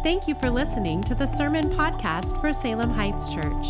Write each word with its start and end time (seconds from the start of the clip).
Thank 0.00 0.28
you 0.28 0.36
for 0.36 0.48
listening 0.48 1.02
to 1.04 1.14
the 1.16 1.26
Sermon 1.26 1.70
Podcast 1.70 2.40
for 2.40 2.52
Salem 2.52 2.90
Heights 2.90 3.34
Church. 3.34 3.66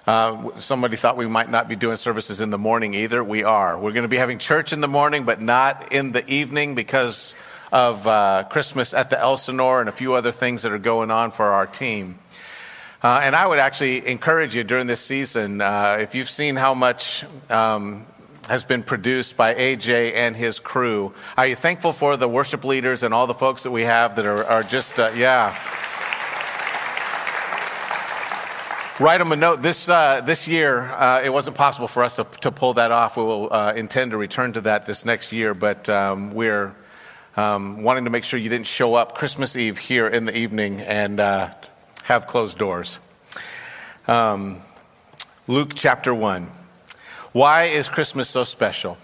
uh, 0.05 0.59
somebody 0.59 0.97
thought 0.97 1.15
we 1.15 1.27
might 1.27 1.49
not 1.49 1.69
be 1.69 1.75
doing 1.75 1.95
services 1.95 2.41
in 2.41 2.49
the 2.49 2.57
morning 2.57 2.93
either. 2.93 3.23
We 3.23 3.43
are. 3.43 3.79
We're 3.79 3.93
going 3.93 4.03
to 4.03 4.09
be 4.09 4.17
having 4.17 4.37
church 4.37 4.73
in 4.73 4.81
the 4.81 4.87
morning, 4.87 5.23
but 5.23 5.41
not 5.41 5.93
in 5.93 6.11
the 6.11 6.27
evening 6.27 6.75
because 6.75 7.35
of 7.71 8.05
uh, 8.05 8.43
Christmas 8.49 8.93
at 8.93 9.09
the 9.09 9.19
Elsinore 9.19 9.79
and 9.79 9.87
a 9.87 9.93
few 9.93 10.13
other 10.13 10.31
things 10.31 10.63
that 10.63 10.71
are 10.71 10.77
going 10.77 11.09
on 11.09 11.31
for 11.31 11.45
our 11.45 11.65
team. 11.65 12.19
Uh, 13.01 13.21
and 13.23 13.35
I 13.35 13.47
would 13.47 13.59
actually 13.59 14.07
encourage 14.07 14.55
you 14.55 14.63
during 14.63 14.87
this 14.87 15.01
season, 15.01 15.59
uh, 15.59 15.97
if 15.99 16.15
you've 16.15 16.29
seen 16.29 16.55
how 16.55 16.73
much 16.73 17.25
um, 17.49 18.05
has 18.47 18.63
been 18.63 18.83
produced 18.83 19.35
by 19.35 19.53
AJ 19.55 20.13
and 20.13 20.35
his 20.35 20.59
crew, 20.59 21.13
are 21.37 21.47
you 21.47 21.55
thankful 21.55 21.91
for 21.91 22.15
the 22.15 22.27
worship 22.27 22.63
leaders 22.63 23.03
and 23.03 23.13
all 23.13 23.27
the 23.27 23.33
folks 23.33 23.63
that 23.63 23.71
we 23.71 23.83
have 23.83 24.15
that 24.17 24.25
are, 24.25 24.43
are 24.45 24.63
just, 24.63 24.99
uh, 24.99 25.11
yeah. 25.15 25.57
Write 28.99 29.17
them 29.17 29.31
a 29.31 29.35
note. 29.35 29.63
This, 29.63 29.89
uh, 29.89 30.21
this 30.21 30.47
year, 30.47 30.81
uh, 30.81 31.23
it 31.23 31.33
wasn't 31.33 31.57
possible 31.57 31.87
for 31.87 32.03
us 32.03 32.17
to, 32.17 32.27
to 32.41 32.51
pull 32.51 32.75
that 32.75 32.91
off. 32.91 33.17
We 33.17 33.23
will 33.23 33.51
uh, 33.51 33.73
intend 33.73 34.11
to 34.11 34.17
return 34.17 34.53
to 34.53 34.61
that 34.61 34.85
this 34.85 35.03
next 35.03 35.31
year, 35.31 35.55
but 35.55 35.89
um, 35.89 36.35
we're 36.35 36.75
um, 37.35 37.81
wanting 37.81 38.03
to 38.03 38.11
make 38.11 38.23
sure 38.23 38.39
you 38.39 38.49
didn't 38.49 38.67
show 38.67 38.93
up 38.93 39.15
Christmas 39.15 39.55
Eve 39.55 39.79
here 39.79 40.07
in 40.07 40.25
the 40.25 40.37
evening 40.37 40.79
and 40.79 41.19
uh, 41.19 41.49
have 42.03 42.27
closed 42.27 42.59
doors. 42.59 42.99
Um, 44.07 44.61
Luke 45.47 45.71
chapter 45.73 46.13
1. 46.13 46.51
Why 47.31 47.63
is 47.63 47.89
Christmas 47.89 48.29
so 48.29 48.43
special? 48.43 48.99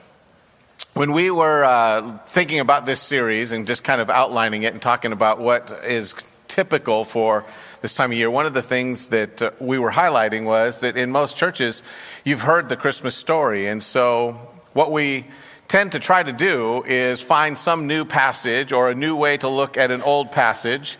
When 0.94 1.14
we 1.14 1.31
were 1.31 1.64
uh, 1.64 2.20
thinking 2.28 2.59
about 2.59 2.86
this 2.86 3.02
series 3.02 3.52
and 3.52 3.66
just 3.66 3.84
kind 3.84 4.02
of 4.02 4.12
outlining 4.12 4.62
it 4.62 4.74
and 4.74 4.81
talking 4.84 5.14
about 5.14 5.40
what 5.40 5.81
is 5.84 6.14
typical 6.48 7.06
for 7.06 7.44
this 7.81 7.94
time 7.94 8.11
of 8.11 8.17
year, 8.17 8.30
one 8.30 8.45
of 8.45 8.53
the 8.53 8.61
things 8.61 9.08
that 9.08 9.41
uh, 9.41 9.52
we 9.59 9.77
were 9.77 9.91
highlighting 9.91 10.44
was 10.45 10.81
that 10.81 10.97
in 10.97 11.11
most 11.11 11.38
churches, 11.38 11.81
you've 12.25 12.41
heard 12.41 12.67
the 12.67 12.75
Christmas 12.75 13.16
story. 13.16 13.67
And 13.67 13.81
so, 13.81 14.31
what 14.73 14.91
we 14.91 15.27
tend 15.69 15.94
to 15.94 16.00
try 16.00 16.22
to 16.22 16.33
do 16.33 16.83
is 16.83 17.22
find 17.22 17.57
some 17.57 17.88
new 17.88 18.03
passage 18.03 18.73
or 18.73 18.89
a 18.89 18.95
new 18.95 19.16
way 19.16 19.38
to 19.38 19.47
look 19.47 19.78
at 19.78 19.91
an 19.91 20.01
old 20.01 20.31
passage. 20.31 20.97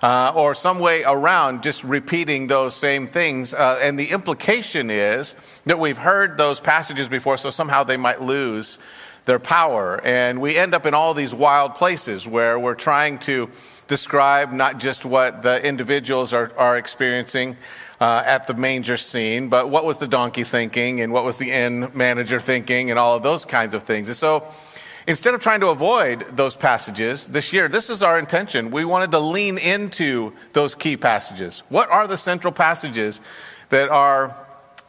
Uh, 0.00 0.32
or 0.34 0.52
some 0.52 0.80
way 0.80 1.04
around 1.04 1.62
just 1.62 1.84
repeating 1.84 2.48
those 2.48 2.74
same 2.74 3.06
things. 3.06 3.54
Uh, 3.54 3.78
and 3.80 3.96
the 3.96 4.10
implication 4.10 4.90
is 4.90 5.36
that 5.64 5.78
we've 5.78 5.98
heard 5.98 6.36
those 6.36 6.58
passages 6.58 7.08
before, 7.08 7.36
so 7.36 7.50
somehow 7.50 7.84
they 7.84 7.96
might 7.96 8.20
lose 8.20 8.78
their 9.26 9.38
power. 9.38 10.00
And 10.04 10.40
we 10.40 10.56
end 10.56 10.74
up 10.74 10.86
in 10.86 10.94
all 10.94 11.14
these 11.14 11.32
wild 11.32 11.76
places 11.76 12.26
where 12.26 12.58
we're 12.58 12.74
trying 12.74 13.20
to 13.20 13.48
describe 13.86 14.52
not 14.52 14.78
just 14.78 15.04
what 15.04 15.42
the 15.42 15.64
individuals 15.64 16.32
are, 16.32 16.52
are 16.56 16.78
experiencing 16.78 17.56
uh, 18.00 18.22
at 18.26 18.46
the 18.46 18.54
manger 18.54 18.96
scene, 18.96 19.48
but 19.48 19.68
what 19.68 19.84
was 19.84 19.98
the 19.98 20.08
donkey 20.08 20.44
thinking 20.44 21.00
and 21.00 21.12
what 21.12 21.24
was 21.24 21.38
the 21.38 21.50
inn 21.50 21.90
manager 21.94 22.40
thinking 22.40 22.90
and 22.90 22.98
all 22.98 23.16
of 23.16 23.22
those 23.22 23.44
kinds 23.44 23.74
of 23.74 23.84
things. 23.84 24.08
And 24.08 24.16
so 24.16 24.44
instead 25.06 25.34
of 25.34 25.40
trying 25.40 25.60
to 25.60 25.68
avoid 25.68 26.26
those 26.30 26.54
passages 26.54 27.28
this 27.28 27.52
year, 27.52 27.68
this 27.68 27.90
is 27.90 28.02
our 28.02 28.18
intention. 28.18 28.70
We 28.70 28.84
wanted 28.84 29.10
to 29.12 29.20
lean 29.20 29.58
into 29.58 30.32
those 30.52 30.74
key 30.74 30.96
passages. 30.96 31.62
What 31.68 31.90
are 31.90 32.08
the 32.08 32.16
central 32.16 32.52
passages 32.52 33.20
that 33.68 33.88
are 33.88 34.36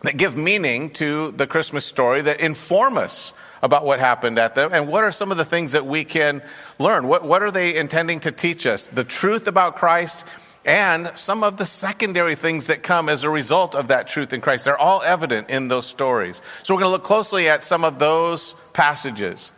that 0.01 0.17
give 0.17 0.35
meaning 0.35 0.89
to 0.91 1.31
the 1.31 1.47
Christmas 1.47 1.85
story 1.85 2.21
that 2.21 2.39
inform 2.41 2.97
us 2.97 3.33
about 3.63 3.85
what 3.85 3.99
happened 3.99 4.37
at 4.37 4.53
them 4.53 4.71
and 4.73 4.87
what 4.89 5.05
are 5.05 5.11
some 5.11 5.31
of 5.31 5.37
the 5.37 5.45
things 5.45 5.71
that 5.71 5.85
we 5.85 6.03
can 6.03 6.43
learn? 6.77 7.07
What, 7.07 7.23
what 7.23 7.41
are 7.41 7.49
they 7.49 7.75
intending 7.75 8.19
to 8.19 8.31
teach 8.31 8.67
us? 8.67 8.87
The 8.87 9.05
truth 9.05 9.47
about 9.47 9.77
Christ 9.77 10.27
and 10.65 11.11
some 11.15 11.43
of 11.43 11.57
the 11.57 11.65
secondary 11.65 12.35
things 12.35 12.67
that 12.67 12.83
come 12.83 13.07
as 13.07 13.23
a 13.23 13.29
result 13.29 13.73
of 13.73 13.87
that 13.87 14.07
truth 14.07 14.33
in 14.33 14.41
Christ. 14.41 14.65
They're 14.65 14.77
all 14.77 15.01
evident 15.01 15.49
in 15.49 15.69
those 15.69 15.87
stories. 15.87 16.41
So 16.63 16.73
we're 16.73 16.81
going 16.81 16.89
to 16.89 16.91
look 16.91 17.03
closely 17.05 17.47
at 17.47 17.63
some 17.63 17.85
of 17.85 17.99
those 17.99 18.53
passages. 18.73 19.51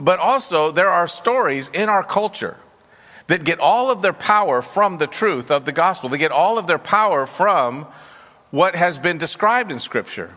But 0.00 0.20
also, 0.20 0.70
there 0.70 0.90
are 0.90 1.08
stories 1.08 1.68
in 1.70 1.88
our 1.88 2.04
culture 2.04 2.58
that 3.26 3.44
get 3.44 3.58
all 3.58 3.90
of 3.90 4.02
their 4.02 4.12
power 4.12 4.62
from 4.62 4.98
the 4.98 5.06
truth 5.08 5.50
of 5.50 5.64
the 5.64 5.72
gospel. 5.72 6.08
They 6.08 6.18
get 6.18 6.30
all 6.30 6.58
of 6.58 6.68
their 6.68 6.78
power 6.78 7.26
from 7.26 7.86
what 8.50 8.76
has 8.76 9.00
been 9.00 9.18
described 9.18 9.72
in 9.72 9.80
Scripture. 9.80 10.36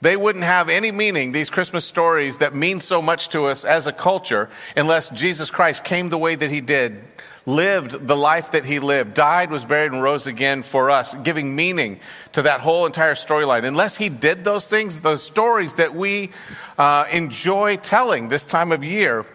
They 0.00 0.16
wouldn't 0.16 0.44
have 0.44 0.68
any 0.68 0.92
meaning, 0.92 1.32
these 1.32 1.50
Christmas 1.50 1.84
stories 1.84 2.38
that 2.38 2.54
mean 2.54 2.80
so 2.80 3.02
much 3.02 3.30
to 3.30 3.46
us 3.46 3.64
as 3.64 3.86
a 3.86 3.92
culture, 3.92 4.48
unless 4.76 5.08
Jesus 5.10 5.50
Christ 5.50 5.82
came 5.84 6.08
the 6.08 6.18
way 6.18 6.36
that 6.36 6.50
he 6.52 6.60
did, 6.60 7.02
lived 7.46 8.06
the 8.06 8.16
life 8.16 8.52
that 8.52 8.64
he 8.64 8.78
lived, 8.78 9.14
died, 9.14 9.50
was 9.50 9.64
buried, 9.64 9.90
and 9.90 10.02
rose 10.02 10.28
again 10.28 10.62
for 10.62 10.90
us, 10.90 11.14
giving 11.24 11.56
meaning 11.56 11.98
to 12.32 12.42
that 12.42 12.60
whole 12.60 12.86
entire 12.86 13.14
storyline. 13.14 13.64
Unless 13.64 13.96
he 13.96 14.08
did 14.08 14.44
those 14.44 14.68
things, 14.68 15.00
those 15.00 15.22
stories 15.24 15.74
that 15.74 15.94
we 15.94 16.30
uh, 16.76 17.06
enjoy 17.10 17.76
telling 17.76 18.28
this 18.28 18.46
time 18.46 18.70
of 18.70 18.84
year 18.84 19.26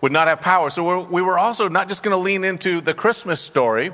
would 0.00 0.12
not 0.12 0.26
have 0.26 0.40
power. 0.40 0.70
So 0.70 0.82
we're, 0.82 1.00
we 1.00 1.22
were 1.22 1.38
also 1.38 1.68
not 1.68 1.88
just 1.88 2.02
going 2.02 2.16
to 2.16 2.22
lean 2.22 2.42
into 2.42 2.80
the 2.80 2.94
Christmas 2.94 3.40
story 3.40 3.92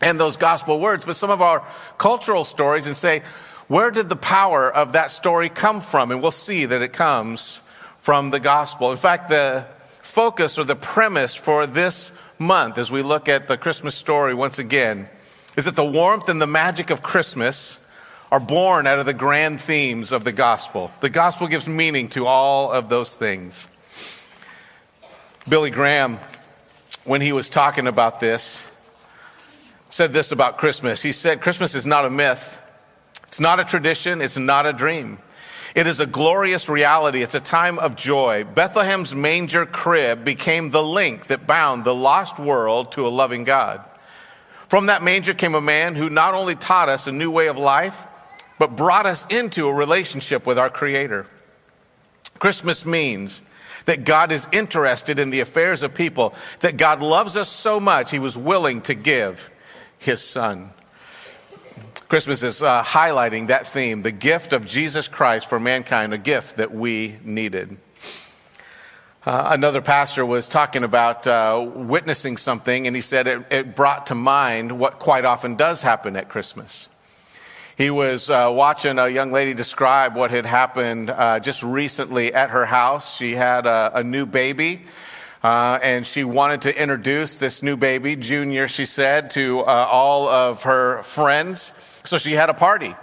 and 0.00 0.20
those 0.20 0.36
gospel 0.36 0.78
words, 0.78 1.04
but 1.04 1.16
some 1.16 1.30
of 1.30 1.42
our 1.42 1.66
cultural 1.96 2.44
stories 2.44 2.86
and 2.86 2.96
say, 2.96 3.22
where 3.68 3.90
did 3.90 4.08
the 4.08 4.16
power 4.16 4.70
of 4.70 4.92
that 4.92 5.10
story 5.10 5.48
come 5.48 5.80
from? 5.80 6.10
And 6.10 6.20
we'll 6.20 6.30
see 6.30 6.64
that 6.64 6.82
it 6.82 6.92
comes 6.92 7.60
from 7.98 8.30
the 8.30 8.40
gospel. 8.40 8.90
In 8.90 8.96
fact, 8.96 9.28
the 9.28 9.66
focus 10.02 10.58
or 10.58 10.64
the 10.64 10.74
premise 10.74 11.34
for 11.34 11.66
this 11.66 12.18
month, 12.38 12.78
as 12.78 12.90
we 12.90 13.02
look 13.02 13.28
at 13.28 13.46
the 13.46 13.58
Christmas 13.58 13.94
story 13.94 14.34
once 14.34 14.58
again, 14.58 15.08
is 15.56 15.66
that 15.66 15.76
the 15.76 15.84
warmth 15.84 16.28
and 16.28 16.40
the 16.40 16.46
magic 16.46 16.90
of 16.90 17.02
Christmas 17.02 17.84
are 18.30 18.40
born 18.40 18.86
out 18.86 18.98
of 18.98 19.06
the 19.06 19.12
grand 19.12 19.60
themes 19.60 20.12
of 20.12 20.24
the 20.24 20.32
gospel. 20.32 20.90
The 21.00 21.08
gospel 21.08 21.46
gives 21.46 21.68
meaning 21.68 22.08
to 22.10 22.26
all 22.26 22.70
of 22.70 22.88
those 22.88 23.14
things. 23.14 23.66
Billy 25.48 25.70
Graham, 25.70 26.18
when 27.04 27.20
he 27.20 27.32
was 27.32 27.48
talking 27.48 27.86
about 27.86 28.20
this, 28.20 28.70
said 29.90 30.12
this 30.12 30.30
about 30.30 30.58
Christmas. 30.58 31.02
He 31.02 31.12
said, 31.12 31.40
Christmas 31.40 31.74
is 31.74 31.86
not 31.86 32.04
a 32.04 32.10
myth. 32.10 32.57
It's 33.38 33.42
not 33.44 33.60
a 33.60 33.64
tradition, 33.64 34.20
it's 34.20 34.36
not 34.36 34.66
a 34.66 34.72
dream. 34.72 35.16
It 35.76 35.86
is 35.86 36.00
a 36.00 36.06
glorious 36.06 36.68
reality. 36.68 37.22
It's 37.22 37.36
a 37.36 37.40
time 37.40 37.78
of 37.78 37.94
joy. 37.94 38.42
Bethlehem's 38.42 39.14
manger 39.14 39.64
crib 39.64 40.24
became 40.24 40.70
the 40.70 40.82
link 40.82 41.28
that 41.28 41.46
bound 41.46 41.84
the 41.84 41.94
lost 41.94 42.40
world 42.40 42.90
to 42.92 43.06
a 43.06 43.08
loving 43.08 43.44
God. 43.44 43.80
From 44.68 44.86
that 44.86 45.04
manger 45.04 45.34
came 45.34 45.54
a 45.54 45.60
man 45.60 45.94
who 45.94 46.10
not 46.10 46.34
only 46.34 46.56
taught 46.56 46.88
us 46.88 47.06
a 47.06 47.12
new 47.12 47.30
way 47.30 47.46
of 47.46 47.56
life, 47.56 48.08
but 48.58 48.74
brought 48.74 49.06
us 49.06 49.24
into 49.30 49.68
a 49.68 49.72
relationship 49.72 50.44
with 50.44 50.58
our 50.58 50.68
Creator. 50.68 51.24
Christmas 52.40 52.84
means 52.84 53.40
that 53.84 54.02
God 54.02 54.32
is 54.32 54.48
interested 54.50 55.20
in 55.20 55.30
the 55.30 55.38
affairs 55.38 55.84
of 55.84 55.94
people, 55.94 56.34
that 56.58 56.76
God 56.76 57.02
loves 57.02 57.36
us 57.36 57.48
so 57.48 57.78
much, 57.78 58.10
He 58.10 58.18
was 58.18 58.36
willing 58.36 58.80
to 58.80 58.94
give 58.94 59.48
His 59.96 60.24
Son. 60.24 60.72
Christmas 62.08 62.42
is 62.42 62.62
uh, 62.62 62.82
highlighting 62.84 63.48
that 63.48 63.66
theme 63.66 64.00
the 64.00 64.10
gift 64.10 64.54
of 64.54 64.64
Jesus 64.64 65.08
Christ 65.08 65.46
for 65.46 65.60
mankind, 65.60 66.14
a 66.14 66.18
gift 66.18 66.56
that 66.56 66.72
we 66.72 67.18
needed. 67.22 67.76
Uh, 69.26 69.48
another 69.50 69.82
pastor 69.82 70.24
was 70.24 70.48
talking 70.48 70.84
about 70.84 71.26
uh, 71.26 71.62
witnessing 71.74 72.38
something, 72.38 72.86
and 72.86 72.96
he 72.96 73.02
said 73.02 73.26
it, 73.26 73.46
it 73.50 73.76
brought 73.76 74.06
to 74.06 74.14
mind 74.14 74.78
what 74.78 74.98
quite 74.98 75.26
often 75.26 75.54
does 75.54 75.82
happen 75.82 76.16
at 76.16 76.30
Christmas. 76.30 76.88
He 77.76 77.90
was 77.90 78.30
uh, 78.30 78.50
watching 78.54 78.98
a 78.98 79.08
young 79.08 79.30
lady 79.30 79.52
describe 79.52 80.16
what 80.16 80.30
had 80.30 80.46
happened 80.46 81.10
uh, 81.10 81.40
just 81.40 81.62
recently 81.62 82.32
at 82.32 82.48
her 82.48 82.64
house. 82.64 83.18
She 83.18 83.34
had 83.34 83.66
a, 83.66 83.98
a 83.98 84.02
new 84.02 84.24
baby. 84.24 84.86
Uh, 85.44 85.78
and 85.82 86.06
she 86.06 86.24
wanted 86.24 86.62
to 86.62 86.82
introduce 86.82 87.38
this 87.38 87.62
new 87.62 87.76
baby, 87.76 88.16
Junior, 88.16 88.66
she 88.66 88.86
said, 88.86 89.30
to 89.32 89.60
uh, 89.60 89.64
all 89.64 90.26
of 90.26 90.64
her 90.64 91.02
friends. 91.02 91.70
So 92.08 92.18
she 92.18 92.32
had 92.32 92.50
a 92.50 92.54
party. 92.54 92.94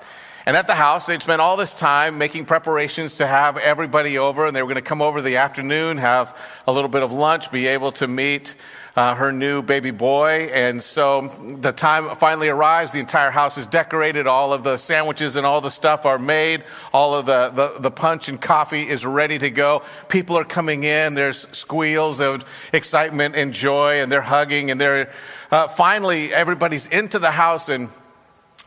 And 0.48 0.56
at 0.56 0.68
the 0.68 0.76
house, 0.76 1.08
they'd 1.08 1.22
spent 1.24 1.42
all 1.42 1.58
this 1.58 1.78
time 1.78 2.20
making 2.20 2.46
preparations 2.46 3.16
to 3.16 3.26
have 3.26 3.58
everybody 3.58 4.20
over, 4.20 4.46
and 4.46 4.56
they 4.56 4.62
were 4.62 4.68
going 4.68 4.76
to 4.76 4.88
come 4.88 5.02
over 5.02 5.22
the 5.22 5.38
afternoon, 5.38 5.98
have 5.98 6.38
a 6.68 6.72
little 6.72 6.90
bit 6.90 7.02
of 7.02 7.12
lunch, 7.12 7.52
be 7.52 7.66
able 7.66 7.92
to 7.94 8.08
meet 8.08 8.54
uh, 8.96 9.16
her 9.16 9.32
new 9.32 9.64
baby 9.64 9.90
boy. 9.90 10.50
And 10.54 10.82
so 10.84 11.34
the 11.58 11.72
time 11.72 12.16
finally 12.16 12.48
arrives. 12.48 12.92
The 12.92 13.00
entire 13.00 13.32
house 13.32 13.58
is 13.58 13.66
decorated. 13.66 14.28
All 14.28 14.54
of 14.54 14.64
the 14.64 14.78
sandwiches 14.78 15.36
and 15.36 15.48
all 15.48 15.62
the 15.62 15.72
stuff 15.72 16.06
are 16.06 16.20
made. 16.20 16.64
All 16.94 17.16
of 17.16 17.26
the, 17.26 17.50
the, 17.50 17.80
the 17.80 17.92
punch 17.92 18.30
and 18.30 18.40
coffee 18.40 18.88
is 18.88 19.04
ready 19.04 19.40
to 19.40 19.50
go. 19.50 19.82
People 20.10 20.38
are 20.38 20.46
coming 20.46 20.84
in. 20.84 21.16
There's 21.16 21.48
squeals 21.58 22.22
of 22.22 22.46
excitement 22.72 23.36
and 23.36 23.52
joy, 23.52 24.00
and 24.00 24.12
they're 24.12 24.22
hugging, 24.22 24.70
and 24.70 24.80
they're 24.80 25.12
uh, 25.52 25.68
finally 25.68 26.34
everybody's 26.34 26.86
into 26.88 27.20
the 27.20 27.32
house 27.32 27.68
and 27.68 27.90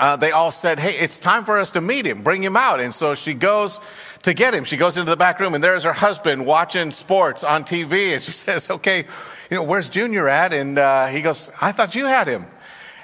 uh, 0.00 0.17
they 0.17 0.31
all 0.31 0.50
said, 0.50 0.79
Hey, 0.79 0.99
it's 0.99 1.19
time 1.19 1.45
for 1.45 1.59
us 1.59 1.71
to 1.73 1.81
meet 1.81 2.06
him, 2.06 2.23
bring 2.23 2.43
him 2.43 2.56
out. 2.56 2.81
And 2.81 2.95
so 2.95 3.15
she 3.15 3.35
goes 3.35 3.81
to 4.23 4.35
get 4.35 4.55
him. 4.55 4.65
She 4.65 4.77
goes 4.77 4.97
into 4.97 5.11
the 5.11 5.17
back 5.17 5.41
room, 5.41 5.55
and 5.55 5.62
there's 5.62 5.85
her 5.85 5.93
husband 5.93 6.47
watching 6.47 6.93
sports 6.93 7.45
on 7.45 7.65
TV. 7.65 8.15
And 8.15 8.23
she 8.23 8.33
says, 8.33 8.71
Okay, 8.71 9.05
you 9.50 9.56
know, 9.56 9.62
where's 9.62 9.89
Junior 9.89 10.29
at? 10.29 10.53
And 10.53 10.79
uh, 10.79 11.06
he 11.06 11.23
goes, 11.23 11.50
I 11.61 11.73
thought 11.73 11.95
you 11.95 12.06
had 12.06 12.29
him. 12.29 12.47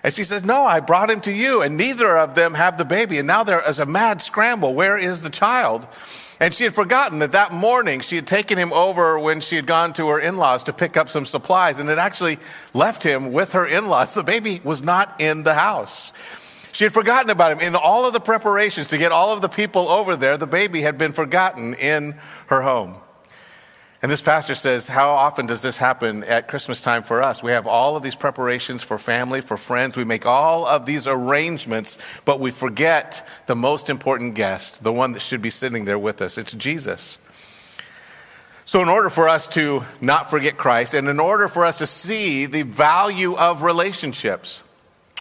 And 0.05 0.13
she 0.13 0.23
says, 0.23 0.45
No, 0.45 0.65
I 0.65 0.81
brought 0.81 1.11
him 1.11 1.21
to 1.23 1.33
you. 1.33 1.63
And 1.63 1.77
neither 1.77 2.17
of 2.17 2.35
them 2.35 2.55
have 2.55 2.79
the 2.79 2.85
baby. 2.85 3.19
And 3.19 3.27
now 3.27 3.43
there 3.43 3.67
is 3.67 3.81
a 3.81 3.87
mad 3.87 4.23
scramble. 4.23 4.75
Where 4.75 4.99
is 4.99 5.23
the 5.23 5.31
child? 5.31 5.89
And 6.41 6.53
she 6.53 6.65
had 6.65 6.75
forgotten 6.75 7.21
that 7.21 7.33
that 7.33 7.53
morning 7.53 8.01
she 8.01 8.17
had 8.17 8.27
taken 8.27 8.59
him 8.59 8.73
over 8.73 9.19
when 9.19 9.41
she 9.41 9.57
had 9.57 9.67
gone 9.67 9.95
to 9.95 10.09
her 10.09 10.21
in 10.21 10.37
laws 10.37 10.65
to 10.65 10.73
pick 10.73 10.97
up 10.97 11.09
some 11.09 11.25
supplies 11.25 11.79
and 11.79 11.89
had 11.89 11.99
actually 11.99 12.39
left 12.75 13.03
him 13.03 13.33
with 13.33 13.53
her 13.53 13.65
in 13.65 13.89
laws. 13.89 14.15
The 14.15 14.23
baby 14.23 14.61
was 14.63 14.83
not 14.83 15.21
in 15.21 15.43
the 15.43 15.55
house. 15.55 16.13
She 16.75 16.83
had 16.83 16.93
forgotten 16.93 17.31
about 17.31 17.53
him. 17.53 17.61
In 17.61 17.77
all 17.77 18.05
of 18.05 18.13
the 18.13 18.21
preparations 18.21 18.89
to 18.89 18.99
get 18.99 19.13
all 19.13 19.33
of 19.33 19.41
the 19.41 19.49
people 19.49 19.89
over 19.89 20.17
there, 20.17 20.37
the 20.37 20.47
baby 20.47 20.83
had 20.83 20.99
been 20.99 21.13
forgotten 21.13 21.75
in 21.75 22.17
her 22.49 22.63
home. 22.63 22.97
And 24.03 24.11
this 24.11 24.21
pastor 24.21 24.57
says, 24.57 24.89
How 24.89 25.11
often 25.11 25.47
does 25.47 25.63
this 25.63 25.77
happen 25.77 26.25
at 26.25 26.49
Christmas 26.49 26.81
time 26.81 27.05
for 27.05 27.23
us? 27.23 27.45
We 27.45 27.53
have 27.53 27.69
all 27.69 27.95
of 27.97 28.03
these 28.03 28.17
preparations 28.17 28.83
for 28.83 28.99
family, 28.99 29.41
for 29.41 29.57
friends. 29.57 29.97
We 29.97 30.03
make 30.03 30.27
all 30.27 30.67
of 30.67 30.85
these 30.85 31.07
arrangements, 31.07 31.97
but 32.25 32.41
we 32.41 32.51
forget 32.51 33.25
the 33.47 33.55
most 33.55 33.89
important 33.89 34.35
guest, 34.35 34.83
the 34.83 34.93
one 34.93 35.13
that 35.13 35.21
should 35.21 35.43
be 35.43 35.51
sitting 35.51 35.85
there 35.85 35.99
with 35.99 36.21
us. 36.21 36.37
It's 36.39 36.55
Jesus. 36.55 37.19
So, 38.65 38.83
in 38.83 38.89
order 38.89 39.11
for 39.11 39.29
us 39.29 39.47
to 39.49 39.85
not 40.01 40.29
forget 40.29 40.57
Christ, 40.57 40.93
and 40.93 41.09
in 41.09 41.21
order 41.21 41.47
for 41.47 41.65
us 41.65 41.79
to 41.79 41.87
see 41.87 42.47
the 42.47 42.63
value 42.63 43.37
of 43.37 43.63
relationships, 43.63 44.65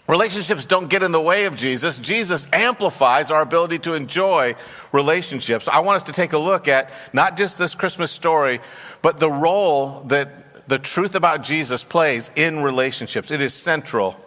Relationships 0.07 0.65
don't 0.65 0.89
get 0.89 1.01
in 1.01 1.13
the 1.13 1.21
way 1.21 1.45
of 1.45 1.55
Jesus. 1.55 1.97
Jesus 1.97 2.50
amplifies 2.51 3.31
our 3.31 3.41
ability 3.41 3.79
to 3.79 3.94
enjoy 3.94 4.55
relationships. 4.91 5.69
I 5.69 5.79
want 5.79 5.95
us 5.97 6.03
to 6.03 6.11
take 6.11 6.33
a 6.33 6.38
look 6.38 6.67
at 6.67 6.89
not 7.13 7.38
just 7.38 7.57
this 7.57 7.73
Christmas 7.73 8.11
story, 8.11 8.59
but 9.01 9.19
the 9.19 9.31
role 9.31 10.01
that 10.07 10.67
the 10.67 10.77
truth 10.77 11.15
about 11.15 11.41
Jesus 11.44 11.85
plays 11.85 12.31
in 12.35 12.63
relationships. 12.63 13.31
It 13.31 13.39
is 13.39 13.53
central 13.53 14.19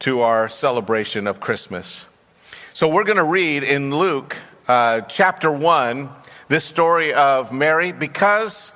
to 0.00 0.20
our 0.20 0.48
celebration 0.48 1.26
of 1.26 1.40
Christmas. 1.40 2.06
So 2.72 2.88
we're 2.88 3.04
going 3.04 3.16
to 3.16 3.24
read 3.24 3.64
in 3.64 3.94
Luke 3.94 4.40
uh, 4.68 5.02
chapter 5.02 5.50
1 5.50 6.10
this 6.48 6.64
story 6.64 7.12
of 7.12 7.52
Mary 7.52 7.90
because 7.90 8.72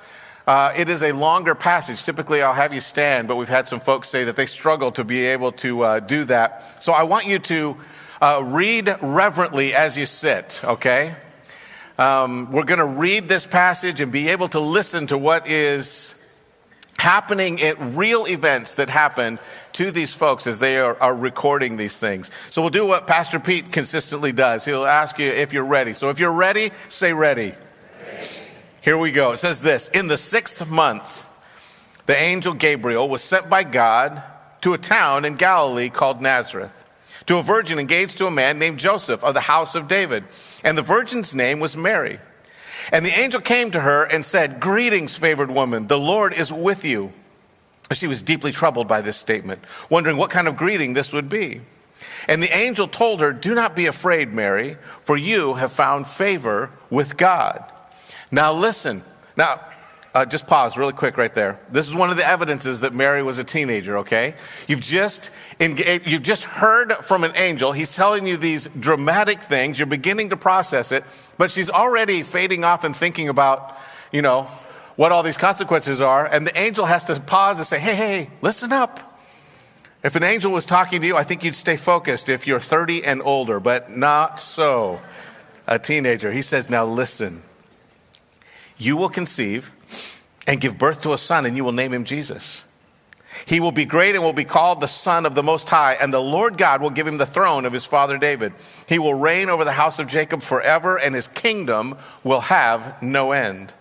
uh, 0.47 0.71
it 0.77 0.89
is 0.89 1.03
a 1.03 1.11
longer 1.11 1.53
passage. 1.53 2.01
Typically, 2.01 2.41
I'll 2.41 2.53
have 2.53 2.73
you 2.73 2.79
stand, 2.79 3.27
but 3.27 3.35
we've 3.35 3.49
had 3.49 3.67
some 3.67 3.81
folks 3.81 4.07
say 4.07 4.23
that 4.23 4.37
they 4.37 4.45
struggle 4.45 4.93
to 4.93 5.03
be 5.03 5.25
able 5.25 5.51
to 5.53 5.81
uh, 5.81 5.99
do 5.99 6.23
that. 6.25 6.81
So 6.81 6.93
I 6.93 7.03
want 7.03 7.25
you 7.25 7.37
to 7.39 7.77
uh, 8.21 8.41
read 8.43 8.97
reverently 9.01 9.73
as 9.73 9.97
you 9.97 10.05
sit, 10.05 10.61
okay? 10.63 11.15
Um, 11.97 12.51
we're 12.51 12.63
going 12.63 12.79
to 12.79 12.85
read 12.85 13.27
this 13.27 13.45
passage 13.45 13.99
and 13.99 14.09
be 14.09 14.29
able 14.29 14.47
to 14.49 14.61
listen 14.61 15.07
to 15.07 15.17
what 15.17 15.47
is 15.47 16.15
happening 16.97 17.61
at 17.61 17.77
real 17.79 18.25
events 18.25 18.75
that 18.75 18.89
happen 18.89 19.39
to 19.73 19.91
these 19.91 20.13
folks 20.13 20.47
as 20.47 20.59
they 20.59 20.77
are, 20.77 20.97
are, 21.01 21.13
recording 21.13 21.77
these 21.77 21.99
things. 21.99 22.31
So 22.49 22.61
we'll 22.61 22.71
do 22.71 22.85
what 22.85 23.05
Pastor 23.05 23.39
Pete 23.39 23.71
consistently 23.71 24.31
does. 24.31 24.65
He'll 24.65 24.85
ask 24.85 25.19
you 25.19 25.27
if 25.27 25.53
you're 25.53 25.65
ready. 25.65 25.93
So 25.93 26.09
if 26.09 26.19
you're 26.19 26.33
ready, 26.33 26.71
say 26.87 27.13
ready. 27.13 27.53
Here 28.87 28.97
we 28.97 29.11
go. 29.11 29.33
It 29.33 29.37
says 29.39 29.61
this 29.61 29.89
In 29.89 30.07
the 30.07 30.17
sixth 30.17 30.65
month, 30.71 31.27
the 32.05 32.17
angel 32.17 32.53
Gabriel 32.53 33.09
was 33.09 33.21
sent 33.21 33.49
by 33.49 33.65
God 33.65 34.23
to 34.61 34.71
a 34.71 34.77
town 34.77 35.25
in 35.25 35.35
Galilee 35.35 35.89
called 35.89 36.21
Nazareth, 36.21 36.85
to 37.25 37.35
a 37.35 37.41
virgin 37.41 37.79
engaged 37.79 38.17
to 38.19 38.27
a 38.27 38.31
man 38.31 38.59
named 38.59 38.79
Joseph 38.79 39.25
of 39.25 39.33
the 39.33 39.41
house 39.41 39.75
of 39.75 39.89
David. 39.89 40.23
And 40.63 40.77
the 40.77 40.81
virgin's 40.81 41.35
name 41.35 41.59
was 41.59 41.75
Mary. 41.75 42.21
And 42.89 43.05
the 43.05 43.11
angel 43.11 43.41
came 43.41 43.71
to 43.71 43.81
her 43.81 44.05
and 44.05 44.25
said, 44.25 44.61
Greetings, 44.61 45.17
favored 45.17 45.51
woman, 45.51 45.87
the 45.87 45.99
Lord 45.99 46.31
is 46.31 46.53
with 46.53 46.85
you. 46.85 47.11
She 47.91 48.07
was 48.07 48.21
deeply 48.21 48.53
troubled 48.53 48.87
by 48.87 49.01
this 49.01 49.17
statement, 49.17 49.59
wondering 49.89 50.15
what 50.15 50.29
kind 50.29 50.47
of 50.47 50.55
greeting 50.55 50.93
this 50.93 51.11
would 51.11 51.27
be. 51.27 51.59
And 52.25 52.41
the 52.41 52.55
angel 52.55 52.87
told 52.87 53.19
her, 53.19 53.33
Do 53.33 53.53
not 53.53 53.75
be 53.75 53.85
afraid, 53.85 54.33
Mary, 54.33 54.77
for 55.03 55.17
you 55.17 55.55
have 55.55 55.73
found 55.73 56.07
favor 56.07 56.71
with 56.89 57.17
God. 57.17 57.69
Now, 58.31 58.53
listen. 58.53 59.03
Now, 59.35 59.61
uh, 60.17 60.25
just 60.25 60.47
pause 60.47 60.77
really 60.77 60.93
quick 60.93 61.15
right 61.15 61.33
there. 61.33 61.59
This 61.69 61.87
is 61.87 61.93
one 61.93 62.09
of 62.09 62.17
the 62.17 62.25
evidences 62.25 62.81
that 62.81 62.93
Mary 62.93 63.21
was 63.21 63.37
a 63.37 63.43
teenager, 63.43 63.99
okay? 63.99 64.33
You've 64.67 64.81
just, 64.81 65.29
engaged, 65.59 66.07
you've 66.07 66.23
just 66.23 66.43
heard 66.43 66.93
from 67.03 67.23
an 67.23 67.33
angel. 67.35 67.71
He's 67.71 67.95
telling 67.95 68.25
you 68.25 68.35
these 68.35 68.67
dramatic 68.79 69.43
things. 69.43 69.77
You're 69.77 69.85
beginning 69.85 70.29
to 70.29 70.37
process 70.37 70.91
it, 70.91 71.03
but 71.37 71.51
she's 71.51 71.69
already 71.69 72.23
fading 72.23 72.63
off 72.63 72.83
and 72.83 72.95
thinking 72.95 73.29
about, 73.29 73.77
you 74.11 74.23
know, 74.23 74.47
what 74.95 75.11
all 75.11 75.21
these 75.21 75.37
consequences 75.37 76.01
are. 76.01 76.25
And 76.25 76.47
the 76.47 76.57
angel 76.57 76.85
has 76.85 77.05
to 77.05 77.19
pause 77.19 77.59
and 77.59 77.67
say, 77.67 77.79
hey, 77.79 77.95
hey, 77.95 78.29
listen 78.41 78.73
up. 78.73 79.19
If 80.03 80.15
an 80.15 80.23
angel 80.23 80.51
was 80.51 80.65
talking 80.65 81.01
to 81.01 81.05
you, 81.05 81.15
I 81.15 81.23
think 81.23 81.43
you'd 81.43 81.53
stay 81.53 81.75
focused 81.75 82.27
if 82.27 82.47
you're 82.47 82.59
30 82.59 83.03
and 83.03 83.21
older, 83.21 83.59
but 83.59 83.91
not 83.91 84.39
so. 84.39 84.99
A 85.67 85.77
teenager. 85.77 86.31
He 86.31 86.41
says, 86.41 86.69
now 86.69 86.85
listen. 86.85 87.43
You 88.77 88.97
will 88.97 89.09
conceive 89.09 89.73
and 90.45 90.61
give 90.61 90.77
birth 90.77 91.01
to 91.01 91.13
a 91.13 91.17
son, 91.17 91.45
and 91.45 91.55
you 91.55 91.63
will 91.63 91.71
name 91.71 91.93
him 91.93 92.05
Jesus. 92.05 92.63
He 93.45 93.59
will 93.59 93.71
be 93.71 93.85
great 93.85 94.15
and 94.15 94.23
will 94.23 94.33
be 94.33 94.43
called 94.43 94.81
the 94.81 94.87
Son 94.87 95.25
of 95.25 95.35
the 95.35 95.43
Most 95.43 95.69
High, 95.69 95.93
and 95.93 96.13
the 96.13 96.21
Lord 96.21 96.57
God 96.57 96.81
will 96.81 96.89
give 96.89 97.07
him 97.07 97.17
the 97.17 97.25
throne 97.25 97.65
of 97.65 97.73
his 97.73 97.85
father 97.85 98.17
David. 98.17 98.53
He 98.87 98.99
will 98.99 99.13
reign 99.13 99.49
over 99.49 99.63
the 99.63 99.73
house 99.73 99.99
of 99.99 100.07
Jacob 100.07 100.41
forever, 100.41 100.97
and 100.97 101.13
his 101.13 101.27
kingdom 101.27 101.95
will 102.23 102.41
have 102.41 103.01
no 103.01 103.31
end. 103.31 103.73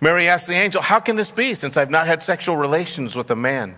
Mary 0.00 0.28
asked 0.28 0.46
the 0.46 0.54
angel, 0.54 0.82
How 0.82 1.00
can 1.00 1.16
this 1.16 1.30
be, 1.30 1.54
since 1.54 1.76
I've 1.76 1.90
not 1.90 2.06
had 2.06 2.22
sexual 2.22 2.56
relations 2.56 3.16
with 3.16 3.30
a 3.30 3.36
man? 3.36 3.76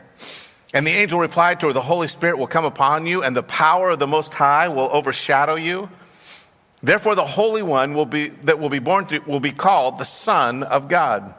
And 0.75 0.87
the 0.87 0.91
angel 0.91 1.19
replied 1.19 1.61
to 1.61 1.67
her, 1.67 1.73
The 1.73 1.81
Holy 1.81 2.09
Spirit 2.09 2.39
will 2.39 2.47
come 2.47 2.65
upon 2.65 3.07
you, 3.07 3.23
and 3.23 3.37
the 3.37 3.43
power 3.43 3.91
of 3.91 3.99
the 3.99 4.07
Most 4.07 4.35
High 4.35 4.69
will 4.69 4.89
overshadow 4.93 5.57
you. 5.57 5.91
Therefore, 6.83 7.15
the 7.15 7.25
Holy 7.25 7.63
One 7.63 7.95
will 7.95 8.07
be, 8.07 8.29
that 8.29 8.59
will 8.59 8.69
be 8.69 8.81
born 8.81 9.07
will 9.27 9.41
be 9.41 9.53
called 9.53 9.99
the 9.99 10.05
Son 10.05 10.63
of 10.63 10.89
God. 10.89 11.35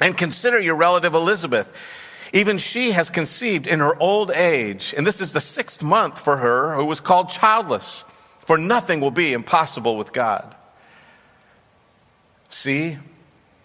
And 0.00 0.16
consider 0.16 0.60
your 0.60 0.76
relative 0.76 1.14
Elizabeth. 1.14 1.72
Even 2.32 2.58
she 2.58 2.92
has 2.92 3.08
conceived 3.08 3.66
in 3.66 3.78
her 3.78 4.00
old 4.00 4.30
age, 4.30 4.94
and 4.96 5.06
this 5.06 5.20
is 5.20 5.32
the 5.32 5.40
sixth 5.40 5.82
month 5.82 6.22
for 6.22 6.36
her 6.36 6.74
who 6.74 6.84
was 6.84 7.00
called 7.00 7.30
childless, 7.30 8.04
for 8.38 8.58
nothing 8.58 9.00
will 9.00 9.10
be 9.10 9.32
impossible 9.32 9.96
with 9.96 10.12
God. 10.12 10.54
See, 12.50 12.98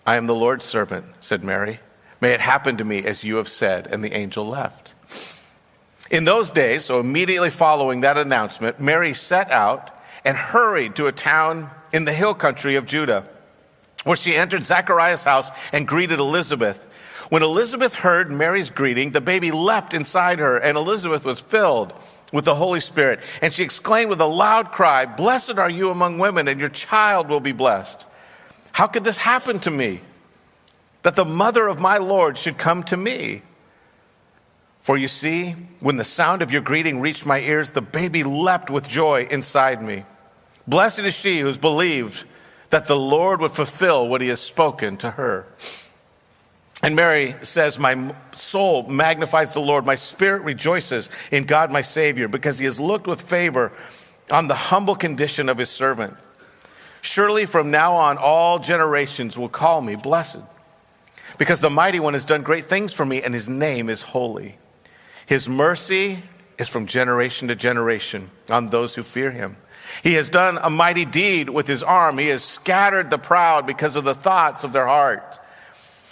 I 0.05 0.15
am 0.15 0.27
the 0.27 0.35
Lord's 0.35 0.65
servant, 0.65 1.05
said 1.19 1.43
Mary. 1.43 1.79
May 2.21 2.31
it 2.31 2.39
happen 2.39 2.77
to 2.77 2.85
me 2.85 3.03
as 3.03 3.25
you 3.25 3.35
have 3.35 3.49
said. 3.49 3.87
And 3.87 4.01
the 4.01 4.13
angel 4.13 4.45
left. 4.45 4.93
In 6.09 6.23
those 6.25 6.51
days, 6.51 6.85
so 6.85 6.99
immediately 6.99 7.49
following 7.49 8.01
that 8.01 8.17
announcement, 8.17 8.79
Mary 8.79 9.13
set 9.13 9.51
out 9.51 9.92
and 10.25 10.37
hurried 10.37 10.95
to 10.95 11.07
a 11.07 11.11
town 11.11 11.69
in 11.91 12.05
the 12.05 12.13
hill 12.13 12.33
country 12.33 12.75
of 12.75 12.85
Judah, 12.85 13.27
where 14.03 14.15
she 14.15 14.35
entered 14.35 14.65
Zechariah's 14.65 15.23
house 15.23 15.51
and 15.71 15.87
greeted 15.87 16.19
Elizabeth. 16.19 16.83
When 17.29 17.43
Elizabeth 17.43 17.95
heard 17.95 18.31
Mary's 18.31 18.69
greeting, 18.69 19.11
the 19.11 19.21
baby 19.21 19.51
leapt 19.51 19.93
inside 19.93 20.39
her, 20.39 20.57
and 20.57 20.77
Elizabeth 20.77 21.25
was 21.25 21.41
filled 21.41 21.93
with 22.31 22.45
the 22.45 22.55
Holy 22.55 22.79
Spirit. 22.79 23.21
And 23.41 23.53
she 23.53 23.63
exclaimed 23.63 24.09
with 24.09 24.21
a 24.21 24.25
loud 24.25 24.71
cry, 24.71 25.05
Blessed 25.05 25.57
are 25.57 25.69
you 25.69 25.89
among 25.89 26.19
women, 26.19 26.47
and 26.47 26.59
your 26.59 26.69
child 26.69 27.29
will 27.29 27.39
be 27.39 27.51
blessed. 27.51 28.05
How 28.73 28.87
could 28.87 29.03
this 29.03 29.19
happen 29.19 29.59
to 29.59 29.71
me? 29.71 30.01
That 31.03 31.15
the 31.15 31.25
mother 31.25 31.67
of 31.67 31.79
my 31.79 31.97
Lord 31.97 32.37
should 32.37 32.57
come 32.57 32.83
to 32.83 32.97
me? 32.97 33.43
For 34.81 34.97
you 34.97 35.07
see, 35.07 35.51
when 35.79 35.95
the 35.95 36.03
sound 36.03 36.41
of 36.41 36.51
your 36.51 36.61
greeting 36.61 36.99
reached 36.99 37.25
my 37.25 37.39
ears, 37.39 37.71
the 37.71 37.81
baby 37.81 38.23
leapt 38.23 38.69
with 38.69 38.87
joy 38.87 39.27
inside 39.31 39.81
me. 39.81 40.03
Blessed 40.67 40.99
is 40.99 41.15
she 41.15 41.39
who's 41.39 41.57
believed 41.57 42.23
that 42.69 42.87
the 42.87 42.97
Lord 42.97 43.41
would 43.41 43.51
fulfill 43.51 44.07
what 44.07 44.21
he 44.21 44.29
has 44.29 44.39
spoken 44.39 44.97
to 44.97 45.11
her. 45.11 45.45
And 46.81 46.95
Mary 46.95 47.35
says, 47.43 47.79
My 47.79 48.13
soul 48.33 48.87
magnifies 48.87 49.53
the 49.53 49.61
Lord. 49.61 49.85
My 49.85 49.95
spirit 49.95 50.41
rejoices 50.43 51.09
in 51.31 51.45
God 51.45 51.71
my 51.71 51.81
Savior 51.81 52.27
because 52.27 52.59
he 52.59 52.65
has 52.65 52.79
looked 52.79 53.07
with 53.07 53.21
favor 53.21 53.71
on 54.31 54.47
the 54.47 54.55
humble 54.55 54.95
condition 54.95 55.49
of 55.49 55.57
his 55.57 55.69
servant. 55.69 56.15
Surely 57.01 57.45
from 57.45 57.71
now 57.71 57.95
on, 57.95 58.17
all 58.17 58.59
generations 58.59 59.37
will 59.37 59.49
call 59.49 59.81
me 59.81 59.95
blessed 59.95 60.39
because 61.37 61.61
the 61.61 61.69
mighty 61.69 61.99
one 61.99 62.13
has 62.13 62.25
done 62.25 62.41
great 62.41 62.65
things 62.65 62.93
for 62.93 63.05
me 63.05 63.21
and 63.21 63.33
his 63.33 63.47
name 63.47 63.89
is 63.89 64.01
holy. 64.01 64.57
His 65.25 65.47
mercy 65.47 66.23
is 66.57 66.69
from 66.69 66.85
generation 66.85 67.47
to 67.47 67.55
generation 67.55 68.29
on 68.49 68.69
those 68.69 68.95
who 68.95 69.03
fear 69.03 69.31
him. 69.31 69.57
He 70.01 70.13
has 70.13 70.29
done 70.29 70.57
a 70.61 70.69
mighty 70.69 71.05
deed 71.05 71.49
with 71.49 71.67
his 71.67 71.83
arm. 71.83 72.17
He 72.17 72.27
has 72.27 72.43
scattered 72.43 73.09
the 73.09 73.17
proud 73.17 73.67
because 73.67 73.95
of 73.95 74.03
the 74.03 74.15
thoughts 74.15 74.63
of 74.63 74.73
their 74.73 74.87
heart. 74.87 75.39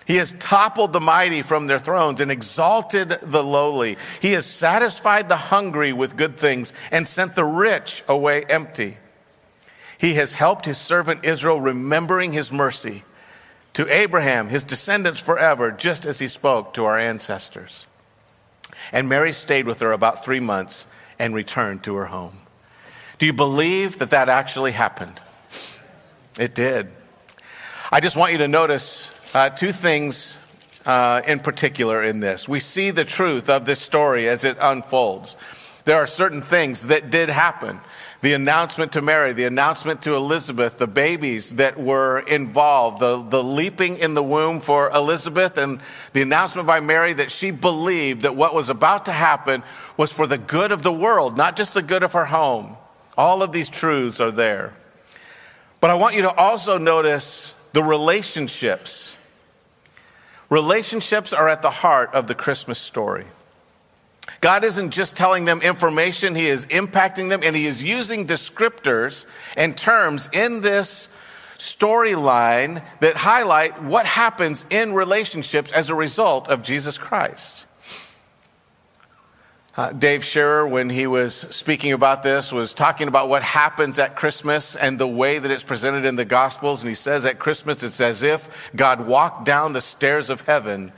He 0.05 0.15
has 0.17 0.33
toppled 0.33 0.93
the 0.93 0.99
mighty 0.99 1.41
from 1.41 1.67
their 1.67 1.79
thrones 1.79 2.19
and 2.21 2.31
exalted 2.31 3.09
the 3.21 3.43
lowly. 3.43 3.97
He 4.21 4.33
has 4.33 4.45
satisfied 4.45 5.29
the 5.29 5.37
hungry 5.37 5.93
with 5.93 6.17
good 6.17 6.37
things 6.37 6.73
and 6.91 7.07
sent 7.07 7.35
the 7.35 7.45
rich 7.45 8.03
away 8.07 8.43
empty. 8.45 8.97
He 9.97 10.15
has 10.15 10.33
helped 10.33 10.65
his 10.65 10.77
servant 10.77 11.23
Israel, 11.23 11.61
remembering 11.61 12.33
his 12.33 12.51
mercy 12.51 13.03
to 13.73 13.87
Abraham, 13.93 14.49
his 14.49 14.63
descendants 14.63 15.19
forever, 15.19 15.71
just 15.71 16.05
as 16.05 16.19
he 16.19 16.27
spoke 16.27 16.73
to 16.73 16.85
our 16.85 16.99
ancestors. 16.99 17.85
And 18.91 19.07
Mary 19.07 19.31
stayed 19.31 19.67
with 19.67 19.79
her 19.79 19.91
about 19.91 20.25
three 20.25 20.39
months 20.39 20.87
and 21.19 21.35
returned 21.35 21.83
to 21.83 21.95
her 21.95 22.07
home. 22.07 22.39
Do 23.21 23.27
you 23.27 23.33
believe 23.33 23.99
that 23.99 24.09
that 24.09 24.29
actually 24.29 24.71
happened? 24.71 25.21
It 26.39 26.55
did. 26.55 26.87
I 27.91 27.99
just 27.99 28.15
want 28.15 28.31
you 28.31 28.39
to 28.39 28.47
notice 28.47 29.15
uh, 29.35 29.49
two 29.49 29.71
things 29.71 30.39
uh, 30.87 31.21
in 31.27 31.39
particular 31.39 32.01
in 32.01 32.19
this. 32.19 32.49
We 32.49 32.59
see 32.59 32.89
the 32.89 33.05
truth 33.05 33.47
of 33.47 33.65
this 33.65 33.79
story 33.79 34.27
as 34.27 34.43
it 34.43 34.57
unfolds. 34.59 35.37
There 35.85 35.97
are 35.97 36.07
certain 36.07 36.41
things 36.41 36.87
that 36.87 37.11
did 37.11 37.29
happen. 37.29 37.81
The 38.21 38.33
announcement 38.33 38.93
to 38.93 39.03
Mary, 39.03 39.33
the 39.33 39.45
announcement 39.45 40.01
to 40.01 40.15
Elizabeth, 40.15 40.79
the 40.79 40.87
babies 40.87 41.57
that 41.57 41.79
were 41.79 42.21
involved, 42.21 43.01
the, 43.01 43.21
the 43.21 43.43
leaping 43.43 43.99
in 43.99 44.15
the 44.15 44.23
womb 44.23 44.61
for 44.61 44.89
Elizabeth, 44.89 45.59
and 45.59 45.79
the 46.13 46.23
announcement 46.23 46.65
by 46.65 46.79
Mary 46.79 47.13
that 47.13 47.29
she 47.29 47.51
believed 47.51 48.21
that 48.23 48.35
what 48.35 48.55
was 48.55 48.71
about 48.71 49.05
to 49.05 49.11
happen 49.11 49.61
was 49.95 50.11
for 50.11 50.25
the 50.25 50.39
good 50.39 50.71
of 50.71 50.81
the 50.81 50.91
world, 50.91 51.37
not 51.37 51.55
just 51.55 51.75
the 51.75 51.83
good 51.83 52.01
of 52.01 52.13
her 52.13 52.25
home. 52.25 52.77
All 53.17 53.43
of 53.43 53.51
these 53.51 53.69
truths 53.69 54.19
are 54.19 54.31
there. 54.31 54.73
But 55.79 55.89
I 55.89 55.95
want 55.95 56.15
you 56.15 56.21
to 56.23 56.33
also 56.33 56.77
notice 56.77 57.55
the 57.73 57.83
relationships. 57.83 59.17
Relationships 60.49 61.33
are 61.33 61.49
at 61.49 61.61
the 61.61 61.69
heart 61.71 62.13
of 62.13 62.27
the 62.27 62.35
Christmas 62.35 62.77
story. 62.77 63.25
God 64.41 64.63
isn't 64.63 64.91
just 64.91 65.15
telling 65.15 65.45
them 65.45 65.61
information, 65.61 66.35
He 66.35 66.47
is 66.47 66.65
impacting 66.67 67.29
them, 67.29 67.41
and 67.43 67.55
He 67.55 67.67
is 67.67 67.83
using 67.83 68.27
descriptors 68.27 69.25
and 69.55 69.77
terms 69.77 70.29
in 70.33 70.61
this 70.61 71.13
storyline 71.57 72.83
that 73.01 73.17
highlight 73.17 73.83
what 73.83 74.05
happens 74.05 74.65
in 74.71 74.93
relationships 74.93 75.71
as 75.71 75.89
a 75.89 75.95
result 75.95 76.49
of 76.49 76.63
Jesus 76.63 76.97
Christ. 76.97 77.67
Uh, 79.77 79.89
Dave 79.93 80.21
Scherer, 80.21 80.67
when 80.67 80.89
he 80.89 81.07
was 81.07 81.33
speaking 81.33 81.93
about 81.93 82.23
this, 82.23 82.51
was 82.51 82.73
talking 82.73 83.07
about 83.07 83.29
what 83.29 83.41
happens 83.41 83.99
at 83.99 84.17
Christmas 84.17 84.75
and 84.75 84.99
the 84.99 85.07
way 85.07 85.39
that 85.39 85.49
it's 85.49 85.63
presented 85.63 86.03
in 86.03 86.17
the 86.17 86.25
Gospels. 86.25 86.81
And 86.81 86.89
he 86.89 86.95
says 86.95 87.25
at 87.25 87.39
Christmas, 87.39 87.81
it's 87.81 88.01
as 88.01 88.21
if 88.21 88.69
God 88.75 89.07
walked 89.07 89.45
down 89.45 89.71
the 89.71 89.79
stairs 89.79 90.29
of 90.29 90.41
heaven 90.41 90.91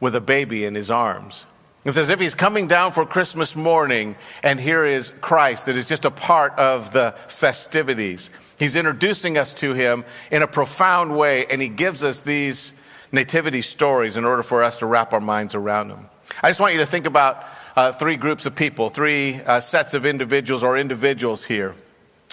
with 0.00 0.14
a 0.14 0.22
baby 0.22 0.64
in 0.64 0.74
his 0.74 0.90
arms. 0.90 1.44
It's 1.84 1.98
as 1.98 2.08
if 2.08 2.18
he's 2.18 2.34
coming 2.34 2.66
down 2.66 2.92
for 2.92 3.04
Christmas 3.04 3.54
morning, 3.54 4.16
and 4.42 4.58
here 4.58 4.86
is 4.86 5.10
Christ 5.20 5.66
that 5.66 5.76
is 5.76 5.86
just 5.86 6.06
a 6.06 6.10
part 6.10 6.54
of 6.58 6.92
the 6.92 7.14
festivities. 7.28 8.30
He's 8.58 8.74
introducing 8.74 9.36
us 9.36 9.52
to 9.54 9.74
him 9.74 10.06
in 10.30 10.42
a 10.42 10.46
profound 10.46 11.16
way, 11.16 11.44
and 11.46 11.60
he 11.60 11.68
gives 11.68 12.02
us 12.02 12.22
these 12.22 12.72
nativity 13.12 13.62
stories 13.62 14.16
in 14.16 14.24
order 14.24 14.42
for 14.42 14.64
us 14.64 14.78
to 14.78 14.86
wrap 14.86 15.12
our 15.12 15.20
minds 15.20 15.54
around 15.54 15.88
them. 15.88 16.08
I 16.42 16.50
just 16.50 16.60
want 16.60 16.72
you 16.72 16.80
to 16.80 16.86
think 16.86 17.06
about 17.06 17.44
uh, 17.78 17.92
three 17.92 18.16
groups 18.16 18.44
of 18.44 18.56
people, 18.56 18.90
three 18.90 19.40
uh, 19.42 19.60
sets 19.60 19.94
of 19.94 20.04
individuals 20.04 20.64
or 20.64 20.76
individuals 20.76 21.44
here. 21.44 21.76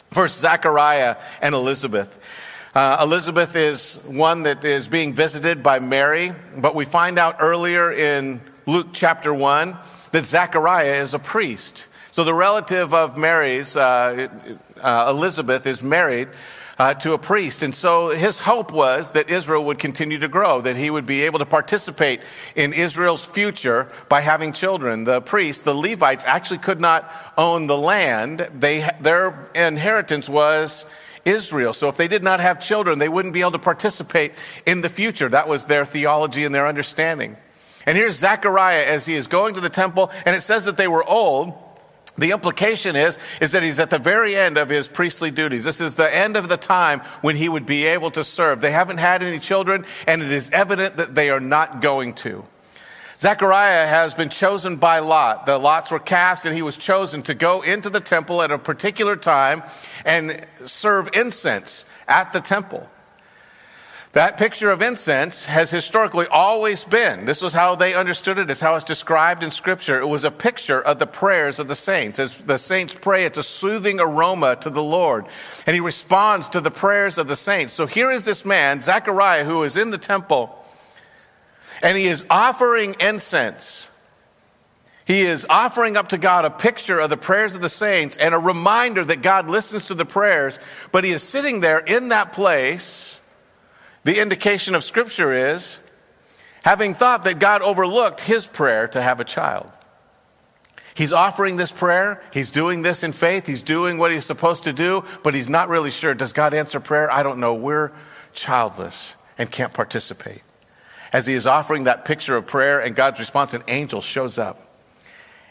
First, 0.09 0.39
Zechariah 0.39 1.17
and 1.39 1.53
Elizabeth. 1.53 2.19
Uh, 2.73 2.97
Elizabeth 2.99 3.55
is 3.55 4.03
one 4.07 4.41
that 4.43 4.65
is 4.65 4.87
being 4.87 5.13
visited 5.13 5.61
by 5.61 5.77
Mary, 5.77 6.31
but 6.57 6.73
we 6.73 6.83
find 6.83 7.19
out 7.19 7.35
earlier 7.41 7.91
in 7.91 8.41
Luke 8.65 8.87
chapter 8.91 9.31
1 9.31 9.77
that 10.13 10.25
Zechariah 10.25 11.03
is 11.03 11.13
a 11.13 11.19
priest. 11.19 11.85
So 12.09 12.23
the 12.23 12.33
relative 12.33 12.95
of 12.95 13.15
Mary's, 13.15 13.77
uh, 13.77 14.29
uh, 14.81 15.05
Elizabeth, 15.09 15.67
is 15.67 15.83
married 15.83 16.29
uh, 16.77 16.93
to 16.95 17.13
a 17.13 17.17
priest. 17.17 17.63
And 17.63 17.73
so 17.73 18.09
his 18.09 18.39
hope 18.39 18.71
was 18.71 19.11
that 19.11 19.29
Israel 19.29 19.65
would 19.65 19.79
continue 19.79 20.19
to 20.19 20.27
grow, 20.27 20.61
that 20.61 20.75
he 20.75 20.89
would 20.89 21.05
be 21.05 21.23
able 21.23 21.39
to 21.39 21.45
participate 21.45 22.21
in 22.55 22.73
Israel's 22.73 23.25
future 23.25 23.91
by 24.09 24.21
having 24.21 24.53
children. 24.53 25.05
The 25.05 25.21
priests, 25.21 25.63
the 25.63 25.73
Levites, 25.73 26.25
actually 26.25 26.59
could 26.59 26.81
not 26.81 27.11
own 27.37 27.67
the 27.67 27.77
land. 27.77 28.47
They, 28.53 28.89
their 28.99 29.49
inheritance 29.55 30.27
was 30.27 30.85
Israel. 31.23 31.73
So 31.73 31.89
if 31.89 31.97
they 31.97 32.07
did 32.07 32.23
not 32.23 32.39
have 32.39 32.59
children, 32.59 32.99
they 32.99 33.09
wouldn't 33.09 33.33
be 33.33 33.41
able 33.41 33.51
to 33.51 33.59
participate 33.59 34.33
in 34.65 34.81
the 34.81 34.89
future. 34.89 35.27
That 35.27 35.47
was 35.47 35.65
their 35.65 35.85
theology 35.85 36.45
and 36.45 36.53
their 36.53 36.67
understanding. 36.67 37.37
And 37.85 37.97
here's 37.97 38.17
Zechariah 38.17 38.85
as 38.85 39.05
he 39.05 39.15
is 39.15 39.27
going 39.27 39.55
to 39.55 39.61
the 39.61 39.69
temple, 39.69 40.11
and 40.25 40.35
it 40.35 40.41
says 40.41 40.65
that 40.65 40.77
they 40.77 40.87
were 40.87 41.03
old. 41.03 41.53
The 42.17 42.31
implication 42.31 42.95
is, 42.95 43.19
is 43.41 43.51
that 43.51 43.63
he's 43.63 43.79
at 43.79 43.89
the 43.89 43.99
very 43.99 44.35
end 44.35 44.57
of 44.57 44.69
his 44.69 44.87
priestly 44.87 45.31
duties. 45.31 45.65
This 45.65 45.81
is 45.81 45.95
the 45.95 46.13
end 46.13 46.37
of 46.37 46.47
the 46.47 46.57
time 46.57 47.01
when 47.21 47.35
he 47.35 47.49
would 47.49 47.65
be 47.65 47.85
able 47.85 48.11
to 48.11 48.23
serve. 48.23 48.61
They 48.61 48.71
haven't 48.71 48.97
had 48.97 49.21
any 49.21 49.39
children, 49.39 49.85
and 50.07 50.21
it 50.21 50.31
is 50.31 50.49
evident 50.51 50.97
that 50.97 51.13
they 51.13 51.29
are 51.29 51.41
not 51.41 51.81
going 51.81 52.13
to. 52.15 52.45
Zechariah 53.17 53.87
has 53.87 54.13
been 54.13 54.29
chosen 54.29 54.75
by 54.75 54.99
Lot. 54.99 55.45
The 55.45 55.57
lots 55.57 55.91
were 55.91 55.99
cast, 55.99 56.45
and 56.45 56.55
he 56.55 56.61
was 56.61 56.77
chosen 56.77 57.21
to 57.23 57.33
go 57.33 57.61
into 57.61 57.89
the 57.89 58.01
temple 58.01 58.41
at 58.41 58.51
a 58.51 58.57
particular 58.57 59.15
time 59.15 59.63
and 60.05 60.45
serve 60.65 61.09
incense 61.13 61.85
at 62.07 62.33
the 62.33 62.41
temple. 62.41 62.89
That 64.15 64.37
picture 64.37 64.71
of 64.71 64.81
incense 64.81 65.45
has 65.45 65.71
historically 65.71 66.25
always 66.27 66.85
been, 66.85 67.25
this 67.25 67.41
was 67.41 67.53
how 67.53 67.75
they 67.75 67.93
understood 67.93 68.37
it, 68.37 68.49
it's 68.49 68.61
how 68.61 68.75
it's 68.75 68.85
described 68.85 69.43
in 69.43 69.51
Scripture. 69.51 69.99
It 69.99 70.07
was 70.07 70.23
a 70.23 70.31
picture 70.31 70.81
of 70.81 70.99
the 70.99 71.05
prayers 71.05 71.59
of 71.59 71.67
the 71.67 71.75
saints. 71.75 72.17
As 72.17 72.37
the 72.37 72.57
saints 72.57 72.93
pray, 72.93 73.25
it's 73.25 73.37
a 73.37 73.43
soothing 73.43 73.99
aroma 73.99 74.55
to 74.61 74.69
the 74.69 74.81
Lord. 74.81 75.25
And 75.67 75.73
he 75.73 75.81
responds 75.81 76.47
to 76.49 76.61
the 76.61 76.71
prayers 76.71 77.17
of 77.17 77.27
the 77.27 77.35
saints. 77.35 77.73
So 77.73 77.87
here 77.87 78.09
is 78.09 78.23
this 78.23 78.45
man, 78.45 78.81
Zechariah, 78.81 79.43
who 79.43 79.63
is 79.63 79.75
in 79.75 79.91
the 79.91 79.97
temple, 79.97 80.63
and 81.81 81.97
he 81.97 82.05
is 82.05 82.23
offering 82.29 82.95
incense. 83.01 83.91
He 85.03 85.23
is 85.23 85.45
offering 85.49 85.97
up 85.97 86.07
to 86.09 86.17
God 86.17 86.45
a 86.45 86.49
picture 86.49 87.01
of 87.01 87.09
the 87.09 87.17
prayers 87.17 87.53
of 87.53 87.59
the 87.59 87.67
saints 87.67 88.15
and 88.15 88.33
a 88.33 88.39
reminder 88.39 89.03
that 89.03 89.21
God 89.21 89.49
listens 89.49 89.87
to 89.87 89.93
the 89.93 90.05
prayers, 90.05 90.57
but 90.93 91.03
he 91.03 91.11
is 91.11 91.21
sitting 91.21 91.59
there 91.59 91.79
in 91.79 92.07
that 92.09 92.31
place 92.31 93.19
the 94.05 94.19
indication 94.19 94.75
of 94.75 94.83
Scripture 94.83 95.33
is 95.33 95.79
having 96.63 96.93
thought 96.93 97.25
that 97.25 97.39
God 97.39 97.61
overlooked 97.61 98.21
his 98.21 98.47
prayer 98.47 98.87
to 98.89 99.01
have 99.01 99.19
a 99.19 99.25
child. 99.25 99.71
He's 100.93 101.11
offering 101.11 101.57
this 101.57 101.71
prayer. 101.71 102.23
He's 102.31 102.51
doing 102.51 102.83
this 102.83 103.03
in 103.03 103.11
faith. 103.11 103.45
He's 103.45 103.61
doing 103.61 103.97
what 103.97 104.11
he's 104.11 104.25
supposed 104.25 104.63
to 104.63 104.73
do, 104.73 105.03
but 105.23 105.33
he's 105.33 105.49
not 105.49 105.67
really 105.67 105.91
sure. 105.91 106.13
Does 106.13 106.31
God 106.31 106.53
answer 106.53 106.79
prayer? 106.79 107.11
I 107.11 107.21
don't 107.21 107.39
know. 107.39 107.53
We're 107.53 107.91
childless 108.31 109.15
and 109.37 109.51
can't 109.51 109.73
participate. 109.73 110.41
As 111.11 111.25
he 111.25 111.33
is 111.33 111.47
offering 111.47 111.83
that 111.83 112.05
picture 112.05 112.35
of 112.37 112.47
prayer 112.47 112.79
and 112.79 112.95
God's 112.95 113.19
response, 113.19 113.53
an 113.53 113.63
angel 113.67 114.01
shows 114.01 114.37
up 114.37 114.61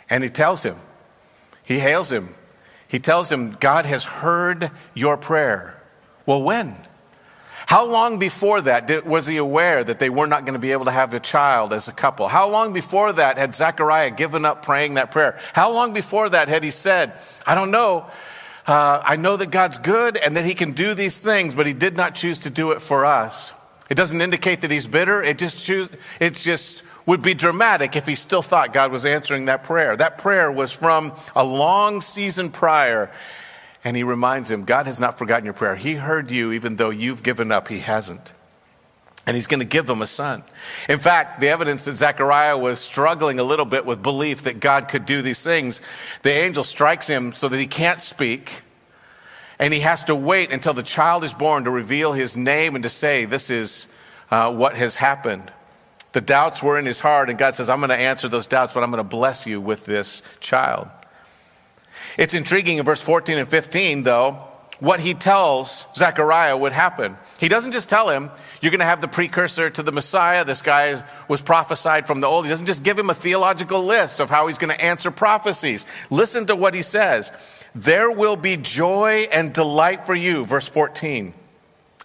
and 0.08 0.22
he 0.22 0.30
tells 0.30 0.62
him, 0.62 0.76
he 1.64 1.80
hails 1.80 2.12
him. 2.12 2.34
He 2.86 2.98
tells 3.00 3.32
him, 3.32 3.56
God 3.58 3.84
has 3.84 4.04
heard 4.04 4.70
your 4.94 5.16
prayer. 5.16 5.82
Well, 6.24 6.42
when? 6.42 6.76
How 7.66 7.86
long 7.86 8.18
before 8.18 8.60
that 8.62 8.86
did, 8.86 9.06
was 9.06 9.26
he 9.26 9.36
aware 9.36 9.82
that 9.82 9.98
they 9.98 10.10
were 10.10 10.26
not 10.26 10.44
going 10.44 10.54
to 10.54 10.60
be 10.60 10.72
able 10.72 10.84
to 10.84 10.90
have 10.90 11.14
a 11.14 11.20
child 11.20 11.72
as 11.72 11.88
a 11.88 11.92
couple? 11.92 12.28
How 12.28 12.48
long 12.48 12.72
before 12.72 13.12
that 13.12 13.38
had 13.38 13.54
Zechariah 13.54 14.10
given 14.10 14.44
up 14.44 14.64
praying 14.64 14.94
that 14.94 15.10
prayer? 15.10 15.38
How 15.52 15.72
long 15.72 15.92
before 15.92 16.28
that 16.28 16.48
had 16.48 16.62
he 16.62 16.70
said, 16.70 17.12
I 17.46 17.54
don't 17.54 17.70
know, 17.70 18.06
uh, 18.66 19.02
I 19.04 19.16
know 19.16 19.36
that 19.36 19.50
God's 19.50 19.78
good 19.78 20.16
and 20.16 20.36
that 20.36 20.44
he 20.44 20.54
can 20.54 20.72
do 20.72 20.94
these 20.94 21.20
things, 21.20 21.54
but 21.54 21.66
he 21.66 21.72
did 21.72 21.96
not 21.96 22.14
choose 22.14 22.40
to 22.40 22.50
do 22.50 22.72
it 22.72 22.82
for 22.82 23.04
us? 23.04 23.52
It 23.90 23.94
doesn't 23.94 24.20
indicate 24.20 24.62
that 24.62 24.70
he's 24.70 24.86
bitter. 24.86 25.22
It 25.22 25.38
just 25.38 25.64
choose, 25.64 25.90
just 26.20 26.82
would 27.06 27.22
be 27.22 27.34
dramatic 27.34 27.96
if 27.96 28.06
he 28.06 28.14
still 28.14 28.42
thought 28.42 28.72
God 28.72 28.90
was 28.90 29.04
answering 29.04 29.46
that 29.46 29.64
prayer. 29.64 29.96
That 29.96 30.18
prayer 30.18 30.50
was 30.50 30.72
from 30.72 31.12
a 31.36 31.44
long 31.44 32.00
season 32.00 32.50
prior. 32.50 33.10
And 33.84 33.96
he 33.96 34.02
reminds 34.02 34.50
him, 34.50 34.64
God 34.64 34.86
has 34.86 34.98
not 34.98 35.18
forgotten 35.18 35.44
your 35.44 35.54
prayer. 35.54 35.76
He 35.76 35.94
heard 35.94 36.30
you 36.30 36.52
even 36.52 36.76
though 36.76 36.90
you've 36.90 37.22
given 37.22 37.52
up, 37.52 37.68
he 37.68 37.80
hasn't. 37.80 38.32
And 39.26 39.36
he's 39.36 39.46
going 39.46 39.60
to 39.60 39.66
give 39.66 39.86
them 39.86 40.02
a 40.02 40.06
son. 40.06 40.42
In 40.88 40.98
fact, 40.98 41.40
the 41.40 41.48
evidence 41.48 41.84
that 41.84 41.96
Zechariah 41.96 42.58
was 42.58 42.78
struggling 42.80 43.38
a 43.38 43.42
little 43.42 43.64
bit 43.64 43.86
with 43.86 44.02
belief 44.02 44.42
that 44.42 44.60
God 44.60 44.88
could 44.88 45.06
do 45.06 45.22
these 45.22 45.42
things, 45.42 45.80
the 46.22 46.32
angel 46.32 46.64
strikes 46.64 47.06
him 47.06 47.32
so 47.32 47.48
that 47.48 47.58
he 47.58 47.66
can't 47.66 48.00
speak. 48.00 48.62
And 49.58 49.72
he 49.72 49.80
has 49.80 50.04
to 50.04 50.14
wait 50.14 50.50
until 50.50 50.74
the 50.74 50.82
child 50.82 51.24
is 51.24 51.32
born 51.32 51.64
to 51.64 51.70
reveal 51.70 52.12
his 52.12 52.36
name 52.36 52.74
and 52.74 52.82
to 52.82 52.90
say, 52.90 53.24
This 53.24 53.50
is 53.50 53.92
uh, 54.30 54.52
what 54.52 54.76
has 54.76 54.96
happened. 54.96 55.50
The 56.12 56.20
doubts 56.20 56.62
were 56.62 56.78
in 56.78 56.86
his 56.86 57.00
heart, 57.00 57.28
and 57.28 57.38
God 57.38 57.54
says, 57.54 57.68
I'm 57.68 57.78
going 57.78 57.88
to 57.88 57.96
answer 57.96 58.28
those 58.28 58.46
doubts, 58.46 58.72
but 58.72 58.82
I'm 58.82 58.90
going 58.90 59.02
to 59.02 59.08
bless 59.08 59.46
you 59.46 59.60
with 59.60 59.84
this 59.84 60.22
child. 60.38 60.88
It's 62.16 62.34
intriguing 62.34 62.78
in 62.78 62.84
verse 62.84 63.02
14 63.02 63.38
and 63.38 63.48
15, 63.48 64.02
though, 64.04 64.46
what 64.80 65.00
he 65.00 65.14
tells 65.14 65.86
Zechariah 65.96 66.56
would 66.56 66.72
happen. 66.72 67.16
He 67.38 67.48
doesn't 67.48 67.72
just 67.72 67.88
tell 67.88 68.08
him, 68.08 68.30
You're 68.60 68.70
going 68.70 68.80
to 68.80 68.86
have 68.86 69.00
the 69.00 69.08
precursor 69.08 69.70
to 69.70 69.82
the 69.82 69.92
Messiah. 69.92 70.44
This 70.44 70.62
guy 70.62 71.02
was 71.28 71.40
prophesied 71.40 72.06
from 72.06 72.20
the 72.20 72.26
old. 72.26 72.44
He 72.44 72.50
doesn't 72.50 72.66
just 72.66 72.82
give 72.82 72.98
him 72.98 73.10
a 73.10 73.14
theological 73.14 73.84
list 73.84 74.20
of 74.20 74.30
how 74.30 74.46
he's 74.46 74.58
going 74.58 74.76
to 74.76 74.84
answer 74.84 75.10
prophecies. 75.10 75.86
Listen 76.10 76.46
to 76.46 76.56
what 76.56 76.74
he 76.74 76.82
says 76.82 77.32
There 77.74 78.10
will 78.10 78.36
be 78.36 78.56
joy 78.56 79.28
and 79.32 79.52
delight 79.52 80.06
for 80.06 80.14
you, 80.14 80.44
verse 80.44 80.68
14, 80.68 81.34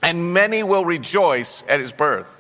and 0.01 0.34
many 0.34 0.63
will 0.63 0.86
rejoice 0.86 1.63
at 1.68 1.80
his 1.80 1.92
birth. 1.92 2.38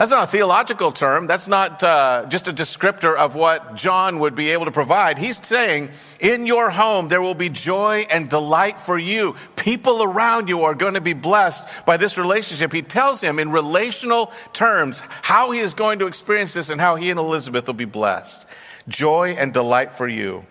That's 0.00 0.12
not 0.12 0.24
a 0.24 0.28
theological 0.28 0.92
term. 0.92 1.26
That's 1.26 1.46
not 1.46 1.82
uh, 1.82 2.24
just 2.30 2.48
a 2.48 2.54
descriptor 2.54 3.14
of 3.14 3.34
what 3.34 3.74
John 3.74 4.20
would 4.20 4.34
be 4.34 4.52
able 4.52 4.64
to 4.64 4.70
provide. 4.70 5.18
He's 5.18 5.36
saying, 5.46 5.90
in 6.18 6.46
your 6.46 6.70
home, 6.70 7.08
there 7.08 7.20
will 7.20 7.34
be 7.34 7.50
joy 7.50 8.06
and 8.08 8.26
delight 8.26 8.80
for 8.80 8.96
you. 8.96 9.36
People 9.56 10.02
around 10.02 10.48
you 10.48 10.62
are 10.62 10.74
going 10.74 10.94
to 10.94 11.02
be 11.02 11.12
blessed 11.12 11.84
by 11.84 11.98
this 11.98 12.16
relationship. 12.16 12.72
He 12.72 12.80
tells 12.80 13.20
him 13.20 13.38
in 13.38 13.50
relational 13.50 14.32
terms 14.54 15.02
how 15.20 15.50
he 15.50 15.60
is 15.60 15.74
going 15.74 15.98
to 15.98 16.06
experience 16.06 16.54
this 16.54 16.70
and 16.70 16.80
how 16.80 16.96
he 16.96 17.10
and 17.10 17.20
Elizabeth 17.20 17.66
will 17.66 17.74
be 17.74 17.84
blessed. 17.84 18.46
Joy 18.88 19.32
and 19.32 19.52
delight 19.52 19.92
for 19.92 20.08
you. 20.08 20.46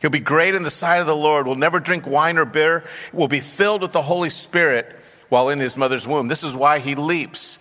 He'll 0.00 0.10
be 0.10 0.20
great 0.20 0.54
in 0.54 0.62
the 0.62 0.70
sight 0.70 1.00
of 1.00 1.06
the 1.08 1.16
Lord, 1.16 1.48
will 1.48 1.56
never 1.56 1.80
drink 1.80 2.06
wine 2.06 2.38
or 2.38 2.44
beer, 2.44 2.84
will 3.12 3.26
be 3.26 3.40
filled 3.40 3.82
with 3.82 3.90
the 3.90 4.02
Holy 4.02 4.30
Spirit 4.30 4.86
while 5.30 5.48
in 5.48 5.58
his 5.58 5.76
mother's 5.76 6.06
womb. 6.06 6.28
This 6.28 6.44
is 6.44 6.54
why 6.54 6.78
he 6.78 6.94
leaps 6.94 7.58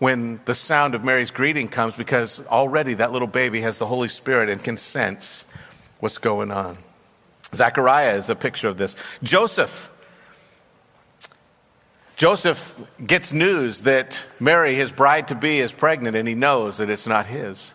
when 0.00 0.40
the 0.46 0.54
sound 0.54 0.94
of 0.94 1.04
Mary's 1.04 1.30
greeting 1.30 1.68
comes 1.68 1.94
because 1.94 2.44
already 2.48 2.94
that 2.94 3.12
little 3.12 3.28
baby 3.28 3.60
has 3.60 3.78
the 3.78 3.86
Holy 3.86 4.08
Spirit 4.08 4.48
and 4.48 4.64
can 4.64 4.78
sense 4.78 5.44
what's 6.00 6.16
going 6.16 6.50
on. 6.50 6.78
Zechariah 7.54 8.16
is 8.16 8.30
a 8.30 8.34
picture 8.34 8.66
of 8.66 8.78
this. 8.78 8.96
Joseph. 9.22 9.88
Joseph 12.16 12.82
gets 13.06 13.32
news 13.32 13.82
that 13.82 14.24
Mary, 14.40 14.74
his 14.74 14.90
bride 14.90 15.28
to 15.28 15.34
be, 15.34 15.58
is 15.58 15.70
pregnant, 15.70 16.16
and 16.16 16.26
he 16.26 16.34
knows 16.34 16.78
that 16.78 16.88
it's 16.88 17.06
not 17.06 17.26
his. 17.26 17.72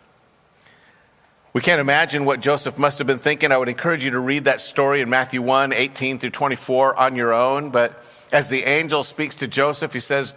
We 1.53 1.61
can't 1.61 1.79
imagine 1.79 2.25
what 2.25 2.41
Joseph 2.41 2.79
must 2.79 2.97
have 2.97 3.07
been 3.07 3.19
thinking. 3.19 3.51
I 3.51 3.57
would 3.57 3.69
encourage 3.69 4.03
you 4.03 4.11
to 4.11 4.19
read 4.19 4.45
that 4.45 4.61
story 4.61 5.01
in 5.01 5.09
Matthew 5.09 5.43
1 5.43 5.73
18 5.73 6.17
through 6.17 6.31
24 6.31 6.95
on 6.95 7.15
your 7.15 7.33
own. 7.33 7.69
But 7.69 8.03
as 8.31 8.49
the 8.49 8.63
angel 8.63 9.03
speaks 9.03 9.35
to 9.35 9.47
Joseph, 9.47 9.93
he 9.93 9.99
says, 9.99 10.33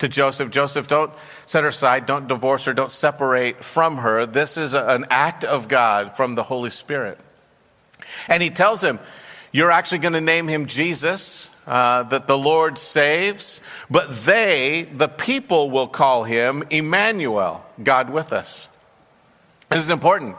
to 0.00 0.08
Joseph, 0.08 0.50
Joseph, 0.50 0.88
don't 0.88 1.12
set 1.46 1.62
her 1.62 1.68
aside, 1.68 2.06
don't 2.06 2.28
divorce 2.28 2.64
her, 2.64 2.72
don't 2.72 2.90
separate 2.90 3.64
from 3.64 3.98
her. 3.98 4.26
This 4.26 4.56
is 4.56 4.74
an 4.74 5.06
act 5.10 5.44
of 5.44 5.68
God 5.68 6.16
from 6.16 6.34
the 6.34 6.42
Holy 6.42 6.70
Spirit. 6.70 7.18
And 8.28 8.42
he 8.42 8.50
tells 8.50 8.82
him, 8.82 8.98
You're 9.52 9.70
actually 9.70 9.98
going 9.98 10.14
to 10.14 10.20
name 10.20 10.48
him 10.48 10.66
Jesus, 10.66 11.50
uh, 11.66 12.02
that 12.04 12.26
the 12.26 12.36
Lord 12.36 12.78
saves, 12.78 13.60
but 13.90 14.08
they, 14.10 14.88
the 14.92 15.08
people, 15.08 15.70
will 15.70 15.88
call 15.88 16.24
him 16.24 16.64
Emmanuel, 16.70 17.64
God 17.82 18.10
with 18.10 18.32
us. 18.32 18.68
This 19.68 19.80
is 19.80 19.90
important. 19.90 20.36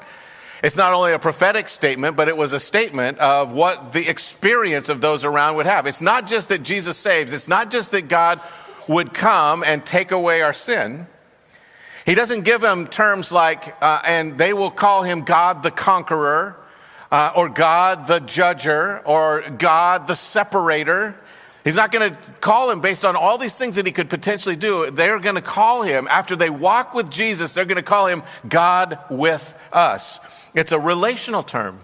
It's 0.63 0.75
not 0.75 0.93
only 0.93 1.13
a 1.13 1.19
prophetic 1.19 1.67
statement, 1.67 2.15
but 2.15 2.27
it 2.27 2.37
was 2.37 2.53
a 2.53 2.59
statement 2.59 3.17
of 3.17 3.51
what 3.51 3.93
the 3.93 4.07
experience 4.07 4.89
of 4.89 5.01
those 5.01 5.25
around 5.25 5.55
would 5.55 5.65
have. 5.65 5.87
It's 5.87 6.01
not 6.01 6.27
just 6.27 6.49
that 6.49 6.61
Jesus 6.61 6.97
saves, 6.97 7.33
it's 7.33 7.47
not 7.47 7.71
just 7.71 7.91
that 7.91 8.07
God 8.07 8.41
would 8.87 9.13
come 9.13 9.63
and 9.63 9.85
take 9.85 10.11
away 10.11 10.41
our 10.41 10.53
sin. 10.53 11.07
He 12.05 12.15
doesn't 12.15 12.41
give 12.41 12.61
them 12.61 12.87
terms 12.87 13.31
like, 13.31 13.75
uh, 13.81 14.01
and 14.03 14.37
they 14.37 14.53
will 14.53 14.71
call 14.71 15.03
him 15.03 15.21
God 15.21 15.63
the 15.63 15.71
conqueror, 15.71 16.57
uh, 17.11 17.33
or 17.35 17.49
God 17.49 18.07
the 18.07 18.19
judger, 18.19 19.01
or 19.05 19.41
God 19.49 20.07
the 20.07 20.15
separator. 20.15 21.15
He's 21.63 21.75
not 21.75 21.91
going 21.91 22.11
to 22.11 22.31
call 22.39 22.71
him 22.71 22.81
based 22.81 23.05
on 23.05 23.15
all 23.15 23.37
these 23.37 23.55
things 23.55 23.75
that 23.75 23.85
he 23.85 23.91
could 23.91 24.09
potentially 24.09 24.55
do. 24.55 24.89
They're 24.89 25.19
going 25.19 25.35
to 25.35 25.41
call 25.41 25.83
him, 25.83 26.07
after 26.09 26.35
they 26.35 26.49
walk 26.49 26.95
with 26.95 27.11
Jesus, 27.11 27.53
they're 27.53 27.65
going 27.65 27.75
to 27.75 27.83
call 27.83 28.07
him 28.07 28.23
God 28.47 28.97
with 29.09 29.55
us. 29.71 30.19
It's 30.55 30.71
a 30.71 30.79
relational 30.79 31.43
term. 31.43 31.79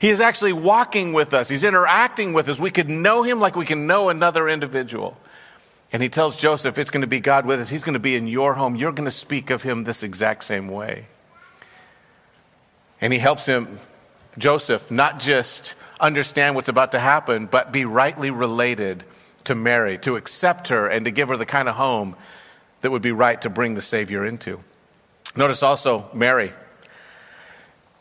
He 0.00 0.08
is 0.08 0.20
actually 0.20 0.52
walking 0.52 1.12
with 1.12 1.32
us, 1.32 1.48
he's 1.48 1.64
interacting 1.64 2.32
with 2.32 2.48
us. 2.48 2.58
We 2.58 2.70
could 2.70 2.90
know 2.90 3.22
him 3.22 3.38
like 3.40 3.54
we 3.56 3.64
can 3.64 3.86
know 3.86 4.08
another 4.08 4.48
individual. 4.48 5.16
And 5.94 6.02
he 6.02 6.08
tells 6.08 6.34
Joseph, 6.34 6.76
It's 6.76 6.90
going 6.90 7.02
to 7.02 7.06
be 7.06 7.20
God 7.20 7.46
with 7.46 7.60
us. 7.60 7.70
He's 7.70 7.84
going 7.84 7.92
to 7.92 8.00
be 8.00 8.16
in 8.16 8.26
your 8.26 8.54
home. 8.54 8.74
You're 8.74 8.90
going 8.90 9.04
to 9.04 9.12
speak 9.12 9.50
of 9.50 9.62
him 9.62 9.84
this 9.84 10.02
exact 10.02 10.42
same 10.42 10.66
way. 10.66 11.06
And 13.00 13.12
he 13.12 13.20
helps 13.20 13.46
him, 13.46 13.78
Joseph, 14.36 14.90
not 14.90 15.20
just 15.20 15.76
understand 16.00 16.56
what's 16.56 16.68
about 16.68 16.90
to 16.92 16.98
happen, 16.98 17.46
but 17.46 17.70
be 17.70 17.84
rightly 17.84 18.32
related 18.32 19.04
to 19.44 19.54
Mary, 19.54 19.96
to 19.98 20.16
accept 20.16 20.66
her, 20.66 20.88
and 20.88 21.04
to 21.04 21.12
give 21.12 21.28
her 21.28 21.36
the 21.36 21.46
kind 21.46 21.68
of 21.68 21.76
home 21.76 22.16
that 22.80 22.90
would 22.90 23.00
be 23.00 23.12
right 23.12 23.40
to 23.42 23.48
bring 23.48 23.76
the 23.76 23.82
Savior 23.82 24.26
into. 24.26 24.58
Notice 25.36 25.62
also 25.62 26.10
Mary. 26.12 26.52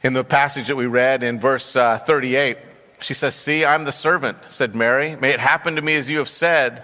In 0.02 0.14
the 0.14 0.24
passage 0.24 0.66
that 0.66 0.76
we 0.76 0.88
read 0.88 1.22
in 1.22 1.40
verse 1.40 1.76
uh, 1.76 2.00
38, 2.00 2.58
she 3.02 3.14
says, 3.14 3.36
See, 3.36 3.64
I'm 3.64 3.86
the 3.86 3.92
servant, 3.92 4.40
said 4.50 4.76
Mary. 4.76 5.16
May 5.16 5.30
it 5.30 5.40
happen 5.40 5.76
to 5.76 5.82
me 5.84 5.94
as 5.94 6.10
you 6.10 6.18
have 6.18 6.28
said. 6.28 6.84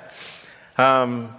Um, 0.79 1.35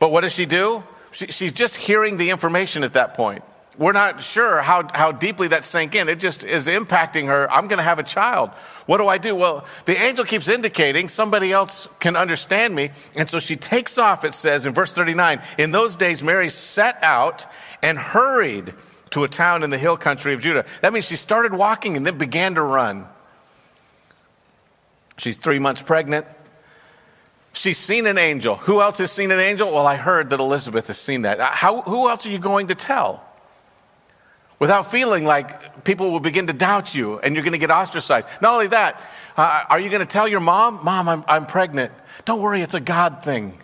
but 0.00 0.10
what 0.10 0.22
does 0.22 0.32
she 0.32 0.46
do? 0.46 0.82
She, 1.12 1.28
she's 1.28 1.52
just 1.52 1.76
hearing 1.76 2.16
the 2.16 2.30
information 2.30 2.82
at 2.82 2.94
that 2.94 3.14
point. 3.14 3.44
We're 3.78 3.92
not 3.92 4.20
sure 4.20 4.62
how, 4.62 4.88
how 4.92 5.12
deeply 5.12 5.48
that 5.48 5.64
sank 5.64 5.94
in. 5.94 6.08
It 6.08 6.18
just 6.18 6.42
is 6.42 6.66
impacting 6.66 7.26
her. 7.26 7.50
I'm 7.50 7.68
going 7.68 7.76
to 7.76 7.84
have 7.84 7.98
a 7.98 8.02
child. 8.02 8.50
What 8.86 8.98
do 8.98 9.06
I 9.06 9.18
do? 9.18 9.36
Well, 9.36 9.64
the 9.84 9.96
angel 9.96 10.24
keeps 10.24 10.48
indicating 10.48 11.08
somebody 11.08 11.52
else 11.52 11.86
can 12.00 12.16
understand 12.16 12.74
me. 12.74 12.90
And 13.14 13.30
so 13.30 13.38
she 13.38 13.54
takes 13.54 13.96
off, 13.96 14.24
it 14.24 14.34
says 14.34 14.66
in 14.66 14.72
verse 14.72 14.92
39. 14.92 15.40
In 15.58 15.70
those 15.70 15.94
days, 15.94 16.22
Mary 16.22 16.48
set 16.48 16.98
out 17.02 17.46
and 17.82 17.96
hurried 17.96 18.74
to 19.10 19.24
a 19.24 19.28
town 19.28 19.62
in 19.62 19.70
the 19.70 19.78
hill 19.78 19.96
country 19.96 20.34
of 20.34 20.40
Judah. 20.40 20.64
That 20.80 20.92
means 20.92 21.06
she 21.06 21.16
started 21.16 21.52
walking 21.52 21.96
and 21.96 22.04
then 22.04 22.18
began 22.18 22.56
to 22.56 22.62
run. 22.62 23.06
She's 25.18 25.36
three 25.36 25.58
months 25.58 25.82
pregnant. 25.82 26.26
She's 27.56 27.78
seen 27.78 28.06
an 28.06 28.18
angel. 28.18 28.56
Who 28.56 28.82
else 28.82 28.98
has 28.98 29.10
seen 29.10 29.30
an 29.30 29.40
angel? 29.40 29.72
Well, 29.72 29.86
I 29.86 29.96
heard 29.96 30.28
that 30.28 30.40
Elizabeth 30.40 30.88
has 30.88 30.98
seen 30.98 31.22
that. 31.22 31.40
How, 31.40 31.80
who 31.80 32.06
else 32.10 32.26
are 32.26 32.30
you 32.30 32.38
going 32.38 32.66
to 32.66 32.74
tell? 32.74 33.24
Without 34.58 34.90
feeling 34.90 35.24
like 35.24 35.82
people 35.82 36.10
will 36.10 36.20
begin 36.20 36.48
to 36.48 36.52
doubt 36.52 36.94
you 36.94 37.18
and 37.18 37.34
you're 37.34 37.42
going 37.42 37.52
to 37.52 37.58
get 37.58 37.70
ostracized. 37.70 38.28
Not 38.42 38.52
only 38.52 38.66
that, 38.68 39.00
uh, 39.38 39.64
are 39.70 39.80
you 39.80 39.88
going 39.88 40.00
to 40.00 40.06
tell 40.06 40.28
your 40.28 40.40
mom, 40.40 40.80
Mom, 40.84 41.08
I'm, 41.08 41.24
I'm 41.26 41.46
pregnant? 41.46 41.92
Don't 42.26 42.42
worry, 42.42 42.60
it's 42.60 42.74
a 42.74 42.80
God 42.80 43.24
thing. 43.24 43.58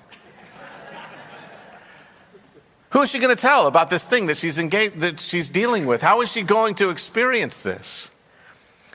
Who 2.90 3.02
is 3.02 3.10
she 3.10 3.18
going 3.18 3.34
to 3.34 3.40
tell 3.40 3.66
about 3.66 3.90
this 3.90 4.06
thing 4.06 4.26
that 4.26 4.38
she's 4.38 4.58
engaged, 4.58 5.00
that 5.00 5.20
she's 5.20 5.50
dealing 5.50 5.84
with? 5.84 6.00
How 6.00 6.22
is 6.22 6.32
she 6.32 6.40
going 6.40 6.76
to 6.76 6.88
experience 6.88 7.62
this? 7.62 8.10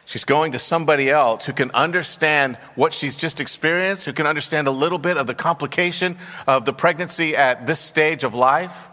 She's 0.08 0.24
going 0.24 0.54
to 0.54 0.60
somebody 0.60 1.10
else 1.10 1.46
who 1.46 1.52
can 1.52 1.70
understand 1.72 2.56
what 2.76 2.94
she's 2.94 3.18
just 3.18 3.42
experienced, 3.42 4.06
who 4.06 4.14
can 4.14 4.26
understand 4.26 4.70
a 4.70 4.72
little 4.72 5.00
bit 5.00 5.18
of 5.18 5.28
the 5.28 5.36
complication 5.36 6.16
of 6.48 6.64
the 6.64 6.72
pregnancy 6.72 7.36
at 7.36 7.68
this 7.68 7.82
stage 7.82 8.24
of 8.24 8.34
life. 8.34 8.88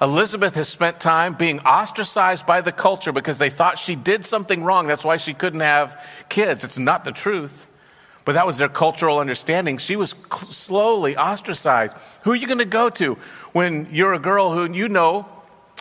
Elizabeth 0.00 0.54
has 0.54 0.68
spent 0.68 1.00
time 1.00 1.34
being 1.34 1.58
ostracized 1.60 2.46
by 2.46 2.60
the 2.60 2.70
culture 2.70 3.10
because 3.10 3.38
they 3.38 3.50
thought 3.50 3.78
she 3.78 3.96
did 3.96 4.24
something 4.24 4.62
wrong. 4.62 4.86
That's 4.86 5.02
why 5.04 5.16
she 5.16 5.34
couldn't 5.34 5.58
have 5.58 6.00
kids. 6.28 6.62
It's 6.62 6.78
not 6.78 7.02
the 7.02 7.10
truth. 7.10 7.68
But 8.24 8.34
that 8.34 8.46
was 8.46 8.58
their 8.58 8.68
cultural 8.68 9.18
understanding. 9.18 9.78
She 9.78 9.96
was 9.96 10.10
slowly 10.50 11.16
ostracized. 11.16 11.96
Who 12.22 12.30
are 12.30 12.36
you 12.36 12.46
going 12.46 12.58
to 12.60 12.64
go 12.64 12.90
to 12.90 13.14
when 13.52 13.88
you're 13.90 14.14
a 14.14 14.20
girl 14.20 14.52
who 14.52 14.72
you 14.72 14.88
know 14.88 15.28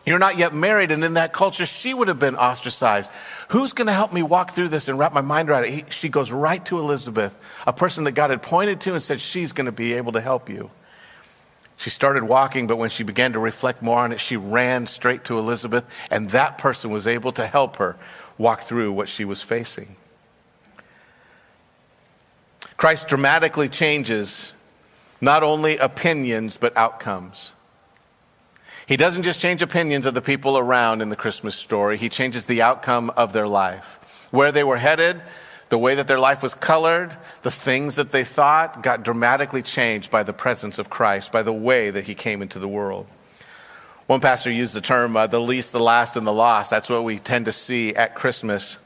you're 0.06 0.20
not 0.20 0.38
yet 0.38 0.54
married, 0.54 0.92
and 0.92 1.04
in 1.04 1.14
that 1.14 1.32
culture, 1.32 1.66
she 1.66 1.94
would 1.94 2.10
have 2.10 2.20
been 2.20 2.36
ostracized. 2.36 3.12
Who's 3.50 3.72
going 3.72 3.88
to 3.88 3.94
help 3.94 4.12
me 4.12 4.22
walk 4.22 4.52
through 4.52 4.70
this 4.70 4.90
and 4.90 5.00
wrap 5.00 5.14
my 5.14 5.22
mind 5.22 5.50
around 5.50 5.64
it? 5.66 5.72
He, 5.72 5.86
she 5.90 6.10
goes 6.10 6.32
right 6.32 6.64
to 6.66 6.78
Elizabeth, 6.78 7.38
a 7.66 7.72
person 7.72 8.04
that 8.04 8.12
God 8.12 8.30
had 8.30 8.42
pointed 8.42 8.82
to 8.82 8.94
and 8.94 9.02
said, 9.02 9.22
She's 9.22 9.54
going 9.54 9.66
to 9.66 9.72
be 9.72 9.94
able 9.94 10.12
to 10.12 10.22
help 10.22 10.50
you. 10.50 10.72
She 11.78 11.90
started 11.90 12.24
walking, 12.24 12.68
but 12.68 12.78
when 12.78 12.90
she 12.90 13.04
began 13.04 13.34
to 13.34 13.40
reflect 13.40 13.82
more 13.82 14.00
on 14.00 14.12
it, 14.12 14.20
she 14.20 14.36
ran 14.36 14.88
straight 14.88 15.24
to 15.26 15.40
Elizabeth, 15.40 15.90
and 16.12 16.30
that 16.32 16.58
person 16.58 16.92
was 16.92 17.08
able 17.08 17.32
to 17.34 17.48
help 17.48 17.78
her 17.78 17.96
walk 18.38 18.62
through 18.62 18.92
what 18.92 19.08
she 19.08 19.24
was 19.24 19.42
facing. 19.42 19.96
Christ 22.76 23.08
dramatically 23.08 23.70
changes 23.70 24.52
not 25.22 25.44
only 25.44 25.78
opinions, 25.78 26.58
but 26.58 26.76
outcomes. 26.76 27.53
He 28.86 28.98
doesn't 28.98 29.24
just 29.24 29.40
change 29.40 29.62
opinions 29.62 30.06
of 30.06 30.14
the 30.14 30.22
people 30.22 30.58
around 30.58 31.02
in 31.02 31.10
the 31.10 31.16
Christmas 31.16 31.56
story, 31.56 31.98
he 31.98 32.10
changes 32.10 32.46
the 32.46 32.62
outcome 32.62 33.12
of 33.12 33.34
their 33.34 33.48
life. 33.48 34.28
Where 34.32 34.52
they 34.52 34.64
were 34.64 34.78
headed, 34.78 35.22
the 35.70 35.78
way 35.78 35.96
that 35.96 36.08
their 36.08 36.20
life 36.20 36.44
was 36.44 36.54
colored, 36.54 37.16
the 37.42 37.52
things 37.52 37.96
that 37.96 38.12
they 38.12 38.24
thought 38.24 38.84
got 38.84 39.04
dramatically 39.04 39.62
changed 39.62 40.12
by 40.12 40.24
the 40.24 40.34
presence 40.34 40.78
of 40.80 40.90
Christ, 40.90 41.32
by 41.32 41.44
the 41.44 41.54
way 41.54 41.90
that 41.90 42.06
he 42.06 42.16
came 42.16 42.42
into 42.42 42.60
the 42.60 42.68
world. 42.68 43.08
One 44.06 44.20
pastor 44.20 44.52
used 44.52 44.74
the 44.74 44.82
term 44.82 45.16
uh, 45.16 45.28
the 45.28 45.40
least, 45.40 45.72
the 45.72 45.80
last, 45.80 46.18
and 46.18 46.28
the 46.28 46.34
lost. 46.34 46.70
That's 46.70 46.90
what 46.90 47.04
we 47.04 47.20
tend 47.20 47.46
to 47.46 47.52
see 47.52 47.96
at 47.96 48.16
Christmas. 48.16 48.78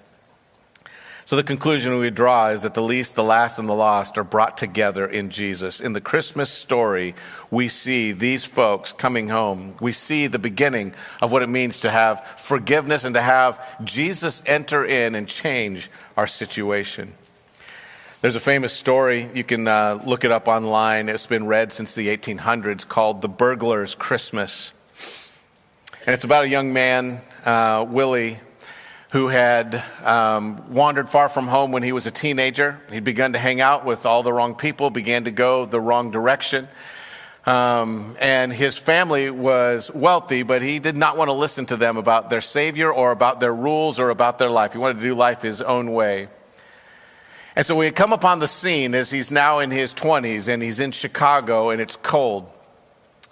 So, 1.27 1.35
the 1.35 1.43
conclusion 1.43 1.99
we 1.99 2.09
draw 2.09 2.47
is 2.51 2.61
that 2.61 2.73
the 2.73 2.81
least, 2.81 3.15
the 3.15 3.21
last, 3.23 3.59
and 3.59 3.67
the 3.67 3.73
lost 3.73 4.17
are 4.17 4.23
brought 4.23 4.57
together 4.57 5.05
in 5.05 5.29
Jesus. 5.29 5.81
In 5.81 5.91
the 5.91 5.99
Christmas 5.99 6.49
story, 6.49 7.15
we 7.51 7.67
see 7.67 8.13
these 8.13 8.45
folks 8.45 8.93
coming 8.93 9.27
home. 9.27 9.75
We 9.81 9.91
see 9.91 10.27
the 10.27 10.39
beginning 10.39 10.93
of 11.21 11.33
what 11.33 11.43
it 11.43 11.49
means 11.49 11.81
to 11.81 11.91
have 11.91 12.25
forgiveness 12.37 13.03
and 13.03 13.13
to 13.13 13.21
have 13.21 13.61
Jesus 13.83 14.41
enter 14.45 14.85
in 14.85 15.15
and 15.15 15.27
change 15.27 15.89
our 16.15 16.27
situation. 16.27 17.13
There's 18.21 18.37
a 18.37 18.39
famous 18.39 18.71
story, 18.71 19.29
you 19.33 19.43
can 19.43 19.67
uh, 19.67 19.99
look 20.05 20.23
it 20.23 20.31
up 20.31 20.47
online. 20.47 21.09
It's 21.09 21.27
been 21.27 21.45
read 21.45 21.73
since 21.73 21.93
the 21.93 22.07
1800s 22.07 22.87
called 22.87 23.21
The 23.21 23.27
Burglar's 23.27 23.95
Christmas. 23.95 24.71
And 26.05 26.13
it's 26.13 26.23
about 26.23 26.45
a 26.45 26.49
young 26.49 26.71
man, 26.71 27.19
uh, 27.43 27.85
Willie, 27.85 28.39
who 29.11 29.29
had 29.29 29.81
um, 30.03 30.73
wandered 30.73 31.09
far 31.09 31.29
from 31.29 31.47
home 31.47 31.71
when 31.71 31.83
he 31.83 31.91
was 31.91 32.05
a 32.05 32.11
teenager. 32.11 32.79
He'd 32.91 33.03
begun 33.03 33.33
to 33.33 33.39
hang 33.39 33.61
out 33.61 33.85
with 33.85 34.05
all 34.05 34.21
the 34.21 34.33
wrong 34.33 34.55
people, 34.55 34.89
began 34.89 35.23
to 35.23 35.31
go 35.31 35.65
the 35.65 35.79
wrong 35.79 36.11
direction. 36.11 36.67
Um, 37.45 38.17
and 38.19 38.51
his 38.51 38.77
family 38.77 39.29
was 39.29 39.89
wealthy, 39.93 40.43
but 40.43 40.61
he 40.61 40.79
did 40.79 40.97
not 40.97 41.15
want 41.15 41.29
to 41.29 41.33
listen 41.33 41.65
to 41.67 41.77
them 41.77 41.95
about 41.95 42.29
their 42.29 42.41
Savior 42.41 42.91
or 42.91 43.11
about 43.11 43.39
their 43.39 43.55
rules 43.55 43.99
or 43.99 44.09
about 44.09 44.37
their 44.37 44.49
life. 44.49 44.73
He 44.73 44.79
wanted 44.79 44.95
to 44.95 45.03
do 45.03 45.15
life 45.15 45.41
his 45.41 45.61
own 45.61 45.93
way. 45.93 46.27
And 47.55 47.65
so 47.65 47.77
we 47.77 47.89
come 47.91 48.11
upon 48.11 48.39
the 48.39 48.47
scene 48.47 48.93
as 48.93 49.09
he's 49.09 49.31
now 49.31 49.59
in 49.59 49.71
his 49.71 49.93
20s 49.93 50.49
and 50.49 50.61
he's 50.61 50.81
in 50.81 50.91
Chicago 50.91 51.69
and 51.69 51.79
it's 51.79 51.95
cold. 51.95 52.51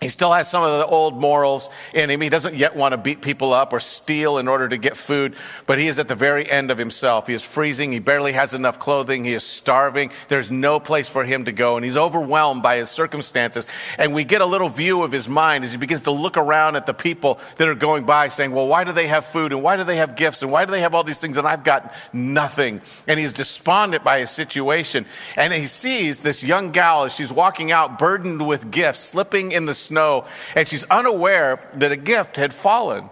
He 0.02 0.10
still 0.10 0.32
has 0.34 0.50
some 0.50 0.62
of 0.62 0.78
the 0.78 0.86
old 0.86 1.20
morals 1.20 1.70
in 1.94 2.10
him. 2.10 2.22
He 2.22 2.30
doesn't 2.30 2.56
yet 2.56 2.76
want 2.76 2.92
to 2.92 2.98
beat 2.98 3.22
people 3.22 3.54
up 3.54 3.72
or 3.72 3.80
steal 3.80 4.38
in 4.38 4.48
order 4.48 4.68
to 4.68 4.78
get 4.78 4.98
food, 4.98 5.36
but 5.66 5.80
he 5.80 5.88
is 5.88 5.98
at 6.00 6.08
the 6.10 6.16
very 6.16 6.50
end 6.50 6.70
of 6.70 6.78
himself. 6.78 7.28
He 7.28 7.34
is 7.34 7.44
freezing. 7.44 7.92
He 7.92 8.00
barely 8.00 8.34
has 8.34 8.54
enough 8.54 8.78
clothing. 8.78 9.24
He 9.24 9.34
is 9.34 9.44
starving. 9.44 10.12
There's 10.28 10.52
no 10.52 10.80
place 10.80 11.10
for 11.10 11.24
him 11.24 11.46
to 11.46 11.52
go, 11.52 11.76
and 11.78 11.86
he's 11.86 11.98
overwhelmed 11.98 12.62
by 12.62 12.78
his 12.78 12.90
circumstances. 12.90 13.66
And 13.98 14.14
we 14.14 14.26
get 14.26 14.42
a 14.42 14.46
little 14.46 14.68
view 14.68 15.02
of 15.02 15.12
his 15.14 15.30
mind 15.30 15.64
as 15.64 15.72
he 15.72 15.78
begins 15.78 16.02
to 16.02 16.12
look 16.12 16.36
around 16.36 16.76
at 16.76 16.86
the 16.86 16.94
people 16.94 17.40
that 17.58 17.68
are 17.68 17.74
going 17.74 18.06
by, 18.06 18.28
saying, 18.28 18.52
Well, 18.52 18.68
why 18.68 18.84
do 18.84 18.92
they 18.92 19.08
have 19.08 19.26
food? 19.26 19.54
And 19.54 19.64
why 19.64 19.78
do 19.78 19.86
they 19.86 19.98
have 19.98 20.16
gifts? 20.16 20.42
And 20.42 20.52
why 20.52 20.66
do 20.66 20.72
they 20.72 20.82
have 20.82 20.94
all 20.94 21.04
these 21.04 21.20
things? 21.20 21.38
And 21.38 21.48
I've 21.48 21.64
got 21.64 21.96
nothing. 22.14 22.82
And 23.08 23.18
he's 23.18 23.34
despondent 23.34 24.04
by 24.04 24.20
his 24.20 24.30
situation. 24.30 25.06
And 25.38 25.54
he 25.54 25.66
sees 25.66 26.22
this 26.22 26.44
young 26.44 26.72
gal 26.72 27.06
as 27.06 27.16
she's 27.16 27.32
walking 27.32 27.72
out, 27.72 27.98
burdened 27.98 28.46
with 28.46 28.70
gifts, 28.70 29.00
slipping 29.00 29.54
in 29.54 29.66
the 29.66 29.74
snow, 29.88 30.26
and 30.56 30.68
she's 30.68 30.84
unaware 30.86 31.60
that 31.76 31.92
a 31.92 31.98
gift 31.98 32.38
had 32.38 32.54
fallen. 32.54 33.10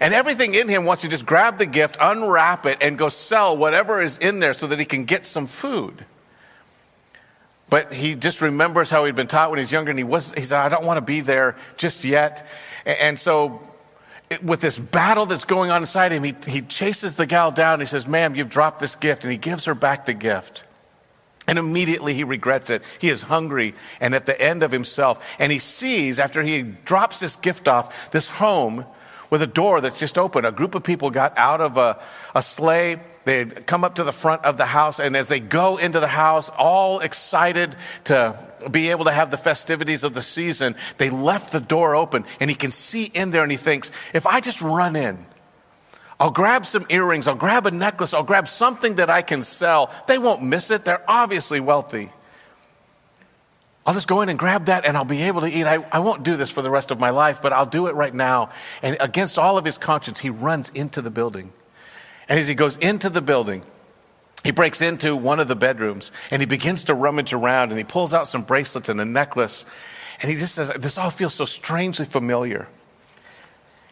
And 0.00 0.14
everything 0.14 0.54
in 0.54 0.68
him 0.68 0.84
wants 0.84 1.02
to 1.02 1.08
just 1.08 1.26
grab 1.26 1.58
the 1.58 1.66
gift, 1.66 1.96
unwrap 2.00 2.66
it, 2.66 2.78
and 2.80 2.96
go 2.96 3.08
sell 3.08 3.56
whatever 3.56 4.00
is 4.00 4.18
in 4.18 4.38
there 4.38 4.52
so 4.52 4.66
that 4.68 4.78
he 4.78 4.84
can 4.84 5.04
get 5.04 5.24
some 5.24 5.46
food. 5.46 6.04
But 7.70 7.92
he 7.92 8.14
just 8.14 8.40
remembers 8.40 8.90
how 8.90 9.04
he'd 9.04 9.16
been 9.16 9.26
taught 9.26 9.50
when 9.50 9.58
he 9.58 9.62
was 9.62 9.72
younger, 9.72 9.90
and 9.90 9.98
he 9.98 10.04
was 10.04 10.32
he 10.32 10.42
said, 10.42 10.60
I 10.60 10.68
don't 10.68 10.84
want 10.84 10.98
to 10.98 11.02
be 11.02 11.20
there 11.20 11.56
just 11.76 12.04
yet. 12.04 12.46
And 12.86 13.18
so 13.18 13.60
with 14.42 14.60
this 14.60 14.78
battle 14.78 15.26
that's 15.26 15.44
going 15.44 15.70
on 15.70 15.82
inside 15.82 16.12
him, 16.12 16.22
he, 16.22 16.34
he 16.46 16.62
chases 16.62 17.16
the 17.16 17.26
gal 17.26 17.50
down. 17.50 17.74
And 17.74 17.82
He 17.82 17.86
says, 17.86 18.06
Ma'am, 18.06 18.34
you've 18.34 18.50
dropped 18.50 18.80
this 18.80 18.94
gift. 18.94 19.24
And 19.24 19.32
he 19.32 19.38
gives 19.38 19.64
her 19.64 19.74
back 19.74 20.06
the 20.06 20.14
gift. 20.14 20.64
And 21.48 21.58
immediately 21.58 22.12
he 22.14 22.24
regrets 22.24 22.68
it. 22.68 22.82
He 23.00 23.08
is 23.08 23.22
hungry 23.22 23.74
and 24.00 24.14
at 24.14 24.26
the 24.26 24.38
end 24.40 24.62
of 24.62 24.70
himself. 24.70 25.26
And 25.38 25.50
he 25.50 25.58
sees, 25.58 26.18
after 26.18 26.42
he 26.42 26.62
drops 26.62 27.20
this 27.20 27.36
gift 27.36 27.66
off, 27.66 28.10
this 28.12 28.28
home 28.28 28.84
with 29.30 29.42
a 29.42 29.46
door 29.46 29.80
that's 29.80 29.98
just 29.98 30.18
open. 30.18 30.44
A 30.44 30.52
group 30.52 30.74
of 30.74 30.84
people 30.84 31.10
got 31.10 31.36
out 31.36 31.62
of 31.62 31.78
a, 31.78 31.98
a 32.34 32.42
sleigh. 32.42 33.00
They 33.24 33.38
had 33.38 33.66
come 33.66 33.82
up 33.82 33.94
to 33.94 34.04
the 34.04 34.12
front 34.12 34.44
of 34.44 34.58
the 34.58 34.66
house. 34.66 35.00
And 35.00 35.16
as 35.16 35.28
they 35.28 35.40
go 35.40 35.78
into 35.78 36.00
the 36.00 36.06
house, 36.06 36.50
all 36.50 37.00
excited 37.00 37.74
to 38.04 38.38
be 38.70 38.90
able 38.90 39.06
to 39.06 39.12
have 39.12 39.30
the 39.30 39.36
festivities 39.38 40.04
of 40.04 40.12
the 40.14 40.22
season, 40.22 40.76
they 40.98 41.08
left 41.08 41.52
the 41.52 41.60
door 41.60 41.96
open. 41.96 42.24
And 42.40 42.50
he 42.50 42.56
can 42.56 42.72
see 42.72 43.04
in 43.04 43.30
there 43.30 43.42
and 43.42 43.50
he 43.50 43.58
thinks, 43.58 43.90
if 44.12 44.26
I 44.26 44.40
just 44.40 44.60
run 44.60 44.96
in, 44.96 45.24
I'll 46.20 46.30
grab 46.30 46.66
some 46.66 46.84
earrings, 46.88 47.28
I'll 47.28 47.36
grab 47.36 47.66
a 47.66 47.70
necklace, 47.70 48.12
I'll 48.12 48.24
grab 48.24 48.48
something 48.48 48.96
that 48.96 49.08
I 49.08 49.22
can 49.22 49.42
sell. 49.42 49.92
They 50.06 50.18
won't 50.18 50.42
miss 50.42 50.70
it. 50.70 50.84
They're 50.84 51.04
obviously 51.08 51.60
wealthy. 51.60 52.10
I'll 53.86 53.94
just 53.94 54.08
go 54.08 54.20
in 54.20 54.28
and 54.28 54.38
grab 54.38 54.66
that 54.66 54.84
and 54.84 54.96
I'll 54.96 55.04
be 55.04 55.22
able 55.22 55.40
to 55.42 55.46
eat. 55.48 55.64
I, 55.64 55.76
I 55.90 56.00
won't 56.00 56.22
do 56.22 56.36
this 56.36 56.50
for 56.50 56.60
the 56.60 56.70
rest 56.70 56.90
of 56.90 56.98
my 56.98 57.10
life, 57.10 57.40
but 57.40 57.52
I'll 57.52 57.64
do 57.64 57.86
it 57.86 57.94
right 57.94 58.12
now. 58.12 58.50
And 58.82 58.96
against 59.00 59.38
all 59.38 59.56
of 59.56 59.64
his 59.64 59.78
conscience, 59.78 60.20
he 60.20 60.28
runs 60.28 60.68
into 60.70 61.00
the 61.00 61.10
building. 61.10 61.52
And 62.28 62.38
as 62.38 62.46
he 62.48 62.54
goes 62.54 62.76
into 62.76 63.08
the 63.08 63.22
building, 63.22 63.64
he 64.44 64.50
breaks 64.50 64.82
into 64.82 65.16
one 65.16 65.40
of 65.40 65.48
the 65.48 65.56
bedrooms 65.56 66.12
and 66.30 66.42
he 66.42 66.46
begins 66.46 66.84
to 66.84 66.94
rummage 66.94 67.32
around 67.32 67.70
and 67.70 67.78
he 67.78 67.84
pulls 67.84 68.12
out 68.12 68.28
some 68.28 68.42
bracelets 68.42 68.88
and 68.88 69.00
a 69.00 69.04
necklace. 69.04 69.64
And 70.20 70.30
he 70.30 70.36
just 70.36 70.54
says, 70.54 70.68
This 70.76 70.98
all 70.98 71.10
feels 71.10 71.32
so 71.32 71.44
strangely 71.44 72.04
familiar. 72.04 72.68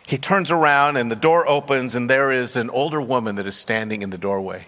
He 0.07 0.19
turns 0.19 0.53
around 0.53 0.97
and 0.97 1.11
the 1.11 1.17
door 1.17 1.49
opens, 1.49 1.97
and 1.97 2.09
there 2.09 2.31
is 2.31 2.55
an 2.55 2.71
older 2.71 3.03
woman 3.03 3.37
that 3.37 3.47
is 3.47 3.57
standing 3.57 4.03
in 4.03 4.11
the 4.11 4.19
doorway. 4.19 4.67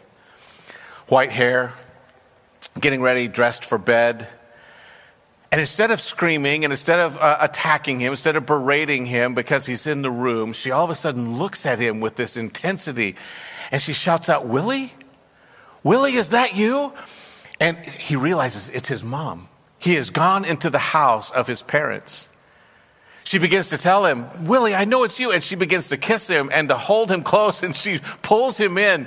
White 1.06 1.30
hair, 1.30 1.72
getting 2.80 3.00
ready, 3.00 3.28
dressed 3.28 3.64
for 3.64 3.78
bed. 3.78 4.26
And 5.50 5.60
instead 5.60 5.90
of 5.90 6.00
screaming 6.00 6.64
and 6.64 6.72
instead 6.72 6.98
of 6.98 7.16
uh, 7.18 7.38
attacking 7.40 8.00
him, 8.00 8.12
instead 8.12 8.36
of 8.36 8.44
berating 8.44 9.06
him 9.06 9.34
because 9.34 9.64
he's 9.64 9.86
in 9.86 10.02
the 10.02 10.10
room, 10.10 10.52
she 10.52 10.70
all 10.70 10.84
of 10.84 10.90
a 10.90 10.94
sudden 10.94 11.38
looks 11.38 11.64
at 11.64 11.78
him 11.78 12.00
with 12.00 12.16
this 12.16 12.36
intensity 12.36 13.16
and 13.70 13.80
she 13.80 13.92
shouts 13.92 14.28
out, 14.28 14.46
Willie? 14.46 14.92
Willie, 15.82 16.14
is 16.14 16.30
that 16.30 16.56
you? 16.56 16.92
And 17.60 17.78
he 17.78 18.16
realizes 18.16 18.68
it's 18.70 18.88
his 18.88 19.02
mom. 19.02 19.48
He 19.78 19.94
has 19.94 20.10
gone 20.10 20.44
into 20.44 20.68
the 20.68 20.78
house 20.78 21.30
of 21.30 21.46
his 21.46 21.62
parents. 21.62 22.28
She 23.28 23.36
begins 23.36 23.68
to 23.68 23.76
tell 23.76 24.06
him, 24.06 24.24
Willie, 24.46 24.74
I 24.74 24.86
know 24.86 25.02
it's 25.02 25.20
you. 25.20 25.32
And 25.32 25.44
she 25.44 25.54
begins 25.54 25.90
to 25.90 25.98
kiss 25.98 26.26
him 26.26 26.48
and 26.50 26.70
to 26.70 26.78
hold 26.78 27.10
him 27.10 27.22
close 27.34 27.62
and 27.62 27.76
she 27.76 28.00
pulls 28.22 28.56
him 28.56 28.78
in. 28.78 29.06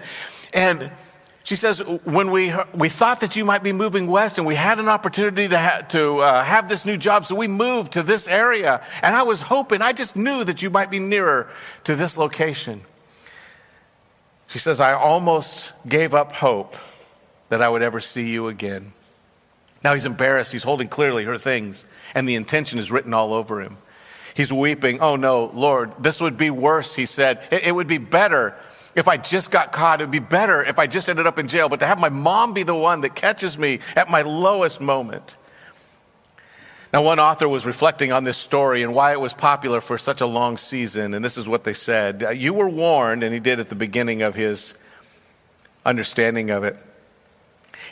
And 0.53 0.91
she 1.43 1.55
says, 1.55 1.79
when 2.03 2.29
we, 2.29 2.53
we 2.71 2.87
thought 2.87 3.21
that 3.21 3.35
you 3.35 3.43
might 3.45 3.63
be 3.63 3.71
moving 3.73 4.05
west 4.05 4.37
and 4.37 4.45
we 4.45 4.53
had 4.53 4.77
an 4.77 4.89
opportunity 4.89 5.47
to, 5.47 5.57
ha- 5.57 5.81
to 5.89 6.19
uh, 6.19 6.43
have 6.43 6.69
this 6.69 6.85
new 6.85 6.97
job, 6.97 7.25
so 7.25 7.33
we 7.33 7.47
moved 7.47 7.93
to 7.93 8.03
this 8.03 8.27
area. 8.27 8.85
And 9.01 9.15
I 9.15 9.23
was 9.23 9.41
hoping, 9.41 9.81
I 9.81 9.91
just 9.91 10.15
knew 10.15 10.43
that 10.43 10.61
you 10.61 10.69
might 10.69 10.91
be 10.91 10.99
nearer 10.99 11.49
to 11.85 11.95
this 11.95 12.15
location. 12.15 12.81
She 14.49 14.59
says, 14.59 14.79
I 14.79 14.93
almost 14.93 15.73
gave 15.89 16.13
up 16.13 16.31
hope 16.31 16.75
that 17.49 17.63
I 17.63 17.69
would 17.69 17.81
ever 17.81 17.99
see 17.99 18.29
you 18.29 18.49
again. 18.49 18.93
Now 19.83 19.95
he's 19.95 20.05
embarrassed. 20.05 20.51
He's 20.51 20.61
holding 20.61 20.89
clearly 20.89 21.23
her 21.23 21.39
things, 21.39 21.85
and 22.13 22.29
the 22.29 22.35
intention 22.35 22.77
is 22.77 22.91
written 22.91 23.15
all 23.15 23.33
over 23.33 23.63
him. 23.63 23.77
He's 24.33 24.51
weeping. 24.51 24.99
Oh 25.01 25.15
no, 25.15 25.51
Lord, 25.53 25.91
this 26.01 26.21
would 26.21 26.37
be 26.37 26.49
worse, 26.49 26.95
he 26.95 27.05
said. 27.05 27.41
It, 27.51 27.63
it, 27.65 27.71
would 27.71 27.87
be 27.87 27.97
better 27.97 28.55
if 28.95 29.07
I 29.07 29.17
just 29.17 29.51
got 29.51 29.71
caught. 29.71 30.01
It 30.01 30.05
would 30.05 30.11
be 30.11 30.19
better 30.19 30.63
if 30.63 30.79
I 30.79 30.87
just 30.87 31.09
ended 31.09 31.27
up 31.27 31.39
in 31.39 31.47
jail. 31.47 31.69
But 31.69 31.79
to 31.81 31.85
have 31.85 31.99
my 31.99 32.09
mom 32.09 32.53
be 32.53 32.63
the 32.63 32.75
one 32.75 33.01
that 33.01 33.15
catches 33.15 33.57
me 33.57 33.79
at 33.95 34.09
my 34.09 34.21
lowest 34.21 34.79
moment. 34.79 35.37
Now, 36.93 37.03
one 37.03 37.19
author 37.19 37.47
was 37.47 37.65
reflecting 37.65 38.11
on 38.11 38.25
this 38.25 38.37
story 38.37 38.83
and 38.83 38.93
why 38.93 39.13
it 39.13 39.19
was 39.21 39.33
popular 39.33 39.79
for 39.79 39.97
such 39.97 40.19
a 40.19 40.25
long 40.25 40.57
season. 40.57 41.13
And 41.13 41.23
this 41.23 41.37
is 41.37 41.47
what 41.47 41.63
they 41.63 41.73
said 41.73 42.23
uh, 42.23 42.29
You 42.29 42.53
were 42.53 42.69
warned, 42.69 43.23
and 43.23 43.33
he 43.33 43.39
did 43.39 43.59
at 43.59 43.69
the 43.69 43.75
beginning 43.75 44.21
of 44.21 44.35
his 44.35 44.77
understanding 45.85 46.49
of 46.49 46.63
it. 46.63 46.75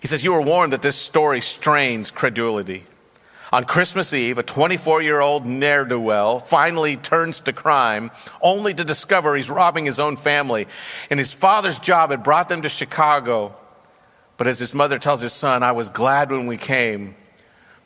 He 0.02 0.08
says, 0.08 0.24
You 0.24 0.34
were 0.34 0.42
warned 0.42 0.74
that 0.74 0.82
this 0.82 0.98
story 0.98 1.40
strains 1.42 2.12
credulity. 2.12 2.86
On 3.52 3.64
Christmas 3.64 4.14
Eve, 4.14 4.38
a 4.38 4.44
24 4.44 5.02
year 5.02 5.22
old 5.22 5.46
ne'er 5.46 5.84
do 5.86 6.00
well 6.00 6.40
finally 6.40 6.96
turns 6.96 7.42
to 7.42 7.54
crime 7.54 8.12
only 8.42 8.74
to 8.74 8.84
discover 8.84 9.36
he's 9.36 9.50
robbing 9.50 9.86
his 9.86 10.00
own 10.00 10.18
family. 10.18 10.68
And 11.10 11.20
his 11.20 11.34
father's 11.34 11.80
job 11.80 12.12
had 12.12 12.24
brought 12.24 12.48
them 12.48 12.62
to 12.62 12.70
Chicago. 12.70 13.56
But 14.38 14.48
as 14.48 14.60
his 14.60 14.74
mother 14.74 15.00
tells 15.00 15.22
his 15.22 15.34
son, 15.34 15.64
I 15.64 15.72
was 15.72 15.90
glad 15.90 16.30
when 16.30 16.46
we 16.46 16.58
came 16.58 17.16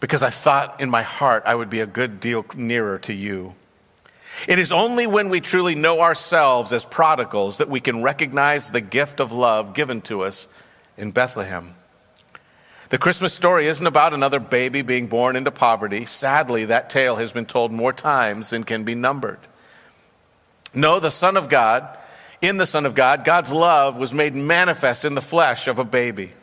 because 0.02 0.21
I 0.21 0.32
thought 0.32 0.82
in 0.82 0.89
my 0.89 1.02
heart 1.02 1.43
I 1.45 1.56
would 1.56 1.69
be 1.69 1.80
a 1.80 1.88
good 1.88 2.19
deal 2.19 2.45
nearer 2.58 2.99
to 2.99 3.13
you. 3.13 3.56
It 4.47 4.60
is 4.60 4.71
only 4.71 5.08
when 5.08 5.30
we 5.30 5.39
truly 5.39 5.76
know 5.76 6.02
ourselves 6.02 6.73
as 6.73 6.84
prodigals 6.84 7.60
that 7.60 7.69
we 7.69 7.80
can 7.80 8.02
recognize 8.02 8.69
the 8.69 8.82
gift 8.82 9.21
of 9.21 9.32
love 9.32 9.73
given 9.73 10.02
to 10.02 10.23
us 10.23 10.47
in 10.97 11.12
Bethlehem. 11.12 11.76
The 12.93 12.99
Christmas 12.99 13.34
story 13.34 13.65
isn't 13.65 13.88
about 13.88 14.13
another 14.13 14.39
baby 14.39 14.84
being 14.84 15.08
born 15.08 15.36
into 15.36 15.49
poverty. 15.49 16.06
Sadly, 16.06 16.65
that 16.65 16.91
tale 16.91 17.15
has 17.15 17.32
been 17.32 17.47
told 17.47 17.71
more 17.71 17.91
times 17.91 18.51
than 18.51 18.63
can 18.63 18.84
be 18.84 18.93
numbered. 18.93 19.39
No, 20.75 20.99
the 20.99 21.10
Son 21.10 21.36
of 21.36 21.49
God, 21.49 21.88
in 22.39 22.58
the 22.58 22.67
Son 22.67 22.86
of 22.86 22.93
God, 22.93 23.25
God's 23.25 23.51
love 23.51 23.97
was 23.97 24.13
made 24.13 24.36
manifest 24.36 25.06
in 25.06 25.15
the 25.15 25.21
flesh 25.21 25.67
of 25.67 25.79
a 25.79 25.84
baby. 25.84 26.34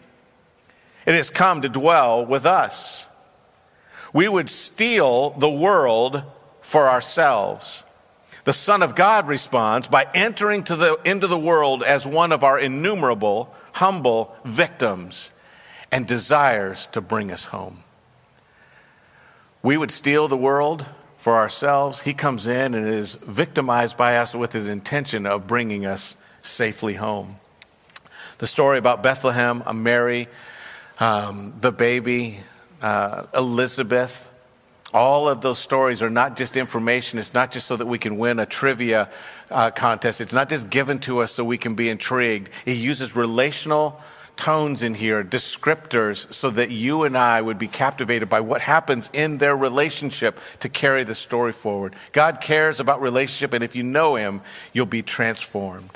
It 1.07 1.15
has 1.15 1.31
come 1.31 1.61
to 1.61 1.69
dwell 1.69 2.27
with 2.27 2.45
us 2.45 3.07
we 4.13 4.27
would 4.27 4.51
steal 4.51 5.31
the 5.31 5.49
world 5.49 6.25
for 6.63 6.91
ourselves. 6.91 7.85
The 8.43 8.53
Son 8.53 8.83
of 8.83 8.97
God 8.97 9.29
responds 9.29 9.87
by 9.87 10.09
entering 10.15 10.65
the, 10.65 10.99
into 11.05 11.29
the 11.29 11.39
world 11.39 11.85
as 11.85 12.09
one 12.09 12.33
of 12.33 12.43
our 12.43 12.59
innumerable, 12.59 13.55
humble 13.75 14.35
victims 14.45 15.31
and 15.93 16.07
desires 16.07 16.87
to 16.93 17.01
bring 17.01 17.31
us 17.31 17.47
home. 17.47 17.79
We 19.63 19.77
would 19.77 19.91
steal 19.91 20.29
the 20.29 20.37
world 20.37 20.87
for 21.17 21.37
ourselves. 21.37 22.01
He 22.01 22.15
comes 22.15 22.47
in 22.47 22.75
and 22.75 22.87
is 22.87 23.15
victimized 23.15 23.97
by 23.97 24.17
us 24.17 24.35
with 24.35 24.53
his 24.53 24.67
intention 24.67 25.27
of 25.27 25.47
bringing 25.47 25.85
us 25.85 26.17
safely 26.43 26.95
home. 26.95 27.37
The 28.39 28.47
story 28.47 28.79
about 28.79 29.03
Bethlehem, 29.03 29.63
Mary, 29.75 30.29
um, 30.99 31.55
the 31.61 31.73
baby, 31.73 32.39
uh, 32.81 33.27
Elizabeth. 33.35 34.31
All 34.95 35.29
of 35.29 35.43
those 35.43 35.59
stories 35.59 36.03
are 36.03 36.11
not 36.11 36.37
just 36.37 36.57
information. 36.57 37.19
It's 37.19 37.35
not 37.35 37.53
just 37.53 37.67
so 37.67 37.77
that 37.77 37.87
we 37.87 37.99
can 37.99 38.17
win 38.17 38.39
a 38.39 38.47
trivia 38.47 39.11
uh, 39.51 39.71
contest. 39.71 40.23
It's 40.23 40.33
not 40.33 40.49
just 40.49 40.71
given 40.71 40.99
to 41.01 41.19
us 41.19 41.33
so 41.33 41.45
we 41.45 41.59
can 41.59 41.75
be 41.75 41.91
intrigued. 41.91 42.49
He 42.65 42.73
uses 42.73 43.15
relational 43.15 44.01
tones 44.41 44.83
in 44.83 44.95
here, 44.95 45.23
descriptors, 45.23 46.33
so 46.33 46.49
that 46.49 46.71
you 46.71 47.03
and 47.03 47.15
I 47.15 47.43
would 47.43 47.59
be 47.59 47.69
captivated 47.69 48.31
by 48.31 48.41
what 48.41 48.63
happens 48.63 49.11
in 49.13 49.37
their 49.37 49.55
relationship 49.55 50.41
to 50.61 50.71
carry 50.71 51.05
the 51.05 51.15
story 51.15 51.53
forward. 51.53 51.95
God 52.13 52.41
cares 52.41 52.81
about 52.81 53.03
relationship, 53.03 53.53
and 53.53 53.63
if 53.63 53.77
you 53.77 53.83
know 53.83 54.15
Him, 54.15 54.41
you'll 54.73 54.87
be 54.87 55.03
transformed. 55.03 55.91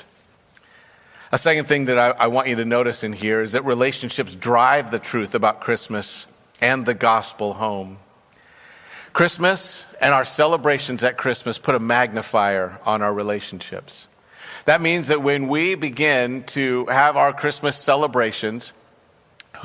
A 1.31 1.39
second 1.39 1.65
thing 1.65 1.85
that 1.85 1.97
I, 1.97 2.11
I 2.11 2.27
want 2.27 2.47
you 2.47 2.55
to 2.57 2.65
notice 2.65 3.03
in 3.03 3.13
here 3.13 3.41
is 3.41 3.53
that 3.53 3.65
relationships 3.65 4.35
drive 4.35 4.91
the 4.91 4.99
truth 4.99 5.33
about 5.33 5.59
Christmas 5.59 6.27
and 6.61 6.85
the 6.85 6.93
gospel 6.93 7.53
home. 7.53 7.97
Christmas 9.11 9.91
and 9.99 10.13
our 10.13 10.23
celebrations 10.23 11.03
at 11.03 11.17
Christmas 11.17 11.57
put 11.57 11.73
a 11.73 11.79
magnifier 11.79 12.79
on 12.85 13.01
our 13.01 13.11
relationships. 13.11 14.07
That 14.65 14.81
means 14.81 15.07
that 15.09 15.21
when 15.21 15.47
we 15.47 15.75
begin 15.75 16.43
to 16.47 16.87
have 16.87 17.17
our 17.17 17.33
Christmas 17.33 17.75
celebrations, 17.77 18.73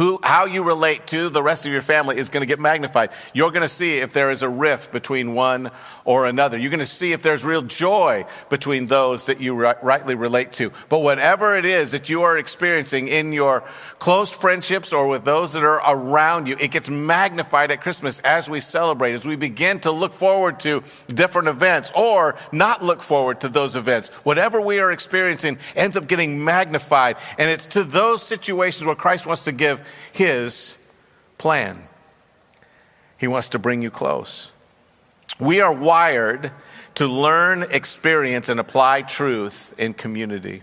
who, 0.01 0.19
how 0.23 0.47
you 0.47 0.63
relate 0.63 1.07
to 1.09 1.29
the 1.29 1.43
rest 1.43 1.67
of 1.67 1.73
your 1.73 1.83
family 1.83 2.17
is 2.17 2.31
going 2.31 2.41
to 2.41 2.47
get 2.47 2.59
magnified. 2.59 3.11
You're 3.35 3.51
going 3.51 3.61
to 3.61 3.69
see 3.69 3.99
if 3.99 4.15
there 4.15 4.31
is 4.31 4.43
a 4.43 4.49
rift 4.49 4.93
between 4.93 5.35
one 5.35 5.71
or 6.07 6.25
another. 6.25 6.57
You're 6.57 6.71
going 6.71 6.81
to 6.81 6.87
see 6.87 7.13
if 7.13 7.23
there's 7.23 7.45
real 7.45 7.61
joy 7.61 8.25
between 8.49 8.87
those 8.87 9.27
that 9.27 9.43
you 9.43 9.55
rightly 9.55 10.15
relate 10.15 10.55
to. 10.55 10.73
But 10.89 11.01
whatever 11.01 11.55
it 11.55 11.67
is 11.67 11.93
that 11.93 12.09
you 12.09 12.23
are 12.23 12.39
experiencing 12.39 13.09
in 13.09 13.35
your 13.35 13.63
close 13.99 14.35
friendships 14.35 14.95
or 14.95 15.07
with 15.07 15.25
those 15.25 15.53
that 15.53 15.65
are 15.65 15.83
around 15.87 16.49
you, 16.49 16.57
it 16.59 16.71
gets 16.71 16.89
magnified 16.89 17.71
at 17.71 17.83
Christmas 17.83 18.21
as 18.21 18.49
we 18.49 18.61
celebrate, 18.61 19.13
as 19.13 19.27
we 19.27 19.37
begin 19.37 19.81
to 19.81 19.93
look 19.93 20.15
forward 20.15 20.61
to 20.61 20.83
different 21.09 21.49
events 21.49 21.93
or 21.95 22.37
not 22.53 22.83
look 22.83 23.03
forward 23.03 23.43
to 23.43 23.51
those 23.51 23.77
events. 23.77 24.09
Whatever 24.25 24.63
we 24.63 24.81
are 24.81 24.91
experiencing 24.91 25.59
ends 25.77 25.99
up 25.99 26.07
getting 26.09 26.43
magnified. 26.43 27.19
And 27.39 27.51
it's 27.51 27.67
to 27.67 27.85
those 27.85 28.23
situations 28.23 28.87
where 28.87 28.97
Christ 28.97 29.27
wants 29.27 29.45
to 29.45 29.53
give 29.53 29.87
his 30.13 30.77
plan. 31.39 31.83
He 33.19 33.27
wants 33.27 33.49
to 33.49 33.59
bring 33.59 33.83
you 33.83 33.91
close. 33.91 34.51
We 35.39 35.61
are 35.61 35.73
wired 35.73 36.53
to 36.97 37.07
learn, 37.07 37.67
experience, 37.71 38.49
and 38.49 38.61
apply 38.61 39.03
truth 39.03 39.75
in 39.79 39.95
community. 39.95 40.63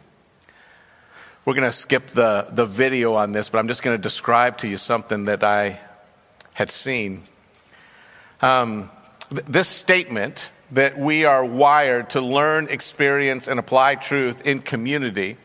We're 1.46 1.54
going 1.54 1.64
to 1.64 1.72
skip 1.72 2.08
the, 2.08 2.48
the 2.52 2.66
video 2.66 3.14
on 3.14 3.32
this, 3.32 3.50
but 3.50 3.60
I'm 3.60 3.68
just 3.68 3.82
going 3.82 3.98
to 3.98 4.02
describe 4.02 4.58
to 4.60 4.68
you 4.68 4.78
something 4.78 5.26
that 5.26 5.44
I 5.44 5.80
had 6.54 6.70
seen. 6.70 7.24
Um, 8.42 8.92
th- 9.30 9.46
this 9.46 9.68
statement 9.68 10.52
that 10.72 11.00
we 11.00 11.24
are 11.24 11.46
wired 11.46 12.10
to 12.12 12.22
learn, 12.22 12.68
experience, 12.70 13.48
and 13.48 13.60
apply 13.60 13.96
truth 13.96 14.46
in 14.46 14.60
community, 14.60 15.38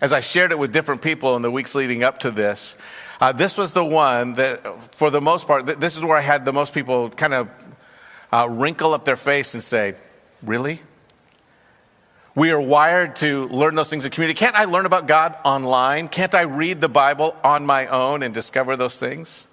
as 0.00 0.12
I 0.12 0.20
shared 0.20 0.50
it 0.50 0.58
with 0.58 0.72
different 0.72 1.02
people 1.02 1.36
in 1.36 1.42
the 1.42 1.50
weeks 1.50 1.74
leading 1.74 2.02
up 2.02 2.20
to 2.20 2.30
this, 2.30 2.74
uh, 3.20 3.32
this 3.32 3.58
was 3.58 3.74
the 3.74 3.84
one 3.84 4.34
that, 4.34 4.94
for 4.94 5.10
the 5.10 5.20
most 5.20 5.46
part, 5.46 5.66
th- 5.66 5.78
this 5.78 5.96
is 5.96 6.04
where 6.04 6.16
I 6.16 6.22
had 6.22 6.44
the 6.44 6.52
most 6.52 6.72
people 6.72 7.10
kind 7.10 7.34
of 7.34 7.50
uh, 8.32 8.48
wrinkle 8.48 8.94
up 8.94 9.04
their 9.04 9.16
face 9.16 9.54
and 9.54 9.62
say, 9.62 9.94
Really? 10.42 10.80
We 12.34 12.52
are 12.52 12.60
wired 12.60 13.16
to 13.16 13.48
learn 13.48 13.74
those 13.74 13.90
things 13.90 14.04
in 14.04 14.10
community. 14.12 14.38
Can't 14.38 14.54
I 14.54 14.64
learn 14.64 14.86
about 14.86 15.06
God 15.06 15.36
online? 15.44 16.08
Can't 16.08 16.34
I 16.34 16.42
read 16.42 16.80
the 16.80 16.88
Bible 16.88 17.36
on 17.42 17.66
my 17.66 17.88
own 17.88 18.22
and 18.22 18.32
discover 18.32 18.76
those 18.76 18.98
things? 18.98 19.46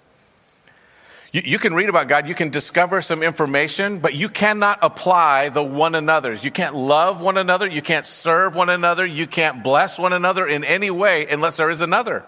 You, 1.34 1.42
you, 1.44 1.60
can 1.60 1.74
read 1.74 1.90
about 1.90 2.08
God, 2.08 2.28
you 2.28 2.36
can 2.36 2.50
discover 2.50 3.02
some 3.02 3.24
information, 3.24 3.98
but 3.98 4.14
you 4.14 4.30
cannot 4.30 4.80
apply 4.82 5.50
the 5.50 5.64
one 5.64 5.96
another's. 5.96 6.46
You 6.46 6.52
can't 6.52 6.76
love 6.76 7.22
one 7.22 7.38
another, 7.38 7.68
you 7.68 7.82
can't 7.82 8.06
serve 8.06 8.56
one 8.56 8.70
another, 8.70 9.06
you 9.06 9.28
can't 9.28 9.64
bless 9.64 10.00
one 10.00 10.14
another 10.14 10.48
in 10.48 10.64
any 10.64 10.90
way 10.90 11.28
unless 11.30 11.58
there 11.58 11.70
is 11.70 11.82
another. 11.82 12.24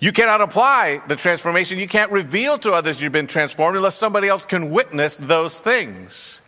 You 0.00 0.12
cannot 0.12 0.40
apply 0.40 1.00
the 1.08 1.16
transformation. 1.16 1.78
You 1.78 1.88
can't 1.88 2.12
reveal 2.12 2.58
to 2.58 2.72
others 2.72 3.00
you've 3.00 3.12
been 3.12 3.26
transformed 3.26 3.76
unless 3.76 3.94
somebody 3.94 4.28
else 4.28 4.44
can 4.44 4.70
witness 4.70 5.16
those 5.16 5.58
things. 5.58 6.40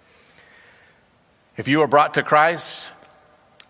If 1.57 1.67
you 1.67 1.79
were 1.79 1.87
brought 1.87 2.15
to 2.15 2.23
Christ, 2.23 2.93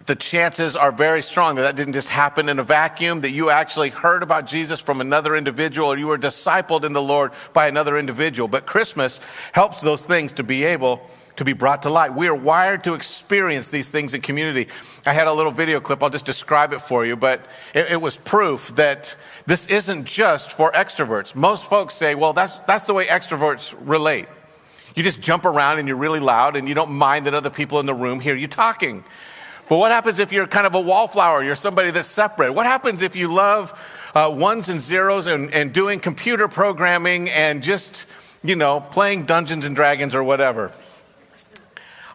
the 0.07 0.17
chances 0.17 0.75
are 0.75 0.91
very 0.91 1.23
strong 1.23 1.57
that 1.57 1.62
that 1.62 1.77
didn't 1.77 1.93
just 1.93 2.09
happen 2.09 2.49
in 2.49 2.59
a 2.59 2.62
vacuum, 2.62 3.21
that 3.21 3.31
you 3.31 3.51
actually 3.51 3.91
heard 3.91 4.23
about 4.23 4.47
Jesus 4.47 4.81
from 4.81 5.01
another 5.01 5.37
individual 5.37 5.88
or 5.88 5.99
you 5.99 6.07
were 6.07 6.19
discipled 6.19 6.85
in 6.85 6.93
the 6.93 7.03
Lord 7.03 7.33
by 7.53 7.69
another 7.69 7.97
individual. 7.97 8.49
But 8.49 8.67
Christmas 8.67 9.21
helps 9.53 9.81
those 9.81 10.05
things 10.05 10.33
to 10.35 10.43
be 10.43 10.64
able 10.64 11.09
to 11.38 11.44
be 11.44 11.53
brought 11.53 11.83
to 11.83 11.90
light. 11.90 12.12
We 12.12 12.27
are 12.27 12.35
wired 12.35 12.83
to 12.85 12.94
experience 12.94 13.68
these 13.68 13.88
things 13.88 14.12
in 14.12 14.20
community. 14.20 14.66
I 15.07 15.12
had 15.12 15.29
a 15.29 15.33
little 15.33 15.53
video 15.53 15.79
clip, 15.81 16.03
I'll 16.03 16.11
just 16.11 16.27
describe 16.27 16.72
it 16.72 16.81
for 16.81 17.07
you, 17.07 17.14
but 17.14 17.46
it, 17.74 17.92
it 17.92 18.01
was 18.01 18.16
proof 18.16 18.74
that 18.74 19.14
this 19.46 19.68
isn't 19.68 20.05
just 20.05 20.57
for 20.57 20.72
extroverts. 20.72 21.37
Most 21.37 21.64
folks 21.66 21.94
say, 21.94 22.16
well, 22.16 22.33
that's, 22.33 22.57
that's 22.59 22.87
the 22.87 22.92
way 22.94 23.07
extroverts 23.07 23.72
relate. 23.81 24.27
You 24.96 25.05
just 25.05 25.20
jump 25.20 25.44
around 25.44 25.79
and 25.79 25.87
you're 25.87 25.96
really 25.96 26.18
loud 26.18 26.57
and 26.57 26.68
you 26.68 26.74
don't 26.74 26.90
mind 26.90 27.27
that 27.27 27.35
other 27.35 27.51
people 27.51 27.79
in 27.79 27.87
the 27.87 27.94
room 27.94 28.18
hear 28.18 28.35
you 28.35 28.48
talking. 28.48 29.05
But 29.68 29.77
what 29.77 29.92
happens 29.92 30.18
if 30.18 30.33
you're 30.33 30.48
kind 30.48 30.66
of 30.66 30.74
a 30.74 30.81
wallflower? 30.81 31.44
You're 31.44 31.55
somebody 31.55 31.92
that's 31.92 32.09
separate. 32.09 32.53
What 32.53 32.66
happens 32.66 33.03
if 33.03 33.14
you 33.14 33.33
love 33.33 33.79
uh, 34.12 34.35
ones 34.37 34.68
and 34.68 34.81
zeros 34.81 35.29
and, 35.29 35.55
and 35.55 35.72
doing 35.72 36.01
computer 36.01 36.48
programming 36.48 37.31
and 37.31 37.62
just, 37.62 38.07
you 38.42 38.57
know, 38.57 38.81
playing 38.81 39.24
Dungeons 39.27 39.64
and 39.64 39.77
Dragons 39.77 40.16
or 40.16 40.24
whatever? 40.24 40.72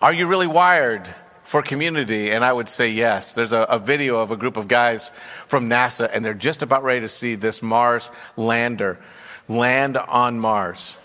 Are 0.03 0.11
you 0.11 0.27
really 0.27 0.47
wired 0.47 1.07
for 1.45 1.61
community? 1.61 2.31
And 2.31 2.43
I 2.43 2.51
would 2.51 2.67
say 2.67 2.89
yes. 2.89 3.35
There's 3.35 3.53
a, 3.53 3.61
a, 3.61 3.79
video 3.79 4.19
of 4.19 4.31
a 4.31 4.35
group 4.35 4.57
of 4.57 4.67
guys 4.67 5.11
from 5.47 5.69
NASA, 5.69 6.09
and 6.11 6.25
they're 6.25 6.33
just 6.33 6.61
about 6.61 6.83
ready 6.83 6.99
to 6.99 7.07
see 7.07 7.35
this 7.35 7.61
Mars 7.61 8.11
lander 8.35 8.99
land 9.47 9.95
on 9.95 10.39
Mars. 10.39 10.97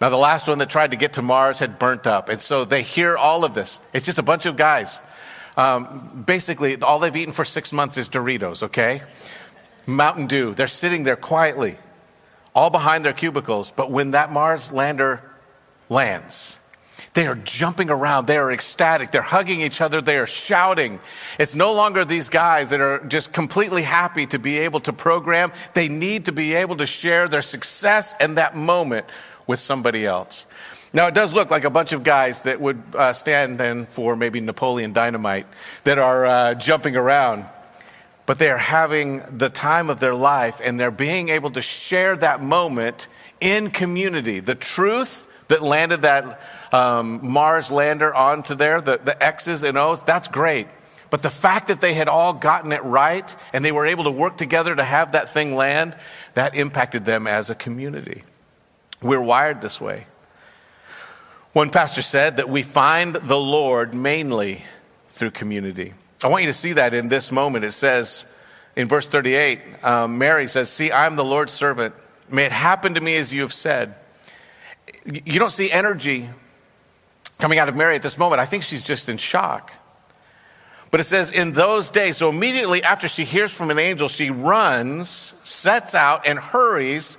Now, 0.00 0.08
the 0.08 0.16
last 0.16 0.48
one 0.48 0.58
that 0.58 0.68
tried 0.68 0.90
to 0.90 0.96
get 0.96 1.12
to 1.12 1.22
Mars 1.22 1.60
had 1.60 1.78
burnt 1.78 2.08
up. 2.08 2.28
And 2.28 2.40
so 2.40 2.64
they 2.64 2.82
hear 2.82 3.16
all 3.16 3.44
of 3.44 3.54
this. 3.54 3.78
It's 3.92 4.04
just 4.04 4.18
a 4.18 4.22
bunch 4.24 4.46
of 4.46 4.56
guys. 4.56 4.98
Um, 5.56 6.24
basically, 6.26 6.76
all 6.82 6.98
they've 6.98 7.14
eaten 7.14 7.32
for 7.32 7.44
six 7.44 7.72
months 7.72 7.98
is 7.98 8.08
Doritos, 8.08 8.64
okay? 8.64 9.02
Mountain 9.86 10.26
Dew. 10.26 10.54
They're 10.54 10.66
sitting 10.66 11.04
there 11.04 11.14
quietly, 11.14 11.76
all 12.52 12.70
behind 12.70 13.04
their 13.04 13.12
cubicles. 13.12 13.70
But 13.70 13.92
when 13.92 14.10
that 14.10 14.32
Mars 14.32 14.72
lander 14.72 15.22
lands, 15.88 16.56
they 17.12 17.26
are 17.26 17.34
jumping 17.34 17.90
around. 17.90 18.26
They 18.26 18.36
are 18.36 18.52
ecstatic. 18.52 19.10
They're 19.10 19.20
hugging 19.20 19.60
each 19.62 19.80
other. 19.80 20.00
They 20.00 20.16
are 20.16 20.26
shouting. 20.28 21.00
It's 21.40 21.56
no 21.56 21.72
longer 21.72 22.04
these 22.04 22.28
guys 22.28 22.70
that 22.70 22.80
are 22.80 23.04
just 23.06 23.32
completely 23.32 23.82
happy 23.82 24.26
to 24.26 24.38
be 24.38 24.58
able 24.58 24.78
to 24.80 24.92
program. 24.92 25.50
They 25.74 25.88
need 25.88 26.26
to 26.26 26.32
be 26.32 26.54
able 26.54 26.76
to 26.76 26.86
share 26.86 27.26
their 27.26 27.42
success 27.42 28.14
and 28.20 28.38
that 28.38 28.54
moment 28.54 29.06
with 29.48 29.58
somebody 29.58 30.06
else. 30.06 30.46
Now, 30.92 31.08
it 31.08 31.14
does 31.14 31.34
look 31.34 31.50
like 31.50 31.64
a 31.64 31.70
bunch 31.70 31.92
of 31.92 32.04
guys 32.04 32.44
that 32.44 32.60
would 32.60 32.80
uh, 32.94 33.12
stand 33.12 33.58
then 33.58 33.86
for 33.86 34.14
maybe 34.16 34.40
Napoleon 34.40 34.92
Dynamite 34.92 35.46
that 35.84 35.98
are 35.98 36.26
uh, 36.26 36.54
jumping 36.54 36.96
around. 36.96 37.44
but 38.30 38.38
they 38.38 38.48
are 38.48 38.58
having 38.58 39.22
the 39.38 39.48
time 39.48 39.90
of 39.90 39.98
their 39.98 40.14
life 40.14 40.60
and 40.62 40.78
they're 40.78 40.92
being 40.92 41.30
able 41.30 41.50
to 41.50 41.60
share 41.60 42.14
that 42.14 42.40
moment 42.40 43.08
in 43.40 43.70
community. 43.70 44.38
The 44.38 44.54
truth 44.54 45.26
that 45.48 45.62
landed 45.62 46.02
that 46.02 46.40
um, 46.72 47.20
Mars 47.22 47.70
lander 47.70 48.14
onto 48.14 48.54
there, 48.54 48.80
the, 48.80 48.98
the 48.98 49.20
X's 49.22 49.62
and 49.62 49.76
O's, 49.76 50.02
that's 50.02 50.28
great. 50.28 50.68
But 51.10 51.22
the 51.22 51.30
fact 51.30 51.68
that 51.68 51.80
they 51.80 51.94
had 51.94 52.08
all 52.08 52.32
gotten 52.32 52.70
it 52.72 52.84
right 52.84 53.34
and 53.52 53.64
they 53.64 53.72
were 53.72 53.86
able 53.86 54.04
to 54.04 54.10
work 54.10 54.36
together 54.36 54.74
to 54.74 54.84
have 54.84 55.12
that 55.12 55.28
thing 55.28 55.56
land, 55.56 55.96
that 56.34 56.54
impacted 56.54 57.04
them 57.04 57.26
as 57.26 57.50
a 57.50 57.54
community. 57.54 58.22
We're 59.02 59.22
wired 59.22 59.60
this 59.60 59.80
way. 59.80 60.06
One 61.52 61.70
pastor 61.70 62.02
said 62.02 62.36
that 62.36 62.48
we 62.48 62.62
find 62.62 63.14
the 63.16 63.38
Lord 63.38 63.92
mainly 63.92 64.64
through 65.08 65.32
community. 65.32 65.94
I 66.22 66.28
want 66.28 66.44
you 66.44 66.50
to 66.50 66.56
see 66.56 66.74
that 66.74 66.94
in 66.94 67.08
this 67.08 67.32
moment. 67.32 67.64
It 67.64 67.72
says 67.72 68.24
in 68.76 68.86
verse 68.86 69.08
38, 69.08 69.60
um, 69.82 70.18
Mary 70.18 70.46
says, 70.46 70.70
See, 70.70 70.92
I'm 70.92 71.16
the 71.16 71.24
Lord's 71.24 71.52
servant. 71.52 71.94
May 72.28 72.44
it 72.44 72.52
happen 72.52 72.94
to 72.94 73.00
me 73.00 73.16
as 73.16 73.34
you 73.34 73.42
have 73.42 73.52
said. 73.52 73.96
You 75.04 75.40
don't 75.40 75.50
see 75.50 75.72
energy 75.72 76.28
coming 77.40 77.58
out 77.58 77.68
of 77.68 77.74
Mary 77.74 77.96
at 77.96 78.02
this 78.02 78.18
moment. 78.18 78.40
I 78.40 78.46
think 78.46 78.62
she's 78.62 78.82
just 78.82 79.08
in 79.08 79.16
shock. 79.16 79.72
But 80.90 81.00
it 81.00 81.04
says, 81.04 81.30
in 81.30 81.52
those 81.52 81.88
days, 81.88 82.16
so 82.16 82.28
immediately 82.28 82.82
after 82.82 83.06
she 83.06 83.24
hears 83.24 83.52
from 83.52 83.70
an 83.70 83.78
angel, 83.78 84.08
she 84.08 84.30
runs, 84.30 85.08
sets 85.08 85.94
out, 85.94 86.26
and 86.26 86.38
hurries 86.38 87.16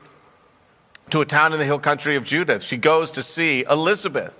to 1.11 1.21
a 1.21 1.25
town 1.25 1.53
in 1.53 1.59
the 1.59 1.65
hill 1.65 1.79
country 1.79 2.15
of 2.15 2.25
Judah. 2.25 2.59
She 2.59 2.77
goes 2.77 3.11
to 3.11 3.23
see 3.23 3.63
Elizabeth. 3.69 4.37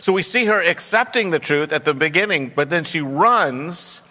So 0.00 0.12
we 0.12 0.22
see 0.22 0.46
her 0.46 0.60
accepting 0.62 1.30
the 1.30 1.38
truth 1.38 1.72
at 1.72 1.84
the 1.84 1.94
beginning, 1.94 2.52
but 2.54 2.70
then 2.70 2.84
she 2.84 3.00
runs 3.00 4.02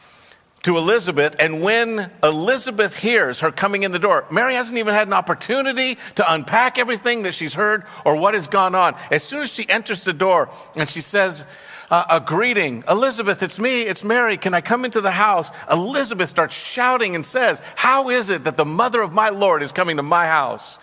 to 0.63 0.77
Elizabeth. 0.77 1.35
And 1.39 1.61
when 1.61 2.11
Elizabeth 2.23 2.95
hears 2.95 3.39
her 3.39 3.51
coming 3.51 3.83
in 3.83 3.91
the 3.91 3.99
door, 3.99 4.25
Mary 4.31 4.53
hasn't 4.53 4.77
even 4.77 4.93
had 4.93 5.07
an 5.07 5.13
opportunity 5.13 5.97
to 6.15 6.33
unpack 6.33 6.77
everything 6.77 7.23
that 7.23 7.33
she's 7.33 7.53
heard 7.53 7.83
or 8.05 8.15
what 8.15 8.33
has 8.33 8.47
gone 8.47 8.75
on. 8.75 8.95
As 9.11 9.23
soon 9.23 9.43
as 9.43 9.53
she 9.53 9.67
enters 9.69 10.03
the 10.03 10.13
door 10.13 10.49
and 10.75 10.87
she 10.87 11.01
says, 11.01 11.45
uh, 11.91 12.05
a 12.09 12.19
greeting. 12.19 12.83
Elizabeth, 12.87 13.41
it's 13.41 13.59
me, 13.59 13.81
it's 13.81 14.03
Mary. 14.03 14.37
Can 14.37 14.53
I 14.53 14.61
come 14.61 14.85
into 14.85 15.01
the 15.01 15.09
house? 15.09 15.49
Elizabeth 15.71 16.29
starts 16.29 16.55
shouting 16.55 17.15
and 17.15 17.25
says, 17.25 17.63
How 17.75 18.09
is 18.09 18.29
it 18.29 18.43
that 18.43 18.57
the 18.57 18.65
mother 18.65 19.01
of 19.01 19.11
my 19.11 19.29
Lord 19.29 19.63
is 19.63 19.71
coming 19.71 19.97
to 19.97 20.03
my 20.03 20.27
house? 20.27 20.77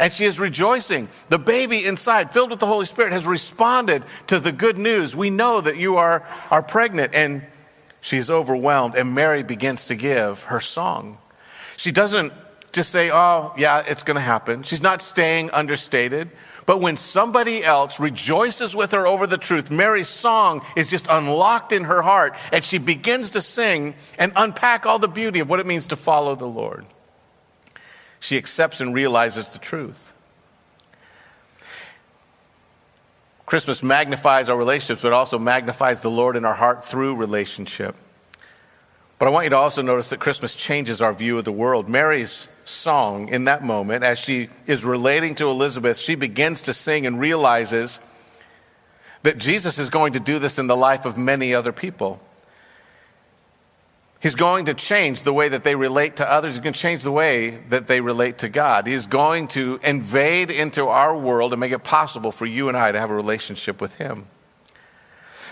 and 0.00 0.10
she 0.10 0.24
is 0.24 0.40
rejoicing. 0.40 1.08
The 1.28 1.38
baby 1.38 1.84
inside, 1.84 2.32
filled 2.32 2.50
with 2.50 2.58
the 2.58 2.66
Holy 2.66 2.86
Spirit, 2.86 3.12
has 3.12 3.26
responded 3.26 4.02
to 4.28 4.40
the 4.40 4.50
good 4.50 4.78
news. 4.78 5.14
We 5.14 5.28
know 5.28 5.60
that 5.60 5.76
you 5.76 5.98
are, 5.98 6.26
are 6.50 6.62
pregnant, 6.62 7.14
and 7.14 7.42
she's 8.00 8.30
overwhelmed. 8.30 8.94
And 8.94 9.14
Mary 9.14 9.42
begins 9.42 9.86
to 9.86 9.94
give 9.94 10.44
her 10.44 10.60
song. 10.60 11.18
She 11.76 11.92
doesn't 11.92 12.32
just 12.72 12.90
say, 12.90 13.10
Oh, 13.10 13.52
yeah, 13.56 13.82
it's 13.86 14.02
going 14.02 14.16
to 14.16 14.20
happen. 14.20 14.62
She's 14.62 14.82
not 14.82 15.02
staying 15.02 15.50
understated. 15.50 16.30
But 16.66 16.80
when 16.80 16.96
somebody 16.96 17.64
else 17.64 17.98
rejoices 17.98 18.76
with 18.76 18.92
her 18.92 19.06
over 19.06 19.26
the 19.26 19.38
truth, 19.38 19.70
Mary's 19.70 20.08
song 20.08 20.64
is 20.76 20.88
just 20.88 21.06
unlocked 21.10 21.72
in 21.72 21.84
her 21.84 22.00
heart, 22.00 22.36
and 22.52 22.62
she 22.62 22.78
begins 22.78 23.30
to 23.30 23.40
sing 23.40 23.96
and 24.18 24.32
unpack 24.36 24.86
all 24.86 25.00
the 25.00 25.08
beauty 25.08 25.40
of 25.40 25.50
what 25.50 25.58
it 25.58 25.66
means 25.66 25.88
to 25.88 25.96
follow 25.96 26.36
the 26.36 26.46
Lord 26.46 26.84
she 28.20 28.36
accepts 28.36 28.80
and 28.80 28.94
realizes 28.94 29.48
the 29.48 29.58
truth. 29.58 30.09
Christmas 33.50 33.82
magnifies 33.82 34.48
our 34.48 34.56
relationships, 34.56 35.02
but 35.02 35.12
also 35.12 35.36
magnifies 35.36 36.02
the 36.02 36.08
Lord 36.08 36.36
in 36.36 36.44
our 36.44 36.54
heart 36.54 36.84
through 36.84 37.16
relationship. 37.16 37.96
But 39.18 39.26
I 39.26 39.30
want 39.30 39.46
you 39.46 39.50
to 39.50 39.56
also 39.56 39.82
notice 39.82 40.10
that 40.10 40.20
Christmas 40.20 40.54
changes 40.54 41.02
our 41.02 41.12
view 41.12 41.36
of 41.36 41.44
the 41.44 41.50
world. 41.50 41.88
Mary's 41.88 42.46
song 42.64 43.28
in 43.28 43.46
that 43.46 43.64
moment, 43.64 44.04
as 44.04 44.20
she 44.20 44.50
is 44.68 44.84
relating 44.84 45.34
to 45.34 45.48
Elizabeth, 45.48 45.98
she 45.98 46.14
begins 46.14 46.62
to 46.62 46.72
sing 46.72 47.06
and 47.06 47.18
realizes 47.18 47.98
that 49.24 49.36
Jesus 49.36 49.80
is 49.80 49.90
going 49.90 50.12
to 50.12 50.20
do 50.20 50.38
this 50.38 50.56
in 50.56 50.68
the 50.68 50.76
life 50.76 51.04
of 51.04 51.18
many 51.18 51.52
other 51.52 51.72
people. 51.72 52.22
He's 54.20 54.34
going 54.34 54.66
to 54.66 54.74
change 54.74 55.22
the 55.22 55.32
way 55.32 55.48
that 55.48 55.64
they 55.64 55.74
relate 55.74 56.16
to 56.16 56.30
others. 56.30 56.54
He's 56.54 56.62
going 56.62 56.74
to 56.74 56.78
change 56.78 57.02
the 57.02 57.10
way 57.10 57.50
that 57.70 57.86
they 57.86 58.02
relate 58.02 58.38
to 58.38 58.50
God. 58.50 58.86
He's 58.86 59.06
going 59.06 59.48
to 59.48 59.80
invade 59.82 60.50
into 60.50 60.88
our 60.88 61.16
world 61.16 61.54
and 61.54 61.60
make 61.60 61.72
it 61.72 61.84
possible 61.84 62.30
for 62.30 62.44
you 62.44 62.68
and 62.68 62.76
I 62.76 62.92
to 62.92 63.00
have 63.00 63.10
a 63.10 63.14
relationship 63.14 63.80
with 63.80 63.94
Him. 63.94 64.26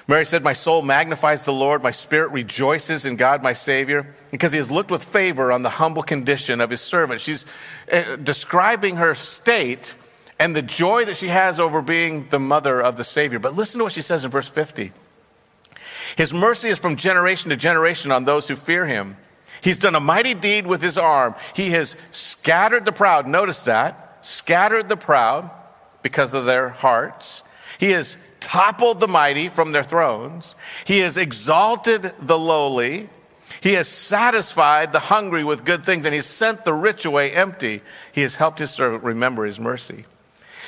Mary 0.06 0.26
said, 0.26 0.42
My 0.42 0.52
soul 0.52 0.82
magnifies 0.82 1.46
the 1.46 1.52
Lord, 1.52 1.82
my 1.82 1.90
spirit 1.90 2.30
rejoices 2.30 3.06
in 3.06 3.16
God, 3.16 3.42
my 3.42 3.54
Savior, 3.54 4.14
because 4.30 4.52
He 4.52 4.58
has 4.58 4.70
looked 4.70 4.90
with 4.90 5.02
favor 5.02 5.50
on 5.50 5.62
the 5.62 5.70
humble 5.70 6.02
condition 6.02 6.60
of 6.60 6.68
His 6.68 6.82
servant. 6.82 7.22
She's 7.22 7.46
uh, 7.90 8.16
describing 8.16 8.96
her 8.96 9.14
state 9.14 9.94
and 10.38 10.54
the 10.54 10.62
joy 10.62 11.06
that 11.06 11.16
she 11.16 11.28
has 11.28 11.58
over 11.58 11.80
being 11.80 12.28
the 12.28 12.38
mother 12.38 12.82
of 12.82 12.96
the 12.98 13.04
Savior. 13.04 13.38
But 13.38 13.56
listen 13.56 13.78
to 13.78 13.84
what 13.84 13.92
she 13.92 14.02
says 14.02 14.26
in 14.26 14.30
verse 14.30 14.50
50. 14.50 14.92
His 16.18 16.34
mercy 16.34 16.66
is 16.66 16.80
from 16.80 16.96
generation 16.96 17.50
to 17.50 17.56
generation 17.56 18.10
on 18.10 18.24
those 18.24 18.48
who 18.48 18.56
fear 18.56 18.84
him. 18.84 19.16
He's 19.60 19.78
done 19.78 19.94
a 19.94 20.00
mighty 20.00 20.34
deed 20.34 20.66
with 20.66 20.82
his 20.82 20.98
arm. 20.98 21.36
He 21.54 21.70
has 21.70 21.94
scattered 22.10 22.84
the 22.84 22.90
proud. 22.90 23.28
Notice 23.28 23.62
that. 23.66 24.18
Scattered 24.26 24.88
the 24.88 24.96
proud 24.96 25.48
because 26.02 26.34
of 26.34 26.44
their 26.44 26.70
hearts. 26.70 27.44
He 27.78 27.92
has 27.92 28.16
toppled 28.40 28.98
the 28.98 29.06
mighty 29.06 29.48
from 29.48 29.70
their 29.70 29.84
thrones. 29.84 30.56
He 30.84 30.98
has 30.98 31.16
exalted 31.16 32.12
the 32.18 32.38
lowly. 32.38 33.08
He 33.60 33.74
has 33.74 33.86
satisfied 33.86 34.90
the 34.90 34.98
hungry 34.98 35.44
with 35.44 35.64
good 35.64 35.84
things, 35.84 36.04
and 36.04 36.12
he's 36.12 36.26
sent 36.26 36.64
the 36.64 36.74
rich 36.74 37.04
away 37.04 37.30
empty. 37.30 37.80
He 38.10 38.22
has 38.22 38.34
helped 38.34 38.58
his 38.58 38.72
servant 38.72 39.04
remember 39.04 39.44
his 39.44 39.60
mercy. 39.60 40.04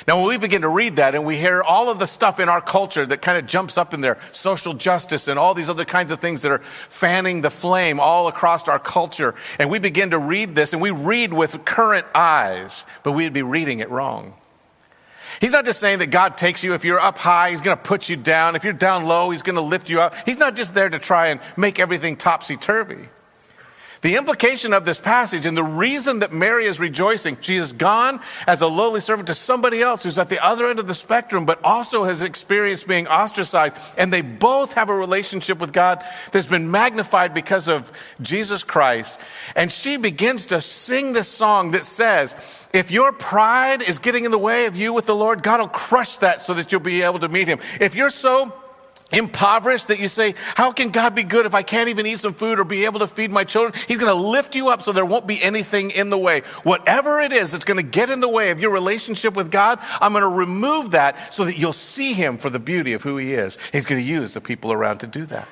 Now, 0.07 0.19
when 0.19 0.29
we 0.29 0.37
begin 0.37 0.61
to 0.61 0.69
read 0.69 0.95
that 0.95 1.13
and 1.13 1.25
we 1.25 1.37
hear 1.37 1.61
all 1.61 1.91
of 1.91 1.99
the 1.99 2.07
stuff 2.07 2.39
in 2.39 2.49
our 2.49 2.61
culture 2.61 3.05
that 3.05 3.21
kind 3.21 3.37
of 3.37 3.45
jumps 3.45 3.77
up 3.77 3.93
in 3.93 4.01
there, 4.01 4.17
social 4.31 4.73
justice 4.73 5.27
and 5.27 5.37
all 5.37 5.53
these 5.53 5.69
other 5.69 5.85
kinds 5.85 6.11
of 6.11 6.19
things 6.19 6.41
that 6.41 6.51
are 6.51 6.59
fanning 6.89 7.41
the 7.41 7.51
flame 7.51 7.99
all 7.99 8.27
across 8.27 8.67
our 8.67 8.79
culture, 8.79 9.35
and 9.59 9.69
we 9.69 9.77
begin 9.79 10.11
to 10.11 10.17
read 10.17 10.55
this 10.55 10.73
and 10.73 10.81
we 10.81 10.91
read 10.91 11.33
with 11.33 11.65
current 11.65 12.05
eyes, 12.15 12.83
but 13.03 13.11
we'd 13.11 13.33
be 13.33 13.43
reading 13.43 13.79
it 13.79 13.89
wrong. 13.89 14.33
He's 15.39 15.53
not 15.53 15.65
just 15.65 15.79
saying 15.79 15.99
that 15.99 16.07
God 16.07 16.37
takes 16.37 16.63
you. 16.63 16.73
If 16.73 16.85
you're 16.85 16.99
up 16.99 17.17
high, 17.17 17.49
He's 17.49 17.61
going 17.61 17.77
to 17.77 17.83
put 17.83 18.09
you 18.09 18.15
down. 18.15 18.55
If 18.55 18.63
you're 18.63 18.73
down 18.73 19.05
low, 19.05 19.31
He's 19.31 19.41
going 19.41 19.55
to 19.55 19.61
lift 19.61 19.89
you 19.89 20.01
up. 20.01 20.13
He's 20.25 20.37
not 20.37 20.55
just 20.55 20.75
there 20.75 20.89
to 20.89 20.99
try 20.99 21.27
and 21.27 21.39
make 21.57 21.79
everything 21.79 22.15
topsy 22.15 22.57
turvy. 22.57 23.07
The 24.01 24.15
implication 24.15 24.73
of 24.73 24.83
this 24.83 24.99
passage 24.99 25.45
and 25.45 25.55
the 25.55 25.63
reason 25.63 26.19
that 26.19 26.33
Mary 26.33 26.65
is 26.65 26.79
rejoicing, 26.79 27.37
she 27.39 27.57
has 27.57 27.71
gone 27.71 28.19
as 28.47 28.61
a 28.61 28.67
lowly 28.67 28.99
servant 28.99 29.27
to 29.27 29.35
somebody 29.35 29.81
else 29.83 30.01
who's 30.01 30.17
at 30.17 30.27
the 30.27 30.43
other 30.43 30.65
end 30.65 30.79
of 30.79 30.87
the 30.87 30.95
spectrum, 30.95 31.45
but 31.45 31.63
also 31.63 32.03
has 32.03 32.23
experienced 32.23 32.87
being 32.87 33.07
ostracized. 33.07 33.77
And 33.99 34.11
they 34.11 34.21
both 34.21 34.73
have 34.73 34.89
a 34.89 34.95
relationship 34.95 35.59
with 35.59 35.71
God 35.71 36.03
that's 36.31 36.47
been 36.47 36.71
magnified 36.71 37.35
because 37.35 37.67
of 37.67 37.91
Jesus 38.21 38.63
Christ. 38.63 39.19
And 39.55 39.71
she 39.71 39.97
begins 39.97 40.47
to 40.47 40.61
sing 40.61 41.13
this 41.13 41.27
song 41.27 41.71
that 41.71 41.85
says, 41.85 42.67
if 42.73 42.89
your 42.89 43.11
pride 43.11 43.83
is 43.83 43.99
getting 43.99 44.25
in 44.25 44.31
the 44.31 44.39
way 44.39 44.65
of 44.65 44.75
you 44.75 44.93
with 44.93 45.05
the 45.05 45.15
Lord, 45.15 45.43
God 45.43 45.59
will 45.59 45.67
crush 45.67 46.17
that 46.17 46.41
so 46.41 46.55
that 46.55 46.71
you'll 46.71 46.81
be 46.81 47.03
able 47.03 47.19
to 47.19 47.29
meet 47.29 47.47
Him. 47.47 47.59
If 47.79 47.93
you're 47.93 48.09
so 48.09 48.51
impoverished 49.11 49.87
that 49.89 49.99
you 49.99 50.07
say, 50.07 50.35
How 50.55 50.71
can 50.71 50.89
God 50.89 51.15
be 51.15 51.23
good 51.23 51.45
if 51.45 51.53
I 51.53 51.63
can't 51.63 51.89
even 51.89 52.05
eat 52.05 52.19
some 52.19 52.33
food 52.33 52.59
or 52.59 52.63
be 52.63 52.85
able 52.85 52.99
to 52.99 53.07
feed 53.07 53.31
my 53.31 53.43
children? 53.43 53.73
He's 53.87 53.97
going 53.97 54.15
to 54.15 54.29
lift 54.29 54.55
you 54.55 54.69
up 54.69 54.81
so 54.81 54.91
there 54.91 55.05
won't 55.05 55.27
be 55.27 55.41
anything 55.41 55.91
in 55.91 56.09
the 56.09 56.17
way. 56.17 56.41
Whatever 56.63 57.19
it 57.21 57.31
is 57.31 57.51
that's 57.51 57.65
going 57.65 57.77
to 57.77 57.83
get 57.83 58.09
in 58.09 58.19
the 58.19 58.29
way 58.29 58.51
of 58.51 58.59
your 58.59 58.71
relationship 58.71 59.35
with 59.35 59.51
God, 59.51 59.79
I'm 59.99 60.13
going 60.13 60.23
to 60.23 60.29
remove 60.29 60.91
that 60.91 61.33
so 61.33 61.45
that 61.45 61.57
you'll 61.57 61.73
see 61.73 62.13
Him 62.13 62.37
for 62.37 62.49
the 62.49 62.59
beauty 62.59 62.93
of 62.93 63.03
who 63.03 63.17
He 63.17 63.33
is. 63.33 63.57
He's 63.71 63.85
going 63.85 64.01
to 64.01 64.07
use 64.07 64.33
the 64.33 64.41
people 64.41 64.71
around 64.71 64.99
to 64.99 65.07
do 65.07 65.25
that. 65.25 65.47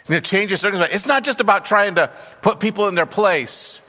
He's 0.00 0.10
going 0.10 0.22
to 0.22 0.30
change 0.30 0.50
your 0.50 0.58
circumstances. 0.58 0.94
It's 0.94 1.06
not 1.06 1.24
just 1.24 1.40
about 1.40 1.64
trying 1.64 1.96
to 1.96 2.10
put 2.40 2.60
people 2.60 2.88
in 2.88 2.94
their 2.94 3.06
place 3.06 3.86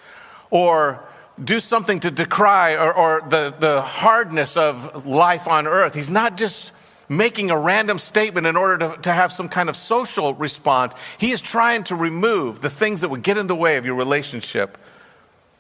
or 0.50 1.04
do 1.42 1.60
something 1.60 2.00
to 2.02 2.12
decry 2.12 2.76
or, 2.76 2.94
or 2.94 3.22
the, 3.30 3.54
the 3.58 3.82
hardness 3.82 4.58
of 4.58 5.06
life 5.06 5.48
on 5.48 5.68
earth. 5.68 5.94
He's 5.94 6.10
not 6.10 6.38
just 6.38 6.74
making 7.10 7.50
a 7.50 7.60
random 7.60 7.98
statement 7.98 8.46
in 8.46 8.56
order 8.56 8.78
to, 8.78 9.02
to 9.02 9.12
have 9.12 9.32
some 9.32 9.50
kind 9.50 9.68
of 9.68 9.76
social 9.76 10.36
response. 10.36 10.94
He 11.18 11.32
is 11.32 11.42
trying 11.42 11.84
to 11.86 11.96
remove 11.96 12.62
the 12.62 12.70
things 12.70 13.02
that 13.02 13.10
would 13.10 13.24
get 13.24 13.38
in 13.38 13.48
the 13.48 13.56
way 13.56 13.78
of 13.78 13.86
your 13.86 13.96
relationship 13.96 14.78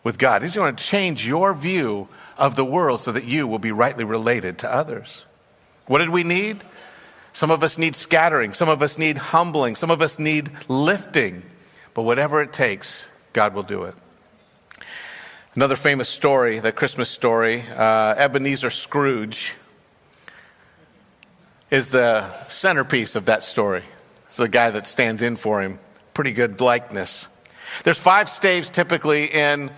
with 0.04 0.20
God. 0.20 0.44
He's 0.44 0.56
going 0.56 0.76
to 0.76 0.84
change 0.84 1.28
your 1.28 1.54
view 1.56 2.08
of 2.38 2.56
the 2.56 2.64
world 2.64 3.00
so 3.00 3.12
that 3.12 3.26
you 3.26 3.48
will 3.48 3.60
be 3.60 3.72
rightly 3.72 4.04
related 4.06 4.60
to 4.60 4.74
others. 4.74 5.26
What 5.88 5.98
did 5.98 6.10
we 6.10 6.24
need? 6.24 6.64
Some 7.32 7.52
of 7.52 7.64
us 7.64 7.78
need 7.78 7.96
scattering. 7.96 8.54
Some 8.54 8.70
of 8.70 8.82
us 8.82 8.98
need 8.98 9.18
humbling. 9.18 9.76
Some 9.76 9.92
of 9.92 10.02
us 10.02 10.20
need 10.20 10.52
lifting. 10.70 11.44
But 11.94 12.04
whatever 12.04 12.42
it 12.42 12.54
takes, 12.54 13.08
God 13.34 13.54
will 13.54 13.64
do 13.64 13.84
it. 13.84 13.96
Another 15.56 15.76
famous 15.76 16.08
story, 16.08 16.60
the 16.60 16.72
Christmas 16.72 17.10
story, 17.10 17.64
uh, 17.76 18.14
Ebenezer 18.18 18.70
Scrooge 18.70 19.56
is 21.72 21.90
the 21.90 22.32
centerpiece 22.48 23.16
of 23.16 23.26
that 23.26 23.44
story. 23.44 23.84
It's 24.28 24.38
the 24.38 24.48
guy 24.48 24.72
that 24.72 24.88
stands 24.88 25.22
in 25.22 25.36
for 25.36 25.62
him. 25.62 25.80
Pretty 26.14 26.32
good 26.32 26.62
likeness. 26.62 27.28
There's 27.84 28.00
five 28.00 28.30
staves 28.30 28.70
typically 28.70 29.26
in 29.26 29.72